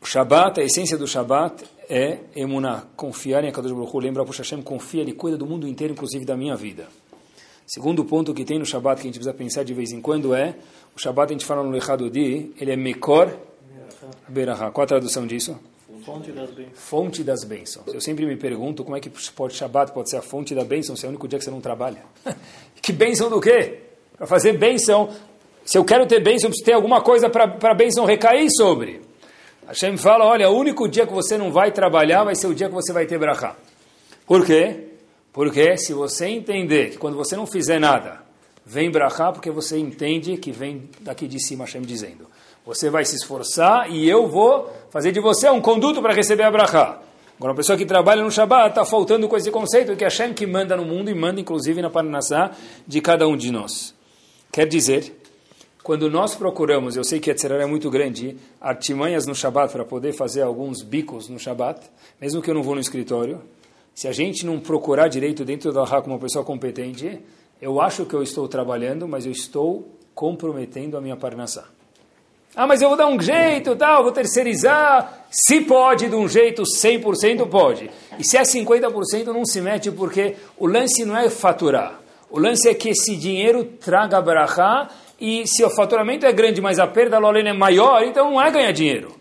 O 0.00 0.06
Shabbat, 0.06 0.60
a 0.60 0.64
essência 0.64 0.96
do 0.96 1.06
Shabbat 1.06 1.62
é 1.90 2.20
emuná, 2.36 2.84
confiar 2.94 3.42
em 3.42 3.48
Akadosh 3.48 3.72
Baruch 3.72 3.96
Hu, 3.96 3.98
lembra 3.98 4.24
para 4.24 4.36
Hashem, 4.36 4.62
confia, 4.62 5.02
ele 5.02 5.12
cuida 5.12 5.36
do 5.36 5.44
mundo 5.44 5.66
inteiro, 5.66 5.92
inclusive 5.92 6.24
da 6.24 6.36
minha 6.36 6.54
vida. 6.54 6.86
Segundo 7.66 8.04
ponto 8.04 8.32
que 8.32 8.44
tem 8.44 8.58
no 8.58 8.64
Shabbat 8.64 9.00
que 9.00 9.08
a 9.08 9.10
gente 9.10 9.18
precisa 9.18 9.34
pensar 9.34 9.64
de 9.64 9.74
vez 9.74 9.90
em 9.90 10.00
quando 10.00 10.32
é, 10.32 10.54
o 10.96 11.00
Shabbat 11.00 11.32
a 11.32 11.34
gente 11.34 11.44
fala 11.44 11.64
no 11.64 11.70
Lechado 11.70 12.08
Di, 12.08 12.52
ele 12.60 12.70
é 12.70 12.76
Mekor 12.76 13.32
Berachá. 14.28 14.70
Qual 14.70 14.84
a 14.84 14.86
tradução 14.86 15.26
disso? 15.26 15.58
Fonte 16.04 16.32
das 16.32 16.50
bênçãos. 16.50 16.78
Fonte 16.78 17.24
das 17.24 17.44
bênçãos. 17.44 17.86
Eu 17.94 18.00
sempre 18.00 18.24
me 18.24 18.36
pergunto 18.36 18.84
como 18.84 18.96
é 18.96 19.00
que 19.00 19.10
pode 19.34 19.54
Shabbat 19.54 19.92
pode 19.92 20.10
ser 20.10 20.16
a 20.16 20.22
fonte 20.22 20.54
da 20.54 20.64
bênção 20.64 20.94
se 20.94 21.04
é 21.04 21.08
o 21.08 21.10
único 21.10 21.26
dia 21.26 21.38
que 21.38 21.44
você 21.44 21.50
não 21.50 21.60
trabalha. 21.60 22.02
que 22.80 22.92
bênção 22.92 23.28
do 23.28 23.40
quê? 23.40 23.80
Para 24.16 24.26
fazer 24.26 24.56
bênção, 24.56 25.10
se 25.64 25.76
eu 25.76 25.84
quero 25.84 26.06
ter 26.06 26.22
bênção, 26.22 26.46
eu 26.46 26.50
preciso 26.50 26.64
ter 26.64 26.72
alguma 26.72 27.00
coisa 27.02 27.28
para 27.28 27.56
a 27.62 27.74
bênção 27.74 28.04
recair 28.04 28.48
sobre. 28.56 29.00
Hashem 29.70 29.96
fala, 29.96 30.24
olha, 30.24 30.50
o 30.50 30.58
único 30.58 30.88
dia 30.88 31.06
que 31.06 31.12
você 31.12 31.38
não 31.38 31.52
vai 31.52 31.70
trabalhar 31.70 32.24
vai 32.24 32.34
ser 32.34 32.48
o 32.48 32.54
dia 32.54 32.68
que 32.68 32.74
você 32.74 32.92
vai 32.92 33.06
ter 33.06 33.20
brachá. 33.20 33.54
Por 34.26 34.44
quê? 34.44 34.88
Porque 35.32 35.76
se 35.76 35.94
você 35.94 36.26
entender 36.26 36.90
que 36.90 36.98
quando 36.98 37.16
você 37.16 37.36
não 37.36 37.46
fizer 37.46 37.78
nada, 37.78 38.20
vem 38.66 38.90
brachá, 38.90 39.30
porque 39.30 39.48
você 39.48 39.78
entende 39.78 40.36
que 40.38 40.50
vem 40.50 40.90
daqui 41.00 41.28
de 41.28 41.38
cima 41.38 41.66
Hashem 41.66 41.82
dizendo. 41.82 42.26
Você 42.66 42.90
vai 42.90 43.04
se 43.04 43.14
esforçar 43.14 43.88
e 43.88 44.08
eu 44.08 44.26
vou 44.26 44.68
fazer 44.90 45.12
de 45.12 45.20
você 45.20 45.48
um 45.48 45.60
conduto 45.60 46.02
para 46.02 46.12
receber 46.12 46.42
a 46.42 46.50
brachá. 46.50 46.98
Agora, 47.38 47.52
uma 47.52 47.56
pessoa 47.56 47.78
que 47.78 47.86
trabalha 47.86 48.24
no 48.24 48.30
Shabbat 48.30 48.70
está 48.70 48.84
faltando 48.84 49.28
com 49.28 49.36
esse 49.36 49.52
conceito 49.52 49.94
que 49.94 50.02
Hashem 50.02 50.34
que 50.34 50.48
manda 50.48 50.76
no 50.76 50.84
mundo 50.84 51.10
e 51.10 51.14
manda 51.14 51.40
inclusive 51.40 51.80
na 51.80 51.90
Parnassá 51.90 52.50
de 52.88 53.00
cada 53.00 53.28
um 53.28 53.36
de 53.36 53.52
nós. 53.52 53.94
Quer 54.50 54.66
dizer 54.66 55.19
quando 55.82 56.10
nós 56.10 56.34
procuramos, 56.34 56.96
eu 56.96 57.04
sei 57.04 57.20
que 57.20 57.30
a 57.30 57.34
Tzerara 57.34 57.62
é 57.62 57.66
muito 57.66 57.90
grande, 57.90 58.36
artimanhas 58.60 59.26
no 59.26 59.34
Shabat 59.34 59.72
para 59.72 59.84
poder 59.84 60.12
fazer 60.12 60.42
alguns 60.42 60.82
bicos 60.82 61.28
no 61.28 61.38
Shabat, 61.38 61.80
mesmo 62.20 62.42
que 62.42 62.50
eu 62.50 62.54
não 62.54 62.62
vou 62.62 62.74
no 62.74 62.80
escritório, 62.80 63.40
se 63.94 64.06
a 64.06 64.12
gente 64.12 64.44
não 64.44 64.60
procurar 64.60 65.08
direito 65.08 65.44
dentro 65.44 65.72
da 65.72 65.84
Ra 65.84 66.00
como 66.00 66.14
uma 66.14 66.20
pessoa 66.20 66.44
competente, 66.44 67.20
eu 67.60 67.80
acho 67.80 68.04
que 68.04 68.14
eu 68.14 68.22
estou 68.22 68.48
trabalhando, 68.48 69.06
mas 69.08 69.26
eu 69.26 69.32
estou 69.32 69.88
comprometendo 70.14 70.96
a 70.96 71.00
minha 71.00 71.16
parnassá. 71.16 71.64
Ah, 72.54 72.66
mas 72.66 72.82
eu 72.82 72.88
vou 72.88 72.96
dar 72.98 73.06
um 73.06 73.20
jeito, 73.20 73.76
tal, 73.76 74.02
vou 74.02 74.12
terceirizar. 74.12 75.26
Se 75.30 75.60
pode 75.60 76.08
de 76.08 76.14
um 76.16 76.26
jeito, 76.26 76.62
100% 76.62 77.48
pode. 77.48 77.90
E 78.18 78.24
se 78.24 78.36
é 78.36 78.42
50%, 78.42 79.26
não 79.26 79.44
se 79.44 79.60
mete, 79.60 79.90
porque 79.90 80.34
o 80.58 80.66
lance 80.66 81.04
não 81.04 81.16
é 81.16 81.30
faturar. 81.30 82.00
O 82.28 82.38
lance 82.38 82.68
é 82.68 82.74
que 82.74 82.90
esse 82.90 83.16
dinheiro 83.16 83.64
traga 83.64 84.20
brachá 84.20 84.88
e 85.20 85.46
se 85.46 85.62
o 85.62 85.70
faturamento 85.70 86.24
é 86.24 86.32
grande, 86.32 86.60
mas 86.60 86.78
a 86.78 86.86
perda 86.86 87.18
Lolena 87.18 87.50
é 87.50 87.52
maior, 87.52 88.02
então 88.02 88.30
não 88.30 88.40
é 88.42 88.50
ganhar 88.50 88.72
dinheiro. 88.72 89.14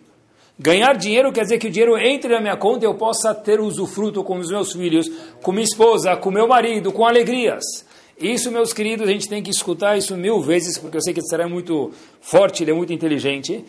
Ganhar 0.58 0.94
dinheiro 0.94 1.32
quer 1.32 1.44
dizer 1.44 1.58
que 1.58 1.68
o 1.68 1.72
dinheiro 1.72 1.98
entre 1.98 2.34
na 2.34 2.42
minha 2.42 2.58
conta 2.58 2.86
e 2.86 2.88
eu 2.88 2.94
possa 2.94 3.34
ter 3.34 3.60
usufruto 3.60 4.24
com 4.24 4.38
os 4.38 4.50
meus 4.50 4.74
filhos, 4.74 5.10
com 5.42 5.52
minha 5.52 5.64
esposa, 5.64 6.16
com 6.16 6.32
meu 6.32 6.48
marido, 6.48 6.92
com 6.92 7.06
alegrias. 7.06 7.64
Isso, 8.20 8.52
meus 8.52 8.74
queridos, 8.74 9.08
a 9.08 9.12
gente 9.12 9.30
tem 9.30 9.42
que 9.42 9.50
escutar 9.50 9.98
isso 9.98 10.18
mil 10.18 10.42
vezes, 10.42 10.78
porque 10.78 10.98
eu 10.98 11.02
sei 11.02 11.14
que 11.14 11.22
será 11.22 11.48
muito 11.48 11.92
forte, 12.20 12.64
ele 12.64 12.72
é 12.72 12.74
muito 12.74 12.92
inteligente. 12.92 13.64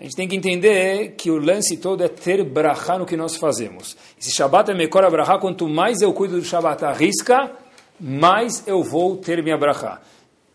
A 0.00 0.04
gente 0.04 0.14
tem 0.14 0.28
que 0.28 0.36
entender 0.36 1.14
que 1.16 1.30
o 1.30 1.38
lance 1.38 1.76
todo 1.78 2.04
é 2.04 2.08
ter 2.08 2.44
brachá 2.44 2.98
no 2.98 3.06
que 3.06 3.16
nós 3.16 3.34
fazemos. 3.36 3.96
E 4.16 4.24
se 4.24 4.30
Shabbat 4.30 4.70
é 4.70 4.74
mekora 4.74 5.10
brachá, 5.10 5.38
quanto 5.38 5.68
mais 5.68 6.00
eu 6.00 6.12
cuido 6.12 6.38
do 6.38 6.44
Shabbat 6.44 6.84
à 6.84 6.92
risca, 6.92 7.50
mais 7.98 8.62
eu 8.68 8.82
vou 8.82 9.16
ter 9.16 9.42
minha 9.42 9.56
brachá. 9.56 10.00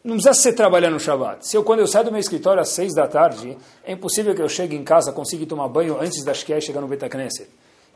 Não 0.03 0.15
precisa 0.15 0.33
ser 0.33 0.53
trabalhar 0.53 0.89
no 0.89 0.99
Shabbat. 0.99 1.47
Se 1.47 1.55
eu, 1.55 1.63
quando 1.63 1.79
eu 1.79 1.87
saio 1.87 2.05
do 2.05 2.11
meu 2.11 2.19
escritório 2.19 2.61
às 2.61 2.69
seis 2.69 2.93
da 2.93 3.07
tarde, 3.07 3.55
é 3.83 3.91
impossível 3.91 4.33
que 4.33 4.41
eu 4.41 4.49
chegue 4.49 4.75
em 4.75 4.83
casa, 4.83 5.11
consiga 5.11 5.45
tomar 5.45 5.67
banho 5.67 5.99
antes 6.01 6.23
da 6.23 6.33
Shkia 6.33 6.59
chegar 6.59 6.81
no 6.81 6.87
Betacneset. 6.87 7.47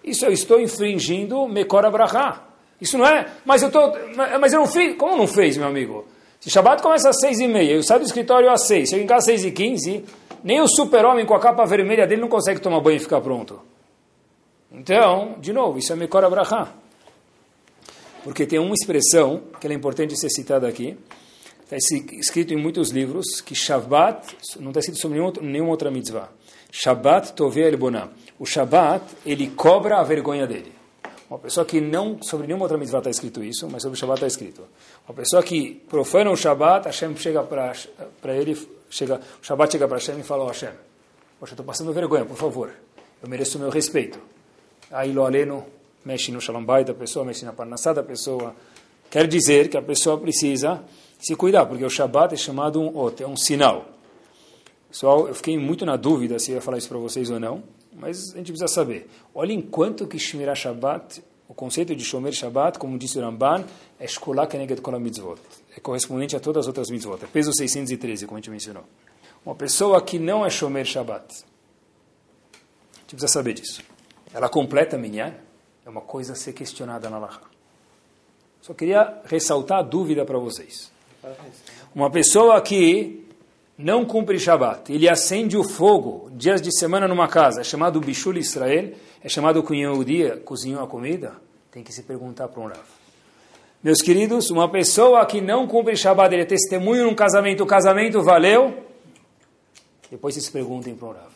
Isso 0.03 0.23
eu 0.25 0.31
estou 0.31 0.59
infringindo 0.59 1.47
Mekora 1.47 1.89
Brachá. 1.89 2.43
Isso 2.79 2.97
não 2.97 3.07
é, 3.07 3.25
mas 3.43 3.63
eu, 3.63 3.71
tô, 3.71 3.79
mas 4.39 4.53
eu 4.53 4.59
não 4.59 4.67
fiz. 4.67 4.95
Como 4.97 5.17
não 5.17 5.25
fez, 5.25 5.57
meu 5.57 5.67
amigo? 5.67 6.05
Se 6.39 6.49
Shabbat 6.51 6.83
começa 6.83 7.09
às 7.09 7.19
seis 7.19 7.39
e 7.39 7.47
meia, 7.47 7.71
eu 7.71 7.81
saio 7.81 8.01
do 8.01 8.05
escritório 8.05 8.51
às 8.51 8.67
seis, 8.67 8.89
chego 8.89 9.03
em 9.03 9.07
casa 9.07 9.19
às 9.19 9.25
seis 9.25 9.45
e 9.45 9.51
quinze, 9.51 10.05
nem 10.43 10.61
o 10.61 10.67
super-homem 10.67 11.25
com 11.25 11.33
a 11.33 11.39
capa 11.39 11.65
vermelha 11.65 12.05
dele 12.05 12.21
não 12.21 12.27
consegue 12.27 12.59
tomar 12.59 12.81
banho 12.81 12.97
e 12.97 12.99
ficar 12.99 13.19
pronto. 13.19 13.59
Então, 14.71 15.37
de 15.39 15.51
novo, 15.51 15.79
isso 15.79 15.91
é 15.91 15.95
Mekora 15.95 16.29
Brachá. 16.29 16.71
Porque 18.23 18.45
tem 18.45 18.59
uma 18.59 18.73
expressão 18.73 19.41
que 19.59 19.67
é 19.67 19.73
importante 19.73 20.15
ser 20.19 20.29
citada 20.29 20.67
aqui, 20.67 20.95
Está 21.65 21.77
escrito 21.77 22.53
em 22.53 22.57
muitos 22.57 22.91
livros 22.91 23.41
que 23.41 23.55
Shabbat, 23.55 24.37
não 24.59 24.69
está 24.69 24.81
escrito 24.81 25.01
sobre 25.01 25.19
nenhuma 25.41 25.71
outra 25.71 25.89
mitzvah. 25.89 26.29
Shabbat 26.71 27.33
tovei 27.33 27.63
elbonah. 27.63 28.09
O 28.37 28.45
Shabbat, 28.45 29.03
ele 29.25 29.47
cobra 29.47 29.97
a 29.97 30.03
vergonha 30.03 30.45
dele. 30.45 30.71
Uma 31.27 31.39
pessoa 31.39 31.65
que 31.65 31.81
não, 31.81 32.21
sobre 32.21 32.45
nenhuma 32.45 32.65
outra 32.65 32.77
mitzvah 32.77 32.99
está 32.99 33.09
escrito 33.09 33.43
isso, 33.43 33.67
mas 33.67 33.81
sobre 33.81 33.97
o 33.97 33.99
Shabbat 33.99 34.17
está 34.17 34.27
escrito. 34.27 34.61
Uma 35.07 35.15
pessoa 35.15 35.41
que 35.41 35.73
profana 35.89 36.29
o 36.29 36.37
Shabbat, 36.37 36.85
Hashem 36.85 37.17
chega 37.17 37.41
para 37.41 38.35
ele, 38.35 38.55
chega, 38.87 39.19
o 39.41 39.43
Shabbat 39.43 39.71
chega 39.71 39.87
para 39.87 39.97
Hashem 39.97 40.19
e 40.19 40.23
fala, 40.23 40.43
oh, 40.43 40.47
Hashem, 40.49 40.69
poxa, 41.39 41.53
estou 41.53 41.65
passando 41.65 41.91
vergonha, 41.93 42.25
por 42.25 42.37
favor. 42.37 42.73
Eu 43.23 43.27
mereço 43.27 43.57
o 43.57 43.61
meu 43.61 43.71
respeito. 43.71 44.19
Aí 44.91 45.11
lo 45.11 45.25
aleno, 45.25 45.65
mexe 46.05 46.31
no 46.31 46.39
Shalom 46.39 46.63
da 46.63 46.93
pessoa, 46.93 47.25
mexe 47.25 47.43
na 47.43 47.53
parnassá 47.53 47.91
da 47.91 48.03
pessoa. 48.03 48.55
Quer 49.09 49.25
dizer 49.25 49.67
que 49.67 49.77
a 49.77 49.81
pessoa 49.81 50.19
precisa 50.19 50.83
se 51.25 51.35
cuidar, 51.35 51.65
porque 51.65 51.83
o 51.83 51.89
Shabat 51.89 52.35
é 52.35 52.37
chamado 52.37 52.79
um 52.79 52.95
ot, 52.95 53.23
é 53.23 53.27
um 53.27 53.35
sinal. 53.35 53.87
Pessoal, 54.91 55.27
eu 55.27 55.33
fiquei 55.33 55.57
muito 55.57 55.83
na 55.83 55.95
dúvida 55.95 56.37
se 56.37 56.51
eu 56.51 56.55
ia 56.55 56.61
falar 56.61 56.77
isso 56.77 56.87
para 56.87 56.99
vocês 56.99 57.31
ou 57.31 57.39
não, 57.39 57.63
mas 57.91 58.31
a 58.35 58.37
gente 58.37 58.51
precisa 58.51 58.67
saber. 58.67 59.09
Olhem 59.33 59.59
quanto 59.59 60.05
que 60.05 60.19
Shmirah 60.19 60.53
Shabbat, 60.53 61.23
o 61.47 61.53
conceito 61.55 61.95
de 61.95 62.03
Shomer 62.05 62.31
Shabbat, 62.31 62.77
como 62.77 62.95
disse 62.95 63.17
o 63.17 63.21
Ramban, 63.21 63.65
é 63.99 64.05
Shkolá 64.05 64.45
Keneged 64.45 64.79
Mitzvot. 64.99 65.41
É 65.75 65.79
correspondente 65.79 66.35
a 66.35 66.39
todas 66.39 66.65
as 66.65 66.67
outras 66.67 66.91
mitzvot. 66.91 67.17
É 67.23 67.27
peso 67.27 67.51
613, 67.51 68.27
como 68.27 68.37
a 68.37 68.39
gente 68.39 68.51
mencionou. 68.51 68.83
Uma 69.43 69.55
pessoa 69.55 69.99
que 70.03 70.19
não 70.19 70.45
é 70.45 70.49
Shomer 70.51 70.85
Shabbat, 70.85 71.25
a 71.25 72.97
gente 72.99 73.15
precisa 73.15 73.27
saber 73.27 73.53
disso. 73.53 73.81
Ela 74.31 74.47
completa 74.47 74.95
Minyan, 74.95 75.33
é 75.83 75.89
uma 75.89 76.01
coisa 76.01 76.33
a 76.33 76.35
ser 76.35 76.53
questionada 76.53 77.09
na 77.09 77.17
Laha. 77.17 77.41
Só 78.61 78.75
queria 78.75 79.21
ressaltar 79.25 79.79
a 79.79 79.81
dúvida 79.81 80.23
para 80.23 80.37
vocês. 80.37 80.93
Uma 81.93 82.09
pessoa 82.09 82.59
que 82.61 83.25
não 83.77 84.05
cumpre 84.05 84.39
Shabat, 84.39 84.91
ele 84.91 85.09
acende 85.09 85.57
o 85.57 85.63
fogo 85.63 86.29
dias 86.33 86.61
de 86.61 86.77
semana 86.77 87.07
numa 87.07 87.27
casa, 87.27 87.61
é 87.61 87.63
chamado 87.63 87.99
Bishul 87.99 88.37
Israel, 88.37 88.91
é 89.23 89.29
chamado 89.29 89.61
cunhão 89.63 90.03
dia, 90.03 90.37
cozinhou 90.45 90.83
a 90.83 90.87
comida, 90.87 91.33
tem 91.71 91.83
que 91.83 91.91
se 91.91 92.03
perguntar 92.03 92.47
para 92.47 92.61
um 92.61 92.67
Rav. 92.67 92.79
Meus 93.83 94.01
queridos, 94.01 94.49
uma 94.49 94.69
pessoa 94.69 95.25
que 95.25 95.41
não 95.41 95.67
cumpre 95.67 95.95
Shabat, 95.95 96.33
ele 96.33 96.43
é 96.43 96.45
testemunho 96.45 97.03
num 97.03 97.15
casamento, 97.15 97.63
o 97.63 97.67
casamento 97.67 98.21
valeu? 98.23 98.85
Depois 100.09 100.33
vocês 100.33 100.49
perguntem 100.49 100.95
para 100.95 101.07
um 101.07 101.11
Rav. 101.11 101.31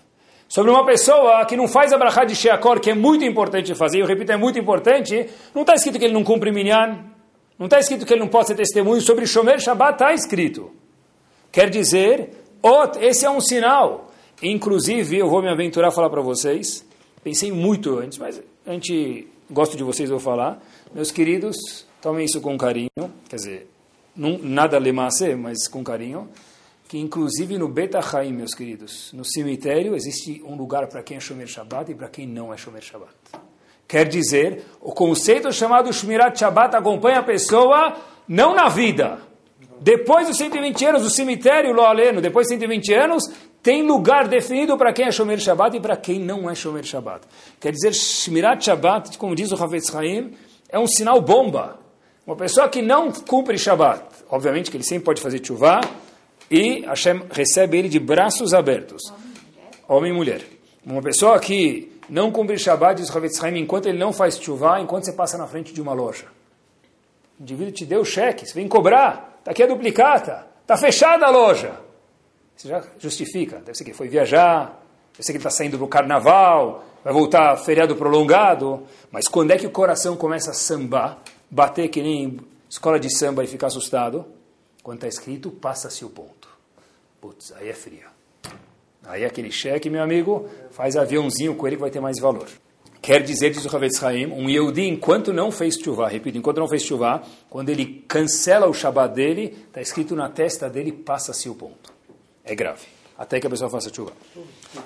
Sobre 0.48 0.72
uma 0.72 0.86
pessoa 0.86 1.46
que 1.46 1.56
não 1.56 1.68
faz 1.68 1.94
a 1.94 1.98
brachá 1.98 2.26
de 2.26 2.36
Sheakor, 2.36 2.80
que 2.80 2.90
é 2.90 2.96
muito 2.96 3.24
importante 3.24 3.76
fazer, 3.76 4.02
eu 4.02 4.06
repito, 4.08 4.32
é 4.32 4.38
muito 4.38 4.58
importante, 4.58 5.30
não 5.54 5.62
está 5.62 5.76
escrito 5.76 6.00
que 6.00 6.06
ele 6.06 6.14
não 6.14 6.24
cumpre 6.24 6.52
Minyan, 6.52 7.06
não 7.60 7.66
está 7.66 7.78
escrito 7.78 8.06
que 8.06 8.14
ele 8.14 8.22
não 8.22 8.30
pode 8.30 8.48
ser 8.48 8.56
testemunho 8.56 9.02
sobre 9.02 9.28
Shomer 9.28 9.60
Shabbat, 9.60 9.94
está 9.94 10.14
escrito. 10.14 10.72
Quer 11.52 11.70
dizer, 11.70 12.32
esse 13.02 13.26
é 13.26 13.30
um 13.30 13.42
sinal. 13.42 14.10
Inclusive, 14.42 15.18
eu 15.18 15.30
vou 15.30 15.42
me 15.42 15.50
aventurar 15.50 15.90
a 15.90 15.92
falar 15.92 16.10
para 16.10 16.22
vocês, 16.22 16.86
pensei 17.22 17.52
muito 17.52 18.00
antes, 18.00 18.18
mas 18.18 18.42
a 18.66 18.72
gente 18.72 19.28
gosto 19.52 19.76
de 19.76 19.84
vocês, 19.84 20.10
vou 20.10 20.20
falar. 20.20 20.64
Meus 20.94 21.12
queridos, 21.12 21.86
tomem 22.02 22.24
isso 22.24 22.40
com 22.40 22.58
carinho, 22.58 22.90
quer 23.28 23.36
dizer, 23.36 23.70
não, 24.16 24.38
nada 24.38 24.78
lemasse, 24.78 25.36
mas 25.36 25.68
com 25.68 25.84
carinho. 25.84 26.30
que 26.88 26.98
inclusive 26.98 27.58
no 27.58 27.68
Beta 27.68 28.00
Haim, 28.00 28.32
meus 28.32 28.56
queridos, 28.56 29.12
no 29.14 29.26
cemitério 29.26 29.96
existe 29.96 30.42
um 30.46 30.56
lugar 30.56 30.88
para 30.88 31.04
quem 31.04 31.18
é 31.18 31.20
Shomer 31.20 31.48
Shabbat 31.48 31.92
e 31.92 31.96
para 31.96 32.08
quem 32.08 32.26
não 32.26 32.54
é 32.54 32.58
Shomer 32.58 32.82
Shabbat. 32.82 33.49
Quer 33.90 34.08
dizer, 34.08 34.66
o 34.80 34.94
conceito 34.94 35.52
chamado 35.52 35.92
Shmirat 35.92 36.38
Shabbat 36.38 36.76
acompanha 36.76 37.22
a 37.22 37.24
pessoa 37.24 37.96
não 38.28 38.54
na 38.54 38.70
vida. 38.70 39.18
Depois 39.82 40.28
dos 40.28 40.38
120 40.38 40.86
anos, 40.86 41.04
o 41.04 41.10
cemitério, 41.10 41.74
lo 41.74 41.82
aleno, 41.82 42.22
depois 42.22 42.46
de 42.46 42.54
120 42.54 42.94
anos, 42.94 43.24
tem 43.64 43.82
lugar 43.82 44.28
definido 44.28 44.78
para 44.78 44.94
quem 44.94 45.08
é 45.08 45.12
Shomer 45.12 45.40
Shabbat 45.40 45.76
e 45.76 45.80
para 45.80 45.98
quem 45.98 46.20
não 46.20 46.48
é 46.48 46.54
Shomer 46.54 46.84
Shabbat. 46.84 47.22
Quer 47.60 47.72
dizer, 47.72 47.96
Shmirat 47.96 48.64
Shabbat, 48.64 49.18
como 49.18 49.34
diz 49.34 49.52
o 49.52 49.56
Havetz 49.56 49.96
Haim, 49.96 50.36
é 50.70 50.78
um 50.78 50.86
sinal 50.86 51.20
bomba. 51.20 51.80
Uma 52.28 52.36
pessoa 52.36 52.70
que 52.70 52.84
não 52.84 53.12
cumpre 53.12 53.58
Shabbat, 53.58 54.04
obviamente 54.30 54.70
que 54.70 54.78
ele 54.78 54.84
sempre 54.84 55.06
pode 55.06 55.20
fazer 55.20 55.44
chuva, 55.44 55.82
e 56.52 56.82
Hashem 56.86 57.24
recebe 57.32 57.80
ele 57.80 57.90
de 57.90 57.98
braços 57.98 58.54
abertos. 58.54 59.02
Homem 59.88 60.12
e 60.12 60.16
mulher. 60.16 60.44
Uma 60.86 61.02
pessoa 61.02 61.40
que 61.40 61.89
não 62.10 62.32
cumpre 62.32 62.58
Shabbat, 62.58 63.02
diz 63.02 63.16
Havetz 63.16 63.44
Haim, 63.44 63.60
enquanto 63.60 63.88
ele 63.88 63.98
não 63.98 64.12
faz 64.12 64.40
chuva, 64.40 64.80
enquanto 64.80 65.06
você 65.06 65.14
passa 65.14 65.38
na 65.38 65.48
frente 65.48 65.74
de 65.74 65.82
uma 65.82 65.94
loja. 65.94 66.26
O 67.40 67.44
indivíduo 67.44 67.72
te 67.72 67.86
deu 67.86 68.02
o 68.02 68.06
cheque, 68.06 68.46
você 68.46 68.54
vem 68.54 68.68
cobrar, 68.68 69.38
está 69.40 69.52
aqui 69.52 69.64
a 69.64 69.68
duplicata, 69.68 70.48
está 70.62 70.76
fechada 70.76 71.26
a 71.26 71.30
loja. 71.30 71.80
Você 72.56 72.68
já 72.68 72.84
justifica, 72.98 73.60
deve 73.60 73.78
ser 73.78 73.86
que 73.86 73.94
foi 73.94 74.08
viajar, 74.08 74.82
deve 75.14 75.24
ser 75.24 75.32
que 75.32 75.38
ele 75.38 75.40
está 75.40 75.50
saindo 75.50 75.78
do 75.78 75.88
carnaval, 75.88 76.84
vai 77.04 77.14
voltar 77.14 77.56
feriado 77.58 77.96
prolongado, 77.96 78.84
mas 79.12 79.28
quando 79.28 79.52
é 79.52 79.58
que 79.58 79.68
o 79.68 79.72
coração 79.72 80.18
começa 80.18 80.52
a 80.52 80.54
sambar, 80.54 81.20
bater 81.50 81.88
que 81.88 82.02
nem 82.02 82.40
escola 82.70 83.00
de 83.00 83.10
samba 83.16 83.44
e 83.44 83.48
ficar 83.48 83.68
assustado? 83.68 84.26
Quando 84.84 84.98
está 84.98 85.08
escrito, 85.08 85.50
passa-se 85.52 86.04
o 86.04 86.10
ponto. 86.10 86.50
Putz, 87.22 87.54
aí 87.54 87.70
é 87.70 87.74
fria. 87.74 88.19
Aí 89.10 89.26
aquele 89.26 89.52
cheque, 89.52 89.90
meu 89.90 90.04
amigo, 90.04 90.48
faz 90.70 90.96
aviãozinho 90.96 91.56
com 91.56 91.66
ele 91.66 91.78
que 91.78 91.82
vai 91.82 91.90
ter 91.90 92.00
mais 92.00 92.20
valor. 92.20 92.48
Quer 93.02 93.24
dizer, 93.24 93.50
diz 93.50 93.66
o 93.66 93.76
Havetz 93.76 94.04
Haim, 94.04 94.28
um 94.28 94.48
Yehudi, 94.48 94.84
enquanto 94.88 95.34
não 95.34 95.52
fez 95.52 95.80
chuva, 95.84 96.08
repito, 96.08 96.38
enquanto 96.38 96.60
não 96.60 96.68
fez 96.68 96.84
chuva, 96.84 97.24
quando 97.50 97.70
ele 97.70 98.06
cancela 98.08 98.68
o 98.68 98.74
Shabbat 98.74 99.16
dele, 99.16 99.58
está 99.68 99.82
escrito 99.82 100.16
na 100.16 100.30
testa 100.30 100.70
dele, 100.70 100.92
passa-se 100.92 101.50
o 101.50 101.56
ponto. 101.56 101.92
É 102.46 102.54
grave. 102.54 102.86
Até 103.18 103.40
que 103.40 103.48
a 103.48 103.50
pessoa 103.50 103.68
faça 103.68 103.92
chuva. 103.92 104.12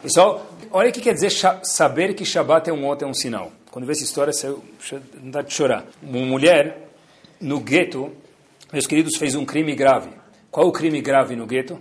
Pessoal, 0.01 0.47
olha 0.71 0.89
o 0.89 0.93
que 0.93 1.01
quer 1.01 1.13
dizer 1.13 1.31
saber 1.63 2.13
que 2.13 2.23
Shabbat 2.23 2.69
é 2.69 2.73
um 2.73 2.85
outro, 2.85 3.05
é 3.05 3.11
um 3.11 3.13
sinal. 3.13 3.51
Quando 3.71 3.85
vê 3.85 3.91
essa 3.91 4.05
história, 4.05 4.31
não 5.21 5.31
dá 5.31 5.41
de 5.41 5.53
chorar. 5.53 5.85
Uma 6.01 6.25
mulher, 6.25 6.87
no 7.41 7.59
gueto, 7.59 8.09
meus 8.71 8.87
queridos, 8.87 9.17
fez 9.17 9.35
um 9.35 9.43
crime 9.43 9.75
grave. 9.75 10.11
Qual 10.49 10.65
o 10.65 10.71
crime 10.71 11.01
grave 11.01 11.35
no 11.35 11.45
gueto? 11.45 11.77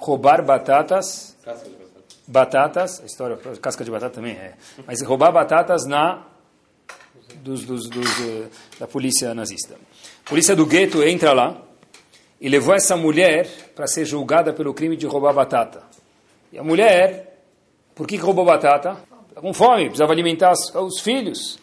roubar 0.00 0.42
batatas, 0.42 1.29
batatas, 2.26 3.00
a 3.00 3.06
história, 3.06 3.36
casca 3.60 3.84
de 3.84 3.90
batata 3.90 4.14
também 4.14 4.32
é, 4.32 4.54
mas 4.86 5.02
roubar 5.02 5.32
batatas 5.32 5.86
na 5.86 6.26
dos, 7.42 7.64
dos, 7.64 7.88
dos, 7.88 8.20
eh, 8.20 8.48
da 8.78 8.86
polícia 8.86 9.34
nazista. 9.34 9.76
A 10.24 10.28
polícia 10.28 10.54
do 10.54 10.66
gueto 10.66 11.02
entra 11.02 11.32
lá 11.32 11.60
e 12.40 12.48
levou 12.48 12.74
essa 12.74 12.96
mulher 12.96 13.48
para 13.74 13.86
ser 13.86 14.04
julgada 14.04 14.52
pelo 14.52 14.74
crime 14.74 14.96
de 14.96 15.06
roubar 15.06 15.32
batata. 15.32 15.82
E 16.52 16.58
a 16.58 16.62
mulher, 16.62 17.42
por 17.94 18.06
que 18.06 18.16
roubou 18.16 18.44
batata? 18.44 18.96
Está 19.28 19.40
com 19.40 19.52
fome, 19.52 19.84
precisava 19.84 20.12
alimentar 20.12 20.52
os, 20.52 20.74
os 20.74 21.00
filhos. 21.00 21.58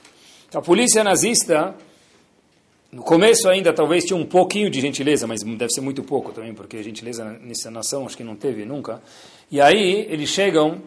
A 0.54 0.62
polícia 0.62 1.04
nazista 1.04 1.76
no 2.92 3.04
começo 3.04 3.50
ainda 3.50 3.74
talvez 3.74 4.06
tinha 4.06 4.18
um 4.18 4.26
pouquinho 4.26 4.70
de 4.70 4.80
gentileza, 4.80 5.28
mas 5.28 5.44
deve 5.44 5.72
ser 5.72 5.82
muito 5.82 6.02
pouco 6.04 6.32
também, 6.32 6.54
porque 6.54 6.82
gentileza 6.82 7.26
nessa 7.42 7.70
nação 7.70 8.06
acho 8.06 8.16
que 8.16 8.24
não 8.24 8.36
teve 8.36 8.64
nunca. 8.66 9.02
E 9.50 9.62
aí 9.62 10.06
eles 10.10 10.30
chegam 10.30 10.82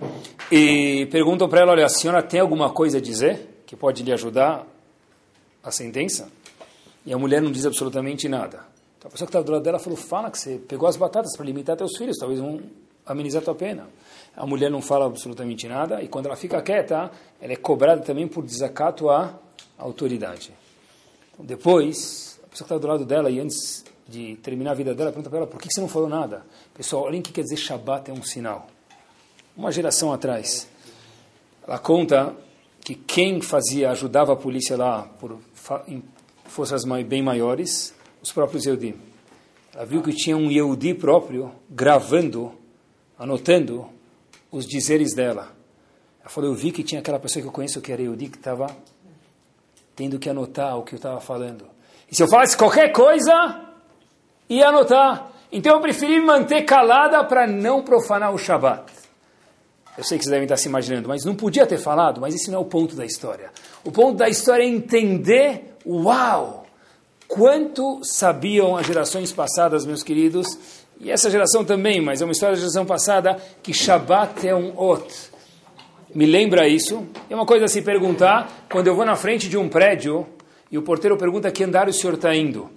e 0.52 1.06
perguntam 1.06 1.48
para 1.48 1.60
ela, 1.60 1.72
olha, 1.72 1.86
a 1.86 1.88
senhora 1.88 2.22
tem 2.22 2.40
alguma 2.40 2.70
coisa 2.70 2.98
a 2.98 3.00
dizer 3.00 3.62
que 3.66 3.74
pode 3.74 4.02
lhe 4.02 4.12
ajudar 4.12 4.66
a 5.62 5.70
sentença? 5.70 6.30
E 7.06 7.12
a 7.12 7.18
mulher 7.18 7.40
não 7.40 7.50
diz 7.50 7.64
absolutamente 7.64 8.28
nada. 8.28 8.64
Então 8.98 9.08
a 9.08 9.10
pessoa 9.12 9.26
que 9.26 9.30
estava 9.30 9.44
do 9.44 9.52
lado 9.52 9.62
dela 9.62 9.78
falou, 9.78 9.96
fala 9.96 10.30
que 10.30 10.38
você 10.38 10.58
pegou 10.58 10.86
as 10.86 10.96
batatas 10.96 11.34
para 11.34 11.42
alimentar 11.42 11.74
teus 11.74 11.96
filhos, 11.96 12.18
talvez 12.18 12.38
vão 12.38 12.60
amenizar 13.06 13.42
tua 13.42 13.54
pena. 13.54 13.88
A 14.36 14.44
mulher 14.44 14.70
não 14.70 14.82
fala 14.82 15.06
absolutamente 15.06 15.66
nada 15.66 16.02
e 16.02 16.08
quando 16.08 16.26
ela 16.26 16.36
fica 16.36 16.60
quieta, 16.60 17.10
ela 17.40 17.52
é 17.54 17.56
cobrada 17.56 18.02
também 18.02 18.28
por 18.28 18.44
desacato 18.44 19.08
à 19.08 19.38
autoridade. 19.78 20.52
Depois, 21.38 22.38
a 22.44 22.48
pessoa 22.48 22.68
que 22.68 22.74
está 22.74 22.76
do 22.76 22.86
lado 22.86 23.06
dela, 23.06 23.30
e 23.30 23.40
antes 23.40 23.84
de 24.10 24.34
terminar 24.36 24.72
a 24.72 24.74
vida 24.74 24.92
dela, 24.92 25.10
pergunta 25.10 25.30
para 25.30 25.38
ela, 25.38 25.46
por 25.46 25.60
que 25.60 25.72
você 25.72 25.80
não 25.80 25.88
falou 25.88 26.08
nada? 26.08 26.44
Pessoal, 26.74 27.04
olhem 27.04 27.20
o 27.20 27.22
que 27.22 27.32
quer 27.32 27.42
dizer 27.42 27.56
Shabat 27.56 28.10
é 28.10 28.12
um 28.12 28.22
sinal. 28.22 28.66
Uma 29.56 29.70
geração 29.70 30.12
atrás, 30.12 30.68
ela 31.66 31.78
conta 31.78 32.34
que 32.80 32.94
quem 32.94 33.40
fazia, 33.40 33.90
ajudava 33.90 34.32
a 34.32 34.36
polícia 34.36 34.76
lá 34.76 35.02
por 35.20 35.38
forças 36.44 36.82
bem 37.06 37.22
maiores, 37.22 37.94
os 38.20 38.32
próprios 38.32 38.66
Yehudim. 38.66 38.96
Ela 39.72 39.86
viu 39.86 40.02
que 40.02 40.12
tinha 40.12 40.36
um 40.36 40.50
Yehudi 40.50 40.94
próprio 40.94 41.52
gravando, 41.70 42.52
anotando 43.16 43.86
os 44.50 44.66
dizeres 44.66 45.14
dela. 45.14 45.52
Ela 46.20 46.28
falou, 46.28 46.50
eu 46.50 46.56
vi 46.56 46.72
que 46.72 46.82
tinha 46.82 47.00
aquela 47.00 47.20
pessoa 47.20 47.40
que 47.40 47.48
eu 47.48 47.52
conheço 47.52 47.80
que 47.80 47.92
era 47.92 48.02
Yehudi, 48.02 48.28
que 48.28 48.38
estava 48.38 48.76
tendo 49.94 50.18
que 50.18 50.28
anotar 50.28 50.76
o 50.76 50.82
que 50.82 50.94
eu 50.94 50.96
estava 50.96 51.20
falando. 51.20 51.64
E 52.10 52.16
se 52.16 52.22
eu 52.22 52.28
falasse 52.28 52.56
qualquer 52.56 52.90
coisa, 52.90 53.69
ia 54.50 54.68
anotar. 54.68 55.30
Então 55.50 55.74
eu 55.74 55.80
preferi 55.80 56.20
me 56.20 56.26
manter 56.26 56.62
calada 56.62 57.24
para 57.24 57.46
não 57.46 57.82
profanar 57.82 58.34
o 58.34 58.38
Shabat. 58.38 58.92
Eu 59.96 60.04
sei 60.04 60.18
que 60.18 60.24
vocês 60.24 60.30
devem 60.30 60.44
estar 60.44 60.56
se 60.56 60.68
imaginando, 60.68 61.08
mas 61.08 61.24
não 61.24 61.34
podia 61.34 61.66
ter 61.66 61.78
falado, 61.78 62.20
mas 62.20 62.34
esse 62.34 62.50
não 62.50 62.58
é 62.58 62.60
o 62.60 62.64
ponto 62.64 62.94
da 62.94 63.06
história. 63.06 63.50
O 63.84 63.90
ponto 63.90 64.16
da 64.18 64.28
história 64.28 64.62
é 64.62 64.66
entender, 64.66 65.76
uau, 65.86 66.66
quanto 67.26 68.00
sabiam 68.04 68.76
as 68.76 68.86
gerações 68.86 69.32
passadas, 69.32 69.86
meus 69.86 70.02
queridos, 70.02 70.58
e 71.00 71.10
essa 71.10 71.30
geração 71.30 71.64
também, 71.64 72.00
mas 72.00 72.20
é 72.20 72.24
uma 72.24 72.32
história 72.32 72.54
da 72.54 72.60
geração 72.60 72.84
passada, 72.84 73.40
que 73.62 73.72
Shabat 73.72 74.46
é 74.46 74.54
um 74.54 74.78
ot 74.78 75.30
me 76.14 76.26
lembra 76.26 76.68
isso. 76.68 77.06
É 77.28 77.34
uma 77.34 77.46
coisa 77.46 77.66
a 77.66 77.68
se 77.68 77.82
perguntar, 77.82 78.66
quando 78.70 78.86
eu 78.86 78.94
vou 78.94 79.04
na 79.04 79.16
frente 79.16 79.48
de 79.48 79.56
um 79.56 79.68
prédio 79.68 80.26
e 80.70 80.78
o 80.78 80.82
porteiro 80.82 81.16
pergunta 81.16 81.50
que 81.50 81.62
andar 81.62 81.88
o 81.88 81.92
senhor 81.92 82.14
está 82.14 82.34
indo. 82.34 82.70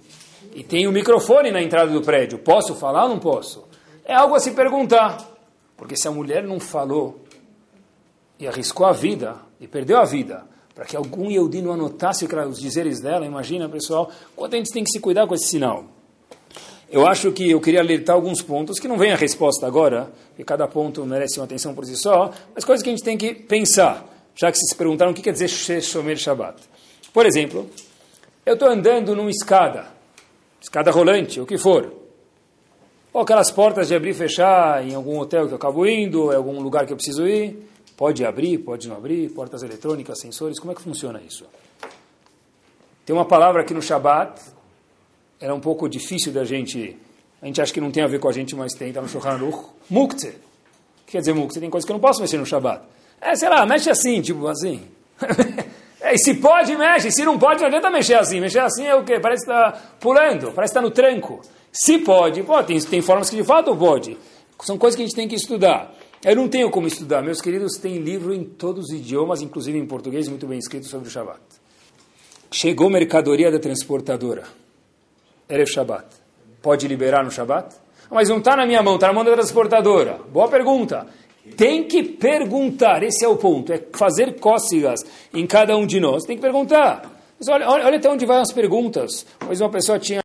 E 0.54 0.62
tem 0.62 0.86
o 0.86 0.90
um 0.90 0.92
microfone 0.92 1.50
na 1.50 1.60
entrada 1.60 1.90
do 1.90 2.00
prédio. 2.00 2.38
Posso 2.38 2.74
falar 2.74 3.04
ou 3.04 3.10
não 3.10 3.18
posso? 3.18 3.64
É 4.04 4.14
algo 4.14 4.34
a 4.34 4.40
se 4.40 4.52
perguntar. 4.52 5.18
Porque 5.76 5.96
se 5.96 6.06
a 6.06 6.10
mulher 6.10 6.44
não 6.44 6.60
falou 6.60 7.20
e 8.38 8.46
arriscou 8.46 8.86
a 8.86 8.92
vida, 8.92 9.36
e 9.60 9.66
perdeu 9.66 9.98
a 9.98 10.04
vida, 10.04 10.44
para 10.74 10.84
que 10.84 10.96
algum 10.96 11.30
Yehudi 11.30 11.58
anotasse 11.60 12.26
os 12.26 12.60
dizeres 12.60 13.00
dela, 13.00 13.24
imagina, 13.24 13.68
pessoal, 13.68 14.10
quanto 14.34 14.54
a 14.54 14.56
gente 14.56 14.72
tem 14.72 14.84
que 14.84 14.90
se 14.90 15.00
cuidar 15.00 15.26
com 15.26 15.34
esse 15.34 15.46
sinal. 15.46 15.84
Eu 16.90 17.06
acho 17.06 17.32
que 17.32 17.50
eu 17.50 17.60
queria 17.60 17.80
alertar 17.80 18.14
alguns 18.14 18.42
pontos, 18.42 18.78
que 18.78 18.86
não 18.86 18.98
vem 18.98 19.12
a 19.12 19.16
resposta 19.16 19.66
agora, 19.66 20.12
porque 20.28 20.44
cada 20.44 20.68
ponto 20.68 21.04
merece 21.04 21.38
uma 21.38 21.44
atenção 21.44 21.74
por 21.74 21.84
si 21.84 21.96
só, 21.96 22.30
mas 22.54 22.64
coisas 22.64 22.82
que 22.82 22.90
a 22.90 22.92
gente 22.92 23.04
tem 23.04 23.16
que 23.16 23.34
pensar, 23.34 24.04
já 24.34 24.50
que 24.50 24.58
se 24.58 24.74
perguntaram 24.74 25.12
o 25.12 25.14
que 25.14 25.22
quer 25.22 25.32
dizer 25.32 25.48
Shomer 25.48 26.16
Shabbat. 26.16 26.62
Por 27.12 27.24
exemplo, 27.26 27.68
eu 28.44 28.54
estou 28.54 28.68
andando 28.68 29.14
numa 29.16 29.30
escada, 29.30 29.93
escada 30.64 30.90
rolante, 30.90 31.38
o 31.40 31.46
que 31.46 31.58
for, 31.58 31.92
ou 33.12 33.20
aquelas 33.20 33.50
portas 33.50 33.88
de 33.88 33.94
abrir 33.94 34.10
e 34.10 34.14
fechar 34.14 34.82
em 34.82 34.94
algum 34.94 35.18
hotel 35.18 35.46
que 35.46 35.52
eu 35.52 35.56
acabo 35.56 35.86
indo, 35.86 36.32
em 36.32 36.36
algum 36.36 36.58
lugar 36.60 36.86
que 36.86 36.92
eu 36.92 36.96
preciso 36.96 37.28
ir, 37.28 37.68
pode 37.96 38.24
abrir, 38.24 38.58
pode 38.58 38.88
não 38.88 38.96
abrir, 38.96 39.30
portas 39.30 39.62
eletrônicas, 39.62 40.18
sensores, 40.18 40.58
como 40.58 40.72
é 40.72 40.74
que 40.74 40.80
funciona 40.80 41.20
isso? 41.20 41.44
Tem 43.04 43.14
uma 43.14 43.26
palavra 43.26 43.60
aqui 43.60 43.74
no 43.74 43.82
Shabbat 43.82 44.40
era 45.38 45.54
um 45.54 45.60
pouco 45.60 45.86
difícil 45.86 46.32
da 46.32 46.44
gente, 46.44 46.96
a 47.42 47.46
gente 47.46 47.60
acha 47.60 47.72
que 47.72 47.80
não 47.80 47.90
tem 47.90 48.02
a 48.02 48.06
ver 48.06 48.18
com 48.18 48.28
a 48.28 48.32
gente, 48.32 48.56
mas 48.56 48.72
tem, 48.72 48.88
está 48.88 49.02
no 49.02 49.08
Shulchan 49.08 49.32
Aruch, 49.32 49.66
muktzeh. 49.90 50.30
O 50.30 51.04
que 51.04 51.12
quer 51.12 51.18
dizer 51.18 51.34
muktzeh? 51.34 51.60
Tem 51.60 51.68
coisas 51.68 51.84
que 51.84 51.92
eu 51.92 51.94
não 51.94 52.00
posso 52.00 52.22
mexer 52.22 52.38
no 52.38 52.46
Shabbat. 52.46 52.82
É, 53.20 53.36
sei 53.36 53.50
lá, 53.50 53.66
mexe 53.66 53.90
assim, 53.90 54.22
tipo 54.22 54.46
assim. 54.46 54.82
é, 56.04 56.16
se 56.18 56.34
pode, 56.34 56.76
mexe. 56.76 57.10
Se 57.10 57.24
não 57.24 57.38
pode, 57.38 57.60
não 57.60 57.68
adianta 57.68 57.90
mexer 57.90 58.14
assim. 58.14 58.40
Mexer 58.40 58.60
assim 58.60 58.86
é 58.86 58.94
o 58.94 59.02
quê? 59.02 59.18
Parece 59.18 59.46
que 59.46 59.50
está 59.50 59.72
pulando, 59.98 60.52
parece 60.52 60.72
que 60.72 60.78
está 60.78 60.82
no 60.82 60.90
tranco. 60.90 61.40
Se 61.72 61.98
pode, 61.98 62.42
pode. 62.42 62.66
Tem, 62.66 62.78
tem 62.78 63.00
formas 63.00 63.30
que 63.30 63.36
de 63.36 63.44
fato 63.44 63.74
pode. 63.74 64.18
São 64.62 64.76
coisas 64.76 64.96
que 64.96 65.02
a 65.02 65.06
gente 65.06 65.16
tem 65.16 65.26
que 65.26 65.34
estudar. 65.34 65.94
Eu 66.22 66.36
não 66.36 66.46
tenho 66.48 66.70
como 66.70 66.86
estudar. 66.86 67.22
Meus 67.22 67.40
queridos, 67.40 67.78
tem 67.78 67.98
livro 67.98 68.34
em 68.34 68.44
todos 68.44 68.86
os 68.86 68.92
idiomas, 68.92 69.40
inclusive 69.40 69.78
em 69.78 69.86
português, 69.86 70.28
muito 70.28 70.46
bem 70.46 70.58
escrito 70.58 70.86
sobre 70.86 71.08
o 71.08 71.10
Shabbat. 71.10 71.40
Chegou 72.50 72.88
mercadoria 72.90 73.50
da 73.50 73.58
transportadora. 73.58 74.44
Erev 75.48 75.68
Shabbat. 75.68 76.06
Pode 76.62 76.86
liberar 76.86 77.24
no 77.24 77.30
Shabbat? 77.30 77.74
Mas 78.10 78.28
não 78.28 78.38
está 78.38 78.56
na 78.56 78.66
minha 78.66 78.82
mão, 78.82 78.94
está 78.94 79.08
na 79.08 79.12
mão 79.12 79.24
da 79.24 79.32
transportadora. 79.32 80.20
Boa 80.30 80.48
pergunta. 80.48 81.06
Tem 81.56 81.84
que 81.84 82.02
perguntar, 82.02 83.02
esse 83.02 83.24
é 83.24 83.28
o 83.28 83.36
ponto, 83.36 83.72
é 83.72 83.80
fazer 83.92 84.38
cócegas 84.40 85.00
em 85.32 85.46
cada 85.46 85.76
um 85.76 85.86
de 85.86 86.00
nós. 86.00 86.24
Tem 86.24 86.36
que 86.36 86.42
perguntar. 86.42 87.12
Mas 87.38 87.48
olha, 87.48 87.68
olha, 87.68 87.86
olha 87.86 87.96
até 87.98 88.08
onde 88.08 88.24
vai 88.24 88.40
as 88.40 88.52
perguntas. 88.52 89.26
Pois 89.38 89.60
uma 89.60 89.70
pessoa 89.70 89.98
tinha 89.98 90.22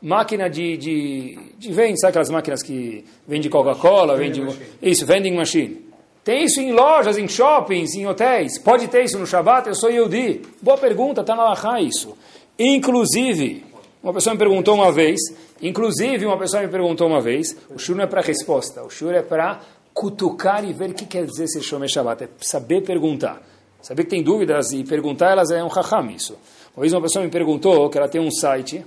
máquina 0.00 0.48
de, 0.48 0.76
de, 0.76 1.38
de 1.58 1.72
vende, 1.72 2.00
sabe 2.00 2.10
aquelas 2.10 2.30
máquinas 2.30 2.62
que 2.62 3.04
vende 3.26 3.48
Coca-Cola, 3.48 4.16
vende... 4.16 4.42
Isso, 4.80 5.04
vending 5.04 5.34
machine. 5.34 5.92
Tem 6.24 6.44
isso 6.44 6.60
em 6.60 6.72
lojas, 6.72 7.18
em 7.18 7.26
shoppings, 7.26 7.94
em 7.94 8.06
hotéis. 8.06 8.58
Pode 8.58 8.86
ter 8.88 9.04
isso 9.04 9.18
no 9.18 9.26
Shabat? 9.26 9.68
Eu 9.68 9.74
sou 9.74 9.90
Yehudi. 9.90 10.40
Boa 10.62 10.78
pergunta, 10.78 11.20
está 11.20 11.34
na 11.34 11.44
Lahá 11.44 11.80
isso. 11.80 12.16
Inclusive, 12.58 13.64
uma 14.02 14.12
pessoa 14.12 14.34
me 14.34 14.38
perguntou 14.38 14.74
uma 14.74 14.92
vez, 14.92 15.18
inclusive 15.60 16.24
uma 16.24 16.38
pessoa 16.38 16.62
me 16.62 16.68
perguntou 16.68 17.08
uma 17.08 17.20
vez, 17.20 17.56
o 17.70 17.78
shur 17.78 17.96
não 17.96 18.04
é 18.04 18.06
para 18.06 18.20
resposta, 18.20 18.82
o 18.82 18.90
shur 18.90 19.12
é 19.12 19.22
para 19.22 19.60
cutucar 19.94 20.64
e 20.64 20.72
ver 20.72 20.90
o 20.90 20.94
que 20.94 21.06
quer 21.06 21.26
dizer 21.26 21.46
ser 21.48 21.62
Shomer 21.62 21.88
Shabbat, 21.88 22.24
é 22.24 22.28
saber 22.40 22.82
perguntar. 22.82 23.42
Saber 23.80 24.04
que 24.04 24.10
tem 24.10 24.22
dúvidas 24.22 24.72
e 24.72 24.84
perguntar 24.84 25.32
elas 25.32 25.50
é 25.50 25.62
um 25.62 25.68
raham 25.68 26.10
isso. 26.10 26.38
Uma 26.76 26.82
vez 26.82 26.92
uma 26.92 27.02
pessoa 27.02 27.24
me 27.24 27.30
perguntou 27.30 27.90
que 27.90 27.98
ela 27.98 28.08
tem 28.08 28.20
um 28.20 28.30
site 28.30 28.84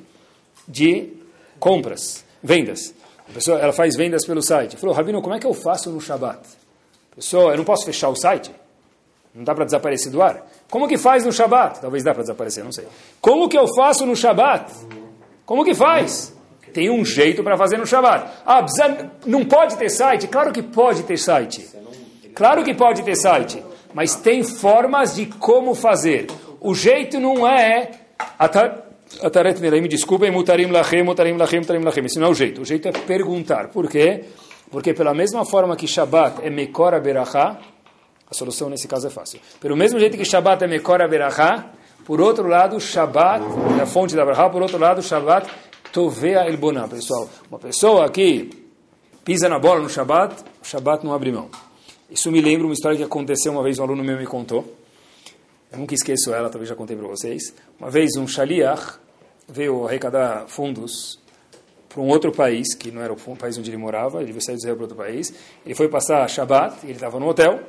de 0.67 1.13
compras, 1.59 2.23
vendas. 2.41 2.93
A 3.29 3.33
pessoa, 3.33 3.59
ela 3.59 3.73
faz 3.73 3.95
vendas 3.95 4.25
pelo 4.25 4.41
site. 4.41 4.77
Falou, 4.77 4.95
Rabino, 4.95 5.21
como 5.21 5.35
é 5.35 5.39
que 5.39 5.47
eu 5.47 5.53
faço 5.53 5.89
no 5.89 5.99
Shabat? 5.99 6.39
Pessoa, 7.15 7.51
eu 7.51 7.57
não 7.57 7.63
posso 7.63 7.85
fechar 7.85 8.09
o 8.09 8.15
site? 8.15 8.51
Não 9.33 9.43
dá 9.43 9.53
para 9.53 9.65
desaparecer 9.65 10.11
do 10.11 10.21
ar? 10.21 10.45
Como 10.69 10.87
que 10.87 10.97
faz 10.97 11.25
no 11.25 11.31
Shabat? 11.31 11.81
Talvez 11.81 12.03
dá 12.03 12.13
para 12.13 12.23
desaparecer, 12.23 12.63
não 12.63 12.71
sei. 12.71 12.87
Como 13.19 13.49
que 13.49 13.57
eu 13.57 13.67
faço 13.75 14.05
no 14.05 14.15
Shabat? 14.15 14.71
Como 15.45 15.63
que 15.63 15.75
faz? 15.75 16.34
Tem 16.75 16.91
um 16.91 17.03
jeito 17.03 17.43
para 17.43 17.57
fazer 17.57 17.77
no 17.77 17.87
Shabat. 17.87 18.29
Ah, 18.45 18.63
não 19.25 19.43
pode 19.45 19.77
ter 19.77 19.89
site? 19.89 20.27
Claro 20.27 20.51
que 20.51 20.61
pode 20.61 21.01
ter 21.01 21.17
site. 21.17 21.67
Claro 22.35 22.63
que 22.63 22.75
pode 22.75 23.01
ter 23.01 23.15
site 23.15 23.63
mas 23.95 24.13
tem 24.13 24.43
formas 24.43 25.15
de 25.15 25.25
como 25.25 25.73
fazer. 25.73 26.27
O 26.59 26.75
jeito 26.75 27.17
não 27.17 27.47
é 27.47 27.91
me 29.81 29.87
desculpem, 29.87 30.29
mutarim 30.29 30.69
lachem, 30.69 31.01
mutarim 31.01 31.37
lachem, 31.37 31.61
mutarim 31.61 31.81
lachem. 31.81 32.05
Isso 32.05 32.19
não 32.19 32.27
é 32.27 32.31
o 32.31 32.33
jeito. 32.33 32.61
O 32.61 32.65
jeito 32.65 32.89
é 32.89 32.91
perguntar. 32.91 33.69
Por 33.69 33.89
quê? 33.89 34.25
Porque 34.69 34.93
pela 34.93 35.13
mesma 35.13 35.45
forma 35.45 35.77
que 35.77 35.87
Shabbat 35.87 36.45
é 36.45 36.49
Mekora 36.49 36.99
Berachá, 36.99 37.57
a 38.29 38.33
solução 38.33 38.69
nesse 38.69 38.85
caso 38.85 39.07
é 39.07 39.09
fácil. 39.09 39.39
Pelo 39.61 39.77
mesmo 39.77 39.97
jeito 39.97 40.17
que 40.17 40.25
Shabbat 40.25 40.61
é 40.61 40.67
Mekora 40.67 41.07
Berachá, 41.07 41.67
por 42.03 42.19
outro 42.19 42.49
lado, 42.49 42.77
Shabbat 42.81 43.45
é 43.79 43.83
a 43.83 43.85
fonte 43.85 44.13
da 44.13 44.25
Berachá, 44.25 44.49
por 44.49 44.61
outro 44.61 44.77
lado, 44.77 45.01
Shabbat 45.01 45.47
Tovea 45.95 46.45
El 46.45 46.57
Bonah. 46.57 46.89
Pessoal, 46.89 47.29
uma 47.49 47.57
pessoa 47.57 48.09
que 48.09 48.49
pisa 49.23 49.47
na 49.47 49.57
bola 49.57 49.79
no 49.79 49.89
Shabbat, 49.89 50.43
o 50.61 50.67
Shabbat 50.67 51.05
não 51.05 51.13
abre 51.13 51.31
mão. 51.31 51.49
Isso 52.11 52.29
me 52.29 52.41
lembra 52.41 52.67
uma 52.67 52.73
história 52.73 52.97
que 52.97 53.03
aconteceu 53.03 53.53
uma 53.53 53.63
vez, 53.63 53.79
um 53.79 53.83
aluno 53.83 54.03
meu 54.03 54.17
me 54.17 54.25
contou. 54.25 54.75
Eu 55.71 55.77
nunca 55.79 55.93
esqueço 55.93 56.33
ela, 56.33 56.49
talvez 56.49 56.67
já 56.67 56.75
contei 56.75 56.97
para 56.97 57.07
vocês. 57.07 57.53
Uma 57.79 57.89
vez 57.89 58.11
um 58.17 58.27
shaliach 58.27 58.99
veio 59.47 59.87
arrecadar 59.87 60.49
fundos 60.49 61.17
para 61.87 62.01
um 62.01 62.09
outro 62.09 62.29
país, 62.33 62.75
que 62.75 62.91
não 62.91 63.01
era 63.01 63.13
o 63.13 63.37
país 63.37 63.57
onde 63.57 63.69
ele 63.69 63.77
morava, 63.77 64.21
ele 64.21 64.33
saiu 64.41 64.57
de 64.57 64.63
Israel 64.63 64.75
para 64.75 64.83
outro 64.83 64.97
país. 64.97 65.33
Ele 65.65 65.75
foi 65.75 65.87
passar 65.87 66.29
Shabbat, 66.29 66.79
ele 66.83 66.95
estava 66.95 67.17
no 67.21 67.29
hotel. 67.29 67.61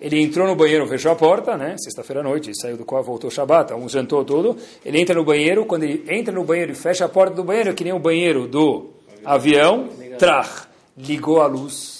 Ele 0.00 0.20
entrou 0.20 0.46
no 0.46 0.54
banheiro, 0.54 0.86
fechou 0.86 1.12
a 1.12 1.16
porta, 1.16 1.56
né? 1.56 1.76
Sexta-feira 1.78 2.20
à 2.20 2.22
noite, 2.22 2.50
saiu 2.54 2.76
do 2.76 2.84
qual 2.84 3.02
voltou 3.02 3.30
Shabbat, 3.30 3.72
um 3.74 3.88
jantou 3.88 4.24
tudo. 4.24 4.56
Ele 4.84 5.00
entra 5.00 5.14
no 5.14 5.24
banheiro, 5.24 5.66
quando 5.66 5.82
ele 5.82 6.04
entra 6.08 6.32
no 6.32 6.44
banheiro 6.44 6.72
e 6.72 6.74
fecha 6.74 7.04
a 7.04 7.08
porta 7.08 7.34
do 7.34 7.44
banheiro, 7.44 7.70
é 7.70 7.72
que 7.72 7.84
nem 7.84 7.92
o 7.92 7.98
banheiro 7.98 8.46
do 8.46 8.90
avião, 9.24 9.88
trach, 10.18 10.68
ligou 10.96 11.40
a 11.40 11.46
luz 11.46 11.98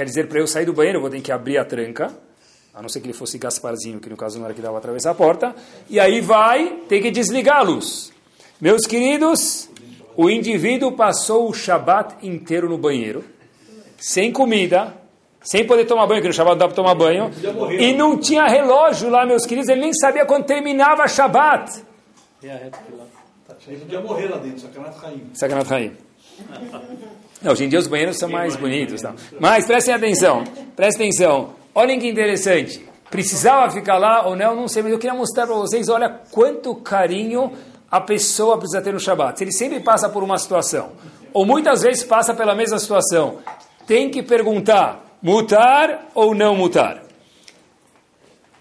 Quer 0.00 0.06
dizer, 0.06 0.28
para 0.28 0.40
eu 0.40 0.46
sair 0.46 0.64
do 0.64 0.72
banheiro, 0.72 0.98
eu 0.98 1.02
vou 1.02 1.10
ter 1.10 1.20
que 1.20 1.30
abrir 1.30 1.58
a 1.58 1.64
tranca, 1.64 2.10
a 2.72 2.80
não 2.80 2.88
ser 2.88 3.00
que 3.00 3.06
ele 3.06 3.12
fosse 3.12 3.36
Gasparzinho, 3.36 4.00
que 4.00 4.08
no 4.08 4.16
caso 4.16 4.38
não 4.38 4.46
era 4.46 4.54
que 4.54 4.62
dava 4.62 4.78
atravessar 4.78 5.10
a 5.10 5.14
porta, 5.14 5.54
e 5.88 5.98
aí 5.98 6.22
vai 6.22 6.80
ter 6.88 7.02
que 7.02 7.10
desligar 7.10 7.58
a 7.58 7.62
luz. 7.62 8.10
Meus 8.60 8.86
queridos, 8.86 9.68
o 10.16 10.30
indivíduo 10.30 10.92
passou 10.92 11.50
o 11.50 11.52
Shabat 11.52 12.26
inteiro 12.26 12.68
no 12.68 12.78
banheiro, 12.78 13.24
sem 13.98 14.32
comida, 14.32 14.96
sem 15.42 15.66
poder 15.66 15.84
tomar 15.86 16.06
banho, 16.06 16.20
que 16.20 16.28
no 16.28 16.34
Shabat 16.34 16.54
não 16.54 16.58
dá 16.58 16.66
para 16.66 16.76
tomar 16.76 16.94
banho, 16.94 17.30
e 17.78 17.92
não 17.94 18.18
tinha 18.18 18.46
relógio 18.46 19.08
lá, 19.08 19.24
meus 19.24 19.46
queridos, 19.46 19.68
ele 19.68 19.80
nem 19.80 19.92
sabia 19.94 20.24
quando 20.26 20.44
terminava 20.44 21.06
Shabat. 21.08 21.82
Ele 22.42 23.78
podia 23.78 24.00
morrer 24.00 24.28
lá 24.28 24.38
dentro, 24.38 24.60
Sacanat 24.60 24.96
Raim. 24.96 25.22
Sacanat. 25.34 25.92
Não, 27.42 27.52
hoje 27.52 27.64
em 27.64 27.68
dia 27.68 27.78
os 27.78 27.86
banheiros 27.86 28.18
são 28.18 28.28
mais 28.28 28.54
bonitos. 28.54 29.00
Não. 29.00 29.14
Mas 29.38 29.66
prestem 29.66 29.94
atenção, 29.94 30.44
prestem 30.76 31.08
atenção. 31.08 31.54
Olhem 31.74 31.98
que 31.98 32.06
interessante. 32.06 32.86
Precisava 33.10 33.70
ficar 33.70 33.96
lá 33.96 34.26
ou 34.26 34.36
não, 34.36 34.54
não 34.54 34.68
sei, 34.68 34.82
mas 34.82 34.92
eu 34.92 34.98
queria 34.98 35.16
mostrar 35.16 35.46
para 35.46 35.56
vocês, 35.56 35.88
olha 35.88 36.20
quanto 36.30 36.74
carinho 36.76 37.52
a 37.90 38.00
pessoa 38.00 38.56
precisa 38.56 38.80
ter 38.80 38.92
no 38.92 39.00
Shabat. 39.00 39.36
Se 39.36 39.44
ele 39.44 39.52
sempre 39.52 39.80
passa 39.80 40.08
por 40.08 40.22
uma 40.22 40.38
situação, 40.38 40.92
ou 41.32 41.44
muitas 41.44 41.82
vezes 41.82 42.04
passa 42.04 42.32
pela 42.34 42.54
mesma 42.54 42.78
situação, 42.78 43.38
tem 43.86 44.10
que 44.10 44.22
perguntar, 44.22 45.04
mutar 45.22 46.10
ou 46.14 46.34
não 46.34 46.54
mutar? 46.54 47.02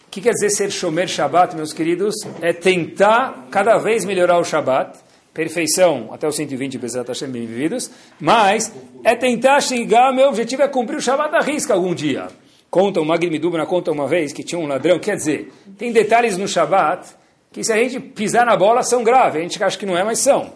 O 0.07 0.12
que 0.12 0.22
quer 0.22 0.32
dizer 0.32 0.49
ser 0.49 0.72
Shomer 0.72 1.07
Shabat, 1.07 1.55
meus 1.55 1.72
queridos? 1.72 2.16
É 2.41 2.51
tentar 2.51 3.47
cada 3.51 3.78
vez 3.78 4.03
melhorar 4.03 4.39
o 4.39 4.43
Shabat, 4.43 4.97
perfeição 5.34 6.10
até 6.12 6.28
os 6.28 6.36
120 6.36 6.78
Bezat 6.78 7.07
Hashem 7.07 7.30
bem 7.30 7.45
vividos, 7.45 7.91
mas 8.20 8.74
é 9.03 9.16
tentar 9.16 9.62
chegar, 9.62 10.12
meu 10.14 10.28
objetivo 10.28 10.64
é 10.64 10.68
cumprir 10.68 10.97
o 10.97 11.01
Shabbat 11.01 11.32
da 11.32 11.39
risca 11.39 11.74
algum 11.74 11.93
dia. 11.93 12.28
Conta, 12.70 12.99
o 12.99 13.05
Magri 13.05 13.30
Midubna 13.30 13.66
conta 13.66 13.91
uma 13.91 14.07
vez 14.07 14.34
que 14.34 14.43
tinha 14.43 14.60
um 14.60 14.68
ladrão, 14.68 14.99
quer 14.99 15.16
dizer, 15.16 15.51
tem 15.78 15.91
detalhes 15.91 16.38
no 16.38 16.47
Shabbat 16.47 17.07
que 17.51 17.64
se 17.64 17.72
a 17.72 17.78
gente 17.78 17.99
pisar 17.99 18.45
na 18.45 18.55
bola 18.55 18.84
são 18.84 19.03
graves, 19.03 19.39
a 19.39 19.41
gente 19.41 19.64
acha 19.64 19.78
que 19.78 19.86
não 19.86 19.97
é, 19.97 20.03
mas 20.03 20.20
são. 20.20 20.53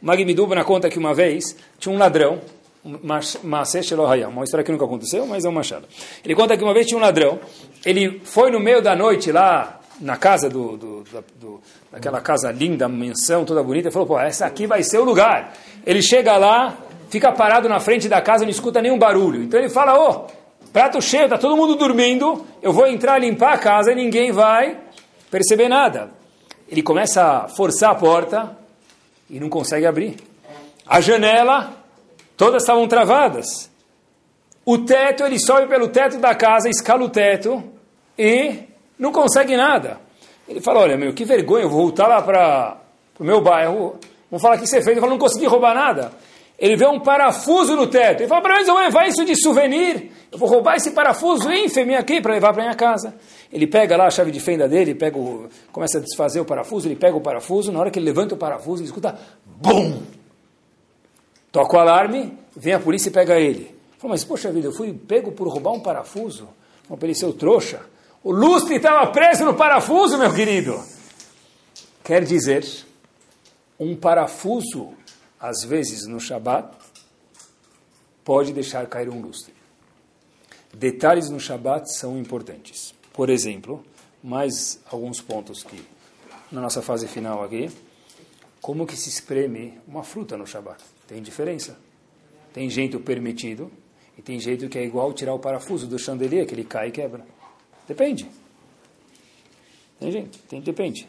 O 0.00 0.06
Magri 0.06 0.24
Midubna 0.24 0.64
conta 0.64 0.88
que 0.88 0.98
uma 0.98 1.14
vez 1.14 1.56
tinha 1.78 1.94
um 1.94 1.98
ladrão, 1.98 2.40
uma 2.84 4.44
história 4.44 4.64
que 4.64 4.72
nunca 4.72 4.84
aconteceu, 4.84 5.26
mas 5.26 5.44
é 5.44 5.48
uma 5.48 5.60
machado. 5.60 5.86
Ele 6.24 6.34
conta 6.34 6.56
que 6.56 6.64
uma 6.64 6.74
vez 6.74 6.86
tinha 6.86 6.98
um 6.98 7.00
ladrão, 7.00 7.38
ele 7.84 8.20
foi 8.24 8.50
no 8.50 8.58
meio 8.58 8.82
da 8.82 8.96
noite 8.96 9.30
lá 9.30 9.80
na 10.00 10.16
casa 10.16 10.48
do, 10.48 10.76
do, 10.76 11.04
do, 11.36 11.60
daquela 11.90 12.20
casa 12.20 12.50
linda, 12.50 12.88
mansão 12.88 13.44
toda 13.44 13.62
bonita, 13.62 13.88
e 13.88 13.92
falou, 13.92 14.08
pô, 14.08 14.18
essa 14.18 14.46
aqui 14.46 14.66
vai 14.66 14.82
ser 14.82 14.98
o 14.98 15.04
lugar. 15.04 15.52
Ele 15.86 16.02
chega 16.02 16.36
lá, 16.36 16.76
fica 17.08 17.30
parado 17.30 17.68
na 17.68 17.78
frente 17.78 18.08
da 18.08 18.20
casa, 18.20 18.44
não 18.44 18.50
escuta 18.50 18.82
nenhum 18.82 18.98
barulho. 18.98 19.42
Então 19.42 19.60
ele 19.60 19.68
fala, 19.68 19.96
ô, 19.96 20.10
oh, 20.10 20.26
prato 20.72 21.00
cheio, 21.00 21.28
tá 21.28 21.38
todo 21.38 21.56
mundo 21.56 21.76
dormindo, 21.76 22.44
eu 22.60 22.72
vou 22.72 22.86
entrar 22.86 23.18
limpar 23.18 23.54
a 23.54 23.58
casa 23.58 23.92
e 23.92 23.94
ninguém 23.94 24.32
vai 24.32 24.76
perceber 25.30 25.68
nada. 25.68 26.10
Ele 26.68 26.82
começa 26.82 27.22
a 27.22 27.48
forçar 27.48 27.90
a 27.90 27.94
porta 27.94 28.56
e 29.30 29.38
não 29.38 29.48
consegue 29.48 29.86
abrir. 29.86 30.16
A 30.86 31.00
janela, 31.00 31.81
todas 32.42 32.64
estavam 32.64 32.88
travadas. 32.88 33.70
O 34.66 34.78
teto, 34.78 35.22
ele 35.22 35.38
sobe 35.38 35.68
pelo 35.68 35.86
teto 35.86 36.18
da 36.18 36.34
casa, 36.34 36.68
escala 36.68 37.04
o 37.04 37.08
teto 37.08 37.62
e 38.18 38.64
não 38.98 39.12
consegue 39.12 39.56
nada. 39.56 40.00
Ele 40.48 40.60
fala, 40.60 40.80
olha, 40.80 40.96
meu, 40.96 41.12
que 41.12 41.24
vergonha, 41.24 41.62
eu 41.62 41.70
vou 41.70 41.82
voltar 41.82 42.08
lá 42.08 42.20
para 42.20 42.78
o 43.16 43.22
meu 43.22 43.40
bairro, 43.40 43.94
vamos 44.28 44.42
falar 44.42 44.56
o 44.56 44.58
que 44.58 44.66
você 44.66 44.78
fez. 44.82 44.88
Ele 44.88 45.00
fala, 45.00 45.12
não 45.12 45.20
consegui 45.20 45.46
roubar 45.46 45.72
nada. 45.72 46.10
Ele 46.58 46.74
vê 46.74 46.84
um 46.84 46.98
parafuso 46.98 47.76
no 47.76 47.86
teto. 47.86 48.22
Ele 48.22 48.28
fala, 48.28 48.42
para 48.42 48.60
eu 48.60 48.66
vou 48.66 48.80
levar 48.80 49.06
isso 49.06 49.24
de 49.24 49.40
souvenir. 49.40 50.10
Eu 50.32 50.36
vou 50.36 50.48
roubar 50.48 50.74
esse 50.74 50.90
parafuso 50.90 51.48
ínfeme 51.48 51.94
aqui 51.94 52.20
para 52.20 52.34
levar 52.34 52.52
para 52.52 52.64
minha 52.64 52.74
casa. 52.74 53.14
Ele 53.52 53.68
pega 53.68 53.96
lá 53.96 54.06
a 54.06 54.10
chave 54.10 54.32
de 54.32 54.40
fenda 54.40 54.68
dele, 54.68 54.96
pega 54.96 55.16
o, 55.16 55.48
começa 55.70 55.98
a 55.98 56.00
desfazer 56.00 56.40
o 56.40 56.44
parafuso, 56.44 56.88
ele 56.88 56.96
pega 56.96 57.16
o 57.16 57.20
parafuso, 57.20 57.70
na 57.70 57.78
hora 57.78 57.88
que 57.88 58.00
ele 58.00 58.06
levanta 58.06 58.34
o 58.34 58.38
parafuso, 58.38 58.82
ele 58.82 58.88
escuta, 58.88 59.16
BUM! 59.46 60.21
Toca 61.52 61.76
o 61.76 61.80
alarme, 61.80 62.36
vem 62.56 62.72
a 62.72 62.80
polícia 62.80 63.10
e 63.10 63.12
pega 63.12 63.38
ele. 63.38 63.76
Fala, 63.98 64.14
mas 64.14 64.24
poxa 64.24 64.50
vida, 64.50 64.68
eu 64.68 64.72
fui 64.72 64.92
pego 64.94 65.30
por 65.32 65.46
roubar 65.46 65.72
um 65.72 65.80
parafuso. 65.80 66.48
Uma 66.88 66.96
para 66.96 67.12
trouxa. 67.34 67.82
O 68.24 68.32
lustre 68.32 68.76
estava 68.76 69.06
preso 69.12 69.44
no 69.44 69.54
parafuso, 69.54 70.16
meu 70.16 70.32
querido. 70.34 70.82
Quer 72.02 72.24
dizer, 72.24 72.66
um 73.78 73.94
parafuso, 73.94 74.94
às 75.38 75.62
vezes 75.62 76.06
no 76.06 76.18
Shabat, 76.18 76.74
pode 78.24 78.52
deixar 78.52 78.86
cair 78.86 79.08
um 79.08 79.20
lustre. 79.20 79.54
Detalhes 80.72 81.28
no 81.28 81.38
Shabat 81.38 81.92
são 81.92 82.18
importantes. 82.18 82.94
Por 83.12 83.28
exemplo, 83.28 83.84
mais 84.22 84.80
alguns 84.90 85.20
pontos 85.20 85.62
que 85.62 85.84
na 86.50 86.60
nossa 86.60 86.80
fase 86.80 87.06
final 87.06 87.44
aqui, 87.44 87.70
como 88.60 88.86
que 88.86 88.96
se 88.96 89.08
espreme 89.08 89.78
uma 89.86 90.02
fruta 90.02 90.36
no 90.36 90.46
Shabat? 90.46 90.82
Tem 91.06 91.22
diferença. 91.22 91.76
Tem 92.52 92.68
jeito 92.68 93.00
permitido 93.00 93.70
e 94.16 94.22
tem 94.22 94.38
jeito 94.38 94.68
que 94.68 94.78
é 94.78 94.84
igual 94.84 95.12
tirar 95.12 95.34
o 95.34 95.38
parafuso 95.38 95.86
do 95.86 95.98
chandelier, 95.98 96.46
que 96.46 96.54
ele 96.54 96.64
cai 96.64 96.88
e 96.88 96.90
quebra. 96.90 97.24
Depende. 97.88 98.28
Entende? 100.00 100.28
Tem, 100.48 100.60
depende. 100.60 101.08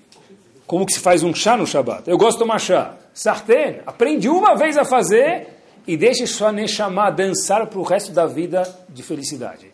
Como 0.66 0.86
que 0.86 0.94
se 0.94 1.00
faz 1.00 1.24
um 1.24 1.34
chá 1.34 1.58
no 1.58 1.68
Shabat? 1.68 2.10
Eu 2.10 2.18
gosto 2.18 2.38
de 2.38 2.40
tomar 2.40 2.60
chá. 2.60 2.98
Sartén, 3.14 3.82
aprende 3.86 4.30
uma 4.30 4.56
vez 4.56 4.78
a 4.78 4.86
fazer 4.86 5.48
e 5.86 5.98
deixe 5.98 6.26
sua 6.26 6.52
Neshama 6.52 7.12
dançar 7.12 7.68
para 7.68 7.80
o 7.80 7.84
resto 7.84 8.12
da 8.12 8.26
vida 8.26 8.64
de 8.90 9.04
felicidade. 9.04 9.72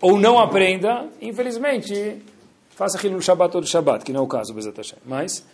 Ou 0.00 0.18
não 0.18 0.38
aprenda, 0.38 1.08
infelizmente, 1.20 2.22
faça 2.70 2.96
aquilo 2.96 3.14
no 3.14 3.22
Shabat 3.22 3.52
todo 3.52 3.66
Shabat, 3.66 4.04
que 4.04 4.12
não 4.12 4.22
é 4.22 4.24
o 4.24 4.26
caso, 4.26 4.52
Bezat. 4.52 4.96
Mas, 5.04 5.44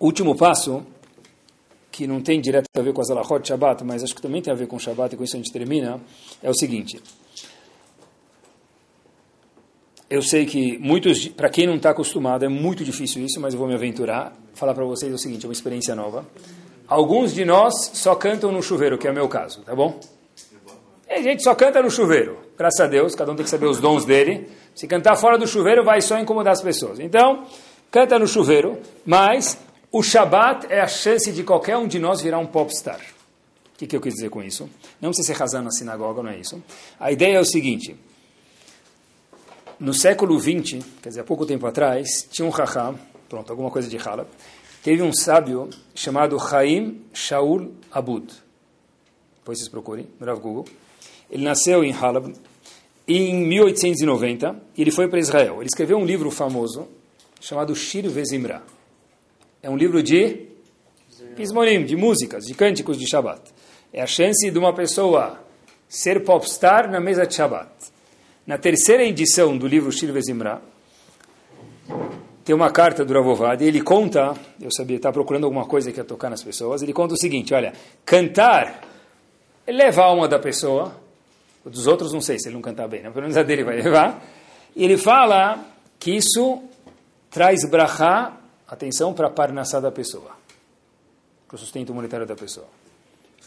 último 0.00 0.34
passo, 0.34 0.84
que 1.92 2.06
não 2.06 2.22
tem 2.22 2.40
direto 2.40 2.66
a 2.74 2.80
ver 2.80 2.94
com 2.94 3.02
as 3.02 3.10
alahot 3.10 3.46
Shabbat, 3.46 3.84
mas 3.84 4.02
acho 4.02 4.14
que 4.14 4.22
também 4.22 4.40
tem 4.40 4.50
a 4.50 4.56
ver 4.56 4.66
com 4.66 4.78
Shabbat, 4.78 5.14
e 5.14 5.18
com 5.18 5.22
isso 5.22 5.36
a 5.36 5.38
gente 5.38 5.52
termina, 5.52 6.00
é 6.42 6.48
o 6.48 6.54
seguinte. 6.54 6.98
Eu 10.08 10.22
sei 10.22 10.46
que 10.46 10.78
muitos, 10.78 11.28
para 11.28 11.48
quem 11.48 11.66
não 11.66 11.76
está 11.76 11.90
acostumado, 11.90 12.44
é 12.44 12.48
muito 12.48 12.82
difícil 12.82 13.24
isso, 13.24 13.38
mas 13.40 13.54
eu 13.54 13.58
vou 13.58 13.68
me 13.68 13.74
aventurar. 13.74 14.32
Falar 14.54 14.74
para 14.74 14.84
vocês 14.84 15.12
o 15.12 15.18
seguinte, 15.18 15.44
é 15.44 15.48
uma 15.48 15.52
experiência 15.52 15.94
nova. 15.94 16.26
Alguns 16.88 17.32
de 17.32 17.44
nós 17.44 17.74
só 17.94 18.14
cantam 18.14 18.50
no 18.50 18.62
chuveiro, 18.62 18.98
que 18.98 19.06
é 19.06 19.10
o 19.10 19.14
meu 19.14 19.28
caso, 19.28 19.62
tá 19.62 19.74
bom? 19.74 20.00
A 21.08 21.20
gente 21.20 21.42
só 21.42 21.54
canta 21.54 21.82
no 21.82 21.90
chuveiro. 21.90 22.38
Graças 22.56 22.80
a 22.80 22.86
Deus, 22.86 23.14
cada 23.14 23.32
um 23.32 23.36
tem 23.36 23.44
que 23.44 23.50
saber 23.50 23.66
os 23.66 23.80
dons 23.80 24.04
dele. 24.04 24.48
Se 24.74 24.86
cantar 24.86 25.16
fora 25.16 25.36
do 25.38 25.46
chuveiro, 25.46 25.84
vai 25.84 26.00
só 26.00 26.18
incomodar 26.18 26.52
as 26.52 26.62
pessoas. 26.62 26.98
Então, 26.98 27.44
canta 27.90 28.18
no 28.18 28.26
chuveiro, 28.26 28.78
mas 29.04 29.58
o 29.92 30.02
Shabat 30.02 30.66
é 30.72 30.80
a 30.80 30.88
chance 30.88 31.30
de 31.30 31.44
qualquer 31.44 31.76
um 31.76 31.86
de 31.86 31.98
nós 31.98 32.20
virar 32.20 32.38
um 32.38 32.46
popstar. 32.46 33.00
O 33.74 33.78
que, 33.78 33.86
que 33.86 33.96
eu 33.96 34.00
quis 34.00 34.14
dizer 34.14 34.30
com 34.30 34.42
isso? 34.42 34.68
Não 35.00 35.10
precisa 35.10 35.26
ser 35.26 35.38
razão 35.38 35.62
na 35.62 35.70
sinagoga, 35.70 36.22
não 36.22 36.30
é 36.30 36.38
isso. 36.38 36.62
A 36.98 37.12
ideia 37.12 37.36
é 37.36 37.40
o 37.40 37.44
seguinte 37.44 37.96
no 39.82 39.92
século 39.92 40.38
XX, 40.38 40.78
quer 41.02 41.08
dizer, 41.08 41.20
há 41.22 41.24
pouco 41.24 41.44
tempo 41.44 41.66
atrás, 41.66 42.24
tinha 42.30 42.46
um 42.46 42.50
raham, 42.50 42.96
pronto, 43.28 43.50
alguma 43.50 43.68
coisa 43.68 43.88
de 43.88 43.96
Halab, 43.96 44.28
teve 44.80 45.02
um 45.02 45.12
sábio 45.12 45.68
chamado 45.92 46.38
Chaim 46.38 47.00
Shaul 47.12 47.72
Abud. 47.90 48.32
Depois 49.38 49.58
vocês 49.58 49.68
procurem, 49.68 50.06
no 50.20 50.38
Google. 50.38 50.66
Ele 51.28 51.42
nasceu 51.42 51.82
em 51.82 51.90
Halab 51.90 52.32
em 53.08 53.44
1890 53.44 54.54
e 54.76 54.82
ele 54.82 54.92
foi 54.92 55.08
para 55.08 55.18
Israel. 55.18 55.56
Ele 55.56 55.66
escreveu 55.66 55.98
um 55.98 56.06
livro 56.06 56.30
famoso 56.30 56.86
chamado 57.40 57.74
Shir 57.74 58.08
Vezimra. 58.08 58.62
É 59.62 59.70
um 59.70 59.76
livro 59.76 60.02
de 60.02 60.48
pismonim, 61.36 61.84
de 61.84 61.94
músicas, 61.94 62.44
de 62.44 62.52
cânticos 62.52 62.98
de 62.98 63.08
Shabbat. 63.08 63.40
É 63.92 64.02
a 64.02 64.06
chance 64.08 64.50
de 64.50 64.58
uma 64.58 64.74
pessoa 64.74 65.38
ser 65.88 66.24
popstar 66.24 66.90
na 66.90 66.98
mesa 66.98 67.24
de 67.24 67.34
Shabbat. 67.36 67.70
Na 68.44 68.58
terceira 68.58 69.04
edição 69.04 69.56
do 69.56 69.68
livro 69.68 69.92
Shir 69.92 70.12
Vezimra, 70.12 70.60
tem 72.44 72.56
uma 72.56 72.72
carta 72.72 73.04
do 73.04 73.14
Ravovad, 73.14 73.62
e 73.62 73.68
ele 73.68 73.80
conta, 73.80 74.34
eu 74.60 74.72
sabia, 74.72 74.96
está 74.96 75.12
procurando 75.12 75.44
alguma 75.44 75.64
coisa 75.64 75.92
que 75.92 75.98
ia 76.00 76.04
tocar 76.04 76.28
nas 76.28 76.42
pessoas, 76.42 76.82
ele 76.82 76.92
conta 76.92 77.14
o 77.14 77.16
seguinte, 77.16 77.54
olha, 77.54 77.72
cantar 78.04 78.80
leva 79.64 80.02
a 80.02 80.06
alma 80.06 80.26
da 80.26 80.40
pessoa, 80.40 80.92
dos 81.64 81.86
outros 81.86 82.12
não 82.12 82.20
sei 82.20 82.36
se 82.40 82.48
ele 82.48 82.56
não 82.56 82.62
cantar 82.62 82.88
bem, 82.88 83.00
né? 83.00 83.10
pelo 83.10 83.22
menos 83.22 83.36
a 83.36 83.44
dele 83.44 83.62
vai 83.62 83.76
levar, 83.80 84.26
e 84.74 84.84
ele 84.84 84.96
fala 84.96 85.64
que 86.00 86.16
isso 86.16 86.60
traz 87.30 87.64
brachá, 87.64 88.41
atenção, 88.72 89.12
para 89.12 89.26
a 89.26 89.30
parnassá 89.30 89.78
da 89.78 89.92
pessoa, 89.92 90.30
para 91.46 91.56
o 91.56 91.58
sustento 91.58 91.92
monetário 91.92 92.26
da 92.26 92.34
pessoa. 92.34 92.66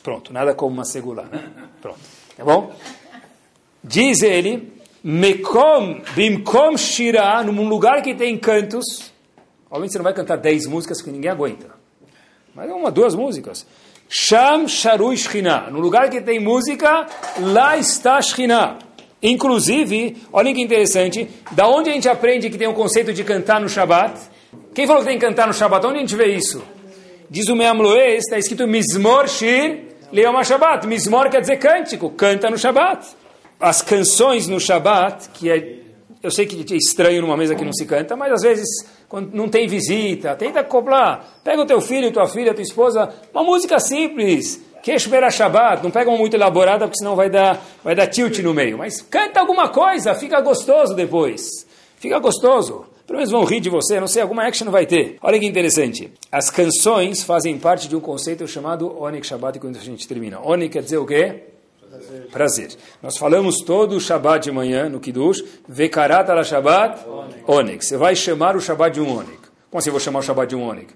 Pronto, 0.04 0.32
nada 0.32 0.54
como 0.54 0.74
uma 0.74 0.86
segula, 0.86 1.24
né? 1.24 1.52
Pronto, 1.82 2.00
tá 2.38 2.46
bom? 2.46 2.74
Diz 3.84 4.22
ele 4.22 4.72
Mekom, 5.04 6.02
Bimkom 6.16 6.78
Shira, 6.78 7.44
num 7.44 7.68
lugar 7.68 8.02
que 8.02 8.14
tem 8.14 8.38
cantos. 8.38 9.12
Obviamente 9.66 9.94
você 9.94 9.98
não 9.98 10.04
vai 10.04 10.14
cantar 10.14 10.38
dez 10.38 10.68
músicas 10.68 11.02
que 11.02 11.12
ninguém 11.12 11.30
aguenta. 11.30 11.70
Mas 12.54 12.70
é 12.70 12.74
uma, 12.74 12.92
duas 12.92 13.16
músicas. 13.16 13.66
Sham 14.08 14.68
Sharu 14.68 15.16
Shchina. 15.16 15.72
No 15.72 15.80
lugar 15.80 16.10
que 16.10 16.22
tem 16.22 16.40
música, 16.40 17.08
lá 17.40 17.76
está 17.78 18.22
Shchina. 18.22 18.78
Inclusive, 19.22 20.22
olhem 20.32 20.54
que 20.54 20.62
interessante, 20.62 21.28
da 21.52 21.68
onde 21.68 21.90
a 21.90 21.94
gente 21.94 22.08
aprende 22.08 22.50
que 22.50 22.58
tem 22.58 22.68
o 22.68 22.72
um 22.72 22.76
conceito 22.76 23.12
de 23.12 23.24
cantar 23.24 23.60
no 23.60 23.68
Shabat? 23.68 24.35
Quem 24.74 24.88
falou 24.88 25.02
que 25.02 25.10
tem 25.10 25.20
que 25.20 25.26
cantar 25.26 25.48
no 25.48 25.54
Shabat? 25.54 25.86
Onde 25.86 25.98
a 25.98 26.00
gente 26.02 26.16
vê 26.16 26.28
isso? 26.28 26.64
Diz 27.30 27.48
o 27.48 27.56
Meam 27.56 27.78
Loe, 27.82 28.18
está 28.18 28.38
escrito 28.38 28.68
Mizmor 28.68 29.28
Shir 29.28 29.86
Leoma 30.12 30.44
Shabat. 30.44 30.86
Mizmor 30.88 31.30
quer 31.30 31.42
dizer 31.42 31.58
cântico, 31.58 32.10
canta 32.12 32.50
no 32.50 32.58
Shabat 32.58 33.06
as 33.60 33.82
canções 33.82 34.48
no 34.48 34.60
Shabat, 34.60 35.30
que 35.30 35.50
é, 35.50 35.80
eu 36.22 36.32
sei 36.32 36.46
que 36.46 36.74
é 36.74 36.78
estranho 36.78 37.22
numa 37.22 37.38
mesa 37.38 37.56
que 37.56 37.64
não 37.64 37.74
se 37.74 37.86
canta, 37.86 38.16
mas 38.16 38.32
às 38.32 38.42
vezes, 38.42 38.68
quando 39.08 39.34
não 39.34 39.48
tem 39.48 39.68
visita, 39.68 40.36
tenta 40.36 40.60
acoplar. 40.60 41.40
Pega 41.44 41.62
o 41.62 41.66
teu 41.66 41.82
filho, 41.82 42.12
tua 42.12 42.28
filha, 42.28 42.54
tua 42.54 42.64
esposa, 42.64 43.10
uma 43.34 43.44
música 43.44 43.80
simples, 43.80 44.62
Keshbera 44.84 45.32
Shabbat, 45.32 45.84
não 45.84 45.90
pega 45.90 46.10
uma 46.10 46.18
muito 46.18 46.36
elaborada, 46.36 46.86
porque 46.86 47.00
senão 47.00 47.16
vai 47.16 47.30
dar, 47.30 47.60
vai 47.84 47.96
dar 47.96 48.08
tilt 48.08 48.38
no 48.40 48.54
meio. 48.54 48.78
Mas 48.78 49.02
canta 49.02 49.40
alguma 49.40 49.70
coisa, 49.70 50.14
fica 50.14 50.40
gostoso 50.42 50.94
depois. 50.94 51.66
Fica 51.98 52.20
gostoso. 52.20 52.86
Pelo 53.06 53.18
menos 53.18 53.32
vão 53.32 53.44
rir 53.44 53.60
de 53.60 53.70
você, 53.70 54.00
não 54.00 54.08
sei, 54.08 54.22
alguma 54.22 54.44
action 54.48 54.70
vai 54.72 54.86
ter. 54.86 55.18
Olha 55.22 55.40
que 55.40 55.46
interessante. 55.46 56.12
As 56.32 56.50
canções 56.50 57.24
fazem 57.24 57.58
parte 57.60 57.88
de 57.88 57.96
um 57.96 58.00
conceito 58.00 58.48
chamado 58.48 59.00
Onik 59.00 59.26
Shabbat, 59.26 59.60
quando 59.60 59.78
a 59.78 59.82
gente 59.82 60.08
termina. 60.08 60.40
Onik 60.40 60.74
quer 60.74 60.82
dizer 60.82 60.98
o 60.98 61.06
quê? 61.06 61.44
Prazer. 61.90 62.28
Prazer. 62.32 62.70
Nós 63.04 63.18
falamos 63.18 63.62
todo 63.62 63.96
o 63.96 64.02
Shabbat 64.02 64.44
de 64.44 64.52
manhã 64.52 64.90
no 64.90 65.00
Kiddush, 65.00 65.44
Vekarat 65.68 66.30
ala 66.30 66.44
Shabbat, 66.44 67.06
Onik. 67.46 67.86
Você 67.86 67.96
vai 67.96 68.16
chamar 68.16 68.56
o 68.56 68.60
Shabbat 68.60 68.96
de 68.96 69.02
um 69.02 69.18
Onik. 69.18 69.40
Como 69.70 69.80
assim 69.80 69.90
eu 69.90 69.94
vou 69.94 70.00
chamar 70.00 70.20
o 70.20 70.24
Shabbat 70.24 70.50
de 70.50 70.56
um 70.56 70.68
Onik? 70.68 70.94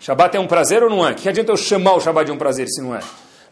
Shabbat 0.00 0.34
é 0.34 0.40
um 0.40 0.46
prazer 0.46 0.82
ou 0.82 0.88
não 0.88 1.06
é? 1.06 1.12
Que 1.12 1.28
adianta 1.28 1.52
eu 1.52 1.58
chamar 1.58 1.94
o 1.94 2.00
Shabbat 2.00 2.24
de 2.24 2.32
um 2.32 2.38
prazer 2.38 2.66
se 2.68 2.80
não 2.80 2.96
é? 2.96 3.00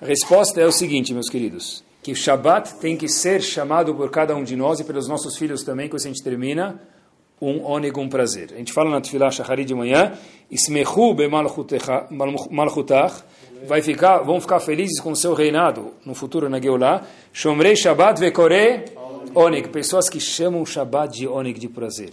A 0.01 0.07
resposta 0.07 0.59
é 0.61 0.67
o 0.67 0.73
seguinte, 0.73 1.13
meus 1.13 1.29
queridos, 1.29 1.85
que 2.03 2.13
o 2.13 2.17
Shabbat 2.17 2.77
tem 2.77 2.97
que 2.97 3.07
ser 3.07 3.43
chamado 3.43 3.95
por 3.95 4.11
cada 4.11 4.35
um 4.35 4.43
de 4.43 4.57
nós 4.57 4.81
e 4.81 4.85
pelos 4.85 5.07
nossos 5.07 5.37
filhos 5.37 5.63
também, 5.63 5.89
quando 5.89 6.01
a 6.01 6.07
gente 6.07 6.23
termina, 6.23 6.81
um 7.41 7.65
onig, 7.65 7.99
um 7.99 8.09
prazer. 8.09 8.51
A 8.53 8.59
gente 8.59 8.73
fala 8.73 8.91
na 8.91 9.01
Tfilah 9.01 9.31
Shahari 9.31 9.65
de 9.65 9.75
manhã, 9.75 10.13
Ismechu 10.51 11.15
malchutach, 12.51 13.23
vai 13.67 13.83
ficar, 13.83 14.19
vão 14.19 14.41
ficar 14.41 14.61
felizes 14.61 15.01
com 15.01 15.13
o 15.13 15.17
seu 15.17 15.35
reinado 15.35 15.93
no 16.05 16.15
futuro 16.15 16.49
na 16.49 16.61
Geulah. 16.61 17.07
Shomrei 17.33 17.77
Shabbat 17.77 18.21
vekore 18.21 18.85
onig, 19.35 19.69
pessoas 19.69 20.09
que 20.09 20.21
chamam 20.21 20.65
Shabbat 20.65 21.17
de 21.17 21.27
onig, 21.29 21.59
de 21.59 21.69
prazer. 21.69 22.11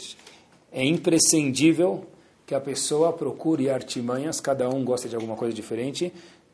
É 0.71 0.83
imprescindível 0.83 2.05
que 2.45 2.53
a 2.53 2.59
pessoa 2.59 3.11
procure 3.11 3.69
artimanhas, 3.69 4.39
cada 4.39 4.69
um 4.69 4.83
gosta 4.83 5.09
de 5.09 5.15
alguma 5.15 5.35
coisa 5.35 5.53
diferente, 5.53 6.13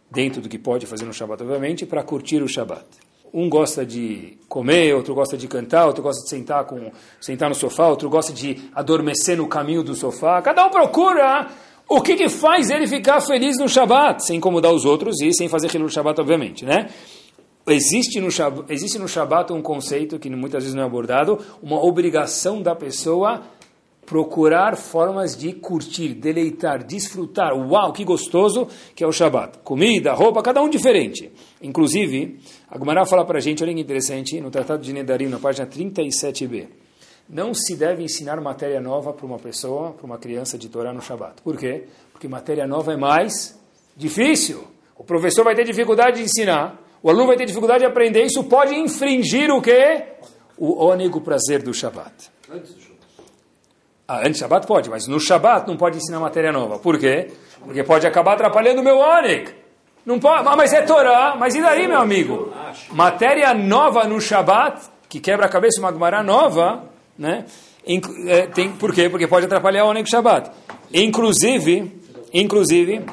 dentro 0.09 0.41
do 0.41 0.47
que 0.47 0.57
pode 0.57 0.85
fazer 0.85 1.05
no 1.05 1.13
Shabbat, 1.13 1.43
obviamente, 1.43 1.85
para 1.85 2.03
curtir 2.03 2.41
o 2.41 2.47
Shabbat. 2.47 2.85
Um 3.33 3.49
gosta 3.49 3.85
de 3.85 4.37
comer, 4.49 4.93
outro 4.93 5.13
gosta 5.13 5.37
de 5.37 5.47
cantar, 5.47 5.87
outro 5.87 6.03
gosta 6.03 6.23
de 6.23 6.29
sentar, 6.29 6.65
com, 6.65 6.91
sentar 7.19 7.47
no 7.47 7.55
sofá, 7.55 7.87
outro 7.87 8.09
gosta 8.09 8.33
de 8.33 8.69
adormecer 8.75 9.37
no 9.37 9.47
caminho 9.47 9.83
do 9.83 9.95
sofá. 9.95 10.41
Cada 10.41 10.65
um 10.65 10.69
procura 10.69 11.47
o 11.87 12.01
que, 12.01 12.15
que 12.15 12.29
faz 12.29 12.69
ele 12.69 12.87
ficar 12.87 13.21
feliz 13.21 13.57
no 13.57 13.67
Shabat, 13.67 14.25
sem 14.25 14.37
incomodar 14.37 14.71
os 14.71 14.85
outros 14.85 15.21
e 15.21 15.33
sem 15.33 15.47
fazer 15.47 15.73
Hilul 15.73 15.89
Shabat, 15.89 16.19
obviamente, 16.19 16.65
né? 16.65 16.89
Existe 17.67 18.19
no, 18.19 18.31
Shabat, 18.31 18.71
existe 18.73 18.97
no 18.97 19.07
Shabat 19.07 19.53
um 19.53 19.61
conceito 19.61 20.17
que 20.17 20.29
muitas 20.29 20.63
vezes 20.63 20.75
não 20.75 20.83
é 20.83 20.85
abordado, 20.85 21.39
uma 21.61 21.83
obrigação 21.83 22.61
da 22.61 22.75
pessoa 22.75 23.41
procurar 24.11 24.75
formas 24.75 25.37
de 25.37 25.53
curtir, 25.53 26.09
deleitar, 26.09 26.83
desfrutar. 26.83 27.53
Uau, 27.53 27.93
que 27.93 28.03
gostoso 28.03 28.67
que 28.93 29.05
é 29.05 29.07
o 29.07 29.11
Shabat. 29.13 29.59
Comida, 29.59 30.11
roupa, 30.11 30.43
cada 30.43 30.61
um 30.61 30.67
diferente. 30.67 31.31
Inclusive, 31.61 32.37
a 32.69 32.77
Gumará 32.77 33.05
fala 33.05 33.23
para 33.23 33.37
a 33.37 33.41
gente, 33.41 33.63
olha 33.63 33.73
que 33.73 33.79
interessante, 33.79 34.41
no 34.41 34.51
Tratado 34.51 34.83
de 34.83 34.91
Nedarim, 34.91 35.27
na 35.27 35.39
página 35.39 35.65
37b 35.65 36.67
não 37.29 37.53
se 37.53 37.77
deve 37.77 38.03
ensinar 38.03 38.41
matéria 38.41 38.81
nova 38.81 39.13
para 39.13 39.25
uma 39.25 39.39
pessoa, 39.39 39.93
para 39.93 40.05
uma 40.05 40.17
criança 40.17 40.57
de 40.57 40.67
Torá 40.67 40.91
no 40.91 41.01
Shabat. 41.01 41.41
Por 41.41 41.55
quê? 41.55 41.85
Porque 42.11 42.27
matéria 42.27 42.67
nova 42.67 42.91
é 42.91 42.97
mais 42.97 43.57
difícil. 43.95 44.67
O 44.97 45.05
professor 45.05 45.45
vai 45.45 45.55
ter 45.55 45.63
dificuldade 45.63 46.17
de 46.17 46.23
ensinar, 46.23 46.77
o 47.01 47.09
aluno 47.09 47.27
vai 47.27 47.37
ter 47.37 47.45
dificuldade 47.45 47.79
de 47.79 47.85
aprender, 47.85 48.25
isso 48.25 48.43
pode 48.43 48.75
infringir 48.75 49.49
o 49.49 49.61
quê? 49.61 50.03
O 50.57 50.83
ônego 50.83 51.21
prazer 51.21 51.63
do 51.63 51.73
Shabat. 51.73 52.29
Shabat. 54.11 54.23
Ah, 54.23 54.27
antes 54.27 54.33
do 54.33 54.39
Shabat 54.39 54.67
pode, 54.67 54.89
mas 54.89 55.07
no 55.07 55.19
Shabat 55.19 55.67
não 55.67 55.77
pode 55.77 55.97
ensinar 55.97 56.19
matéria 56.19 56.51
nova. 56.51 56.77
Por 56.79 56.99
quê? 56.99 57.31
Porque 57.63 57.83
pode 57.83 58.05
acabar 58.05 58.33
atrapalhando 58.33 58.81
o 58.81 58.83
meu 58.83 58.97
ônego. 58.97 59.51
Não 60.05 60.19
pode, 60.19 60.47
ah, 60.47 60.55
mas 60.55 60.73
é 60.73 60.81
Torá, 60.81 61.35
mas 61.37 61.55
e 61.55 61.61
daí, 61.61 61.87
meu 61.87 61.99
amigo? 61.99 62.51
Matéria 62.91 63.53
nova 63.53 64.03
no 64.05 64.19
Shabat, 64.19 64.81
que 65.07 65.19
quebra 65.19 65.45
a 65.45 65.49
cabeça 65.49 65.79
uma 65.79 65.91
Gemara 65.91 66.23
nova, 66.23 66.83
né? 67.17 67.45
É, 68.27 68.47
tem, 68.47 68.71
por 68.73 68.93
quê? 68.93 69.09
Porque 69.09 69.27
pode 69.27 69.45
atrapalhar 69.45 69.85
o 69.85 69.89
Oneg 69.89 70.07
Shabbat. 70.09 70.51
Inclusive, 70.93 71.91
inclusive, 72.33 73.03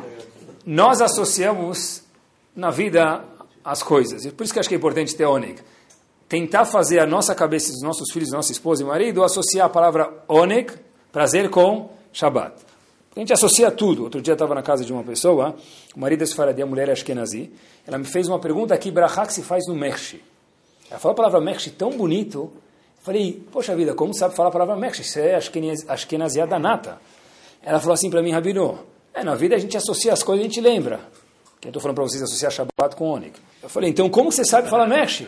nós 0.65 1.01
associamos 1.01 2.03
na 2.55 2.71
vida 2.71 3.25
as 3.65 3.83
coisas. 3.83 4.27
Por 4.33 4.45
isso 4.45 4.53
que 4.53 4.61
acho 4.61 4.69
que 4.69 4.75
é 4.75 4.79
importante 4.79 5.15
ter 5.15 5.25
Oneg. 5.25 5.61
Tentar 6.29 6.67
fazer 6.67 7.01
a 7.01 7.07
nossa 7.07 7.35
cabeça, 7.35 7.73
dos 7.73 7.83
nossos 7.83 8.13
filhos, 8.13 8.31
nossa 8.31 8.53
esposa 8.53 8.83
e 8.83 8.87
marido, 8.87 9.25
associar 9.25 9.67
a 9.67 9.71
palavra 9.71 10.13
Oneg, 10.29 10.71
prazer, 11.13 11.51
com 11.51 11.91
Shabbat. 12.13 12.55
A 13.17 13.19
gente 13.19 13.33
associa 13.33 13.71
tudo. 13.71 14.05
Outro 14.05 14.21
dia 14.21 14.33
eu 14.33 14.37
estava 14.37 14.55
na 14.55 14.63
casa 14.63 14.85
de 14.85 14.93
uma 14.93 15.03
pessoa, 15.03 15.57
o 15.95 16.01
marido 16.01 16.23
é 16.23 16.27
Sfaradi, 16.27 16.63
a 16.63 16.67
mulher 16.67 16.89
é 16.89 16.93
Ashkenazi. 16.93 17.51
Ela 17.87 17.99
me 17.99 18.05
fez 18.05 18.29
uma 18.29 18.39
pergunta 18.39 18.75
aqui, 18.75 18.91
Brachá, 18.91 19.27
que 19.27 19.33
se 19.33 19.43
faz 19.43 19.67
no 19.67 19.75
Mershi. 19.75 20.23
Ela 20.91 21.01
falou 21.01 21.13
a 21.13 21.17
palavra 21.17 21.41
Mershi 21.41 21.71
tão 21.71 21.91
bonito, 21.91 22.53
Falei, 23.09 23.43
poxa 23.51 23.75
vida, 23.75 23.95
como 23.95 24.13
sabe 24.13 24.35
falar 24.35 24.51
a 24.51 24.53
palavra 24.53 24.77
Meksh? 24.77 25.01
Isso 25.01 25.19
é 25.19 25.35
Ashkenaziá 25.89 26.45
da 26.45 26.59
nata. 26.59 26.99
Ela 27.63 27.81
falou 27.81 27.95
assim 27.95 28.11
para 28.11 28.23
mim, 28.23 28.33
Rabino, 28.33 28.81
É, 29.15 29.25
na 29.25 29.35
vida 29.35 29.57
a 29.57 29.59
gente 29.59 29.77
associa 29.77 30.13
as 30.13 30.23
coisas 30.23 30.45
a 30.45 30.49
gente 30.49 30.61
lembra. 30.61 31.01
Quem 31.61 31.71
estou 31.71 31.81
falando 31.81 31.97
para 31.97 32.05
vocês 32.05 32.23
associar 32.23 32.53
Shabbat 32.53 32.97
com 32.97 33.09
Onik. 33.09 33.41
Eu 33.63 33.69
falei, 33.71 33.89
então 33.89 34.11
como 34.11 34.31
você 34.31 34.45
sabe 34.45 34.69
falar 34.69 34.87
Mesh? 34.87 35.25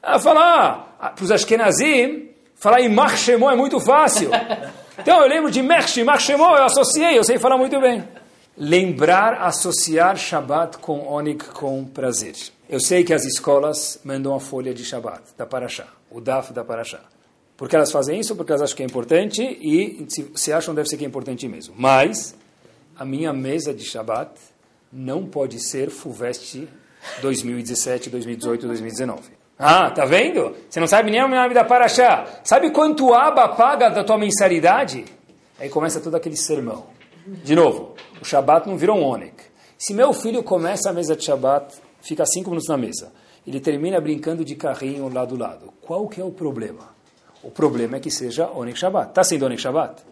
Ela 0.00 0.18
fala, 0.20 0.94
ah, 1.00 1.08
para 1.10 1.24
os 1.24 1.30
Ashkenazim, 1.30 2.30
falar 2.54 2.80
em 2.82 3.16
Shemó 3.16 3.50
é 3.50 3.56
muito 3.56 3.80
fácil. 3.80 4.30
Então 4.98 5.22
eu 5.22 5.28
lembro 5.28 5.50
de 5.50 5.62
Mersh, 5.62 5.98
Shemó, 6.20 6.56
eu 6.56 6.64
associei, 6.64 7.18
eu 7.18 7.24
sei 7.24 7.38
falar 7.38 7.58
muito 7.58 7.80
bem. 7.80 8.06
Lembrar, 8.56 9.42
associar 9.42 10.16
Shabbat 10.16 10.78
com 10.78 11.08
Onik 11.08 11.46
com 11.46 11.84
prazer. 11.84 12.34
Eu 12.68 12.78
sei 12.78 13.02
que 13.02 13.12
as 13.12 13.24
escolas 13.24 14.00
mandam 14.04 14.34
a 14.34 14.40
folha 14.40 14.72
de 14.72 14.84
Shabbat, 14.84 15.22
da 15.36 15.44
Parashá, 15.44 15.86
o 16.10 16.20
DAF 16.20 16.52
da 16.52 16.64
Parashá. 16.64 17.00
Por 17.56 17.68
que 17.68 17.76
elas 17.76 17.90
fazem 17.90 18.20
isso? 18.20 18.34
Porque 18.34 18.52
elas 18.52 18.62
acham 18.62 18.76
que 18.76 18.82
é 18.82 18.86
importante 18.86 19.42
e 19.42 20.06
se, 20.08 20.30
se 20.34 20.52
acham 20.52 20.74
deve 20.74 20.88
ser 20.88 20.96
que 20.96 21.04
é 21.04 21.08
importante 21.08 21.46
mesmo. 21.48 21.74
Mas 21.76 22.34
a 22.96 23.04
minha 23.04 23.32
mesa 23.32 23.74
de 23.74 23.84
Shabbat 23.84 24.30
não 24.92 25.26
pode 25.26 25.58
ser 25.60 25.90
Fulvestre 25.90 26.68
2017, 27.20 28.10
2018, 28.10 28.66
2019. 28.66 29.43
Ah, 29.58 29.90
tá 29.90 30.04
vendo? 30.04 30.54
Você 30.68 30.80
não 30.80 30.86
sabe 30.86 31.10
nem 31.10 31.22
o 31.22 31.28
nome 31.28 31.54
da 31.54 31.64
Paraxá. 31.64 32.26
Sabe 32.42 32.70
quanto 32.70 33.14
aba 33.14 33.48
paga 33.48 33.88
da 33.88 34.02
tua 34.02 34.18
mensalidade? 34.18 35.04
Aí 35.58 35.68
começa 35.68 36.00
todo 36.00 36.16
aquele 36.16 36.36
sermão. 36.36 36.86
De 37.26 37.54
novo, 37.54 37.94
o 38.20 38.24
Shabat 38.24 38.68
não 38.68 38.76
virou 38.76 38.98
um 38.98 39.04
Onek. 39.04 39.44
Se 39.78 39.94
meu 39.94 40.12
filho 40.12 40.42
começa 40.42 40.90
a 40.90 40.92
mesa 40.92 41.14
de 41.14 41.24
Shabat, 41.24 41.74
fica 42.00 42.26
cinco 42.26 42.50
minutos 42.50 42.68
na 42.68 42.76
mesa, 42.76 43.12
ele 43.46 43.60
termina 43.60 44.00
brincando 44.00 44.44
de 44.44 44.56
carrinho 44.56 45.08
lado 45.12 45.36
a 45.36 45.48
lado. 45.48 45.72
Qual 45.80 46.08
que 46.08 46.20
é 46.20 46.24
o 46.24 46.30
problema? 46.30 46.94
O 47.42 47.50
problema 47.50 47.96
é 47.96 48.00
que 48.00 48.10
seja 48.10 48.48
Onek 48.48 48.78
Shabat. 48.78 49.10
Está 49.10 49.22
sendo 49.22 49.46
Onek 49.46 49.60
Shabat? 49.60 50.02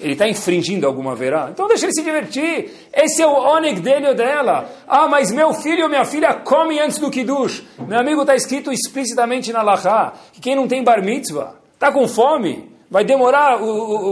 Ele 0.00 0.12
está 0.12 0.28
infringindo 0.28 0.86
alguma 0.86 1.14
verá? 1.14 1.48
Então 1.52 1.68
deixa 1.68 1.86
ele 1.86 1.94
se 1.94 2.02
divertir. 2.02 2.70
Esse 2.92 3.22
é 3.22 3.26
o 3.26 3.32
onig 3.32 3.80
dele 3.80 4.08
ou 4.08 4.14
dela. 4.14 4.68
Ah, 4.88 5.06
mas 5.06 5.30
meu 5.30 5.54
filho 5.54 5.84
ou 5.84 5.88
minha 5.88 6.04
filha 6.04 6.34
come 6.34 6.80
antes 6.80 6.98
do 6.98 7.10
Kiddush. 7.10 7.62
Meu 7.86 8.00
amigo 8.00 8.22
está 8.22 8.34
escrito 8.34 8.72
explicitamente 8.72 9.52
na 9.52 9.62
Lahá 9.62 10.12
que 10.32 10.40
quem 10.40 10.56
não 10.56 10.66
tem 10.66 10.82
bar 10.82 11.02
mitzvah, 11.02 11.54
está 11.74 11.92
com 11.92 12.08
fome, 12.08 12.70
vai 12.90 13.04
demorar 13.04 13.58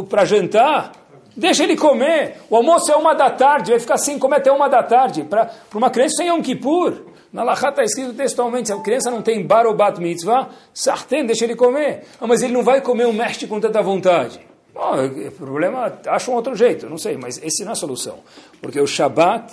para 0.09 0.25
jantar, 0.25 0.93
deixa 1.37 1.65
ele 1.65 1.77
comer. 1.77 2.37
O 2.49 2.57
almoço 2.57 2.93
é 2.93 2.97
uma 2.97 3.13
da 3.13 3.31
tarde, 3.31 3.73
vai 3.73 3.81
ficar 3.81 3.99
sem 3.99 4.19
comer 4.21 4.37
até 4.37 4.53
uma 4.53 4.69
da 4.69 4.85
tarde. 4.85 5.25
Para 5.25 5.51
uma 5.75 5.91
criança 5.91 6.17
sem 6.19 6.29
Yom 6.29 6.41
Kippur. 6.41 7.07
Na 7.33 7.43
Lahá 7.43 7.71
está 7.71 7.83
escrito 7.83 8.13
textualmente, 8.13 8.69
se 8.69 8.75
a 8.75 8.77
criança 8.81 9.11
não 9.11 9.23
tem 9.23 9.45
bar 9.45 9.67
ou 9.67 9.75
bat 9.75 9.99
mitzvah, 9.99 10.51
sartem, 10.73 11.25
deixa 11.25 11.45
ele 11.45 11.57
comer. 11.57 12.05
Ah, 12.21 12.27
mas 12.27 12.43
ele 12.43 12.53
não 12.53 12.63
vai 12.63 12.81
comer 12.81 13.07
um 13.07 13.13
mestre 13.13 13.49
com 13.49 13.59
tanta 13.59 13.83
vontade. 13.83 14.52
Bom, 14.75 15.07
o 15.07 15.33
problema, 15.33 16.01
acha 16.07 16.31
um 16.31 16.35
outro 16.35 16.55
jeito, 16.55 16.89
não 16.89 16.99
sei, 16.99 17.17
mas 17.17 17.39
esse 17.43 17.63
não 17.63 17.71
é 17.71 17.73
a 17.73 17.77
solução. 17.77 18.21
Porque 18.61 18.81
o 18.81 18.87
Shabat 18.87 19.53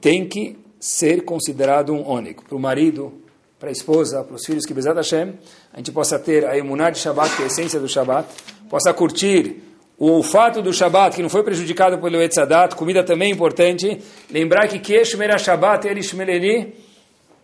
tem 0.00 0.26
que 0.26 0.58
ser 0.80 1.24
considerado 1.24 1.92
um 1.92 2.06
ônico. 2.08 2.44
Para 2.44 2.56
o 2.56 2.60
marido, 2.60 3.12
para 3.58 3.68
a 3.68 3.72
esposa, 3.72 4.22
para 4.24 4.34
os 4.34 4.44
filhos 4.44 4.64
que 4.64 4.74
Bezat 4.74 4.96
Hashem, 4.96 5.34
a 5.72 5.76
gente 5.78 5.92
possa 5.92 6.18
ter 6.18 6.44
a 6.44 6.56
emuná 6.56 6.90
de 6.90 6.98
Shabat, 6.98 7.36
que 7.36 7.42
é 7.42 7.44
a 7.44 7.48
essência 7.48 7.80
do 7.80 7.88
Shabat, 7.88 8.28
possa 8.68 8.92
curtir 8.92 9.62
o 9.98 10.22
fato 10.22 10.62
do 10.62 10.72
Shabat, 10.72 11.16
que 11.16 11.22
não 11.22 11.28
foi 11.28 11.42
prejudicado 11.42 11.98
pelo 11.98 12.22
Etzadat, 12.22 12.76
comida 12.76 13.02
também 13.02 13.32
importante. 13.32 14.00
Lembrar 14.30 14.68
que 14.68 14.78
Keshmera 14.78 15.36
Shabat 15.38 15.88
Elishmeleni, 15.88 16.72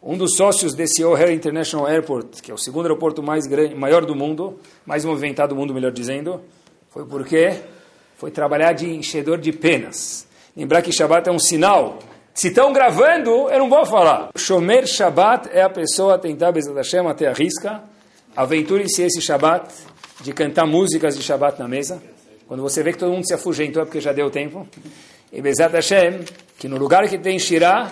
um 0.01 0.17
dos 0.17 0.37
sócios 0.37 0.75
desse 0.75 1.03
O'Hare 1.05 1.35
International 1.35 1.89
Airport, 1.89 2.41
que 2.41 2.53
é 2.53 2.55
o 2.55 2.59
segundo 2.59 2.85
aeroporto 2.85 3.23
mais 3.23 3.47
grande, 3.47 3.75
maior 3.75 4.05
do 4.05 4.15
mundo, 4.15 4.61
mais 4.87 5.05
movimentado 5.05 5.55
do 5.55 5.59
mundo, 5.59 5.75
melhor 5.75 5.91
dizendo, 5.91 6.41
foi 6.95 7.05
porque 7.05 7.61
foi 8.17 8.31
trabalhar 8.31 8.73
de 8.73 8.89
enchedor 8.89 9.39
de 9.39 9.53
penas. 9.53 10.29
Lembrar 10.57 10.81
que 10.81 10.93
Shabbat 10.93 11.29
é 11.29 11.33
um 11.33 11.41
sinal. 11.41 11.99
Se 12.33 12.49
estão 12.49 12.73
gravando, 12.73 13.51
eu 13.51 13.59
não 13.59 13.69
vou 13.69 13.85
falar. 13.85 14.31
Shomer 14.37 14.87
Shabbat 14.87 15.51
é 15.53 15.63
a 15.63 15.69
pessoa 15.69 16.17
tentar 16.19 16.53
Bezat 16.53 16.77
Hashem 16.77 17.05
até 17.09 17.27
a 17.27 17.33
risca. 17.33 17.83
Aventure-se 18.37 19.03
esse 19.03 19.21
Shabbat 19.21 19.75
de 20.21 20.33
cantar 20.33 20.67
músicas 20.67 21.17
de 21.17 21.23
Shabbat 21.25 21.59
na 21.59 21.67
mesa. 21.67 22.01
Quando 22.47 22.63
você 22.63 22.81
vê 22.81 22.93
que 22.93 22.99
todo 22.99 23.11
mundo 23.11 23.27
se 23.27 23.35
afugentou 23.35 23.83
é 23.83 23.85
porque 23.85 24.01
já 24.01 24.13
deu 24.13 24.31
tempo. 24.31 24.65
E 25.33 25.43
Bezat 25.43 25.73
Hashem, 25.73 26.21
que 26.57 26.69
no 26.69 26.77
lugar 26.77 27.09
que 27.09 27.19
tem 27.19 27.41
Shirah, 27.41 27.91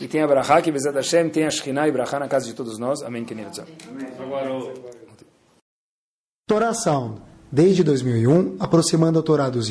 e 0.00 0.06
tem 0.06 0.22
a 0.22 0.62
que 0.62 0.70
Bezat 0.70 0.94
Hashem 0.94 1.28
tem 1.28 1.44
a 1.44 1.88
e 1.88 1.90
Brachá 1.90 2.20
na 2.20 2.28
casa 2.28 2.46
de 2.46 2.54
todos 2.54 2.78
nós. 2.78 3.02
Amém. 3.02 3.26
Torá 6.46 6.72
Sound 6.72 7.33
desde 7.54 7.84
2001, 7.84 8.56
aproximando 8.58 9.20
a 9.20 9.22
Torá 9.22 9.48
dos 9.48 9.68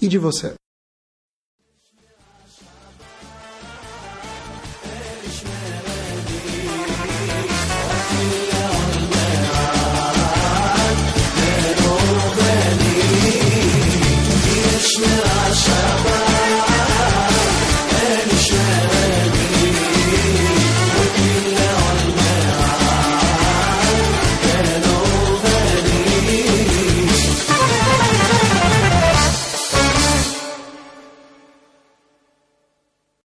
e 0.00 0.08
de 0.08 0.16
você. 0.16 0.59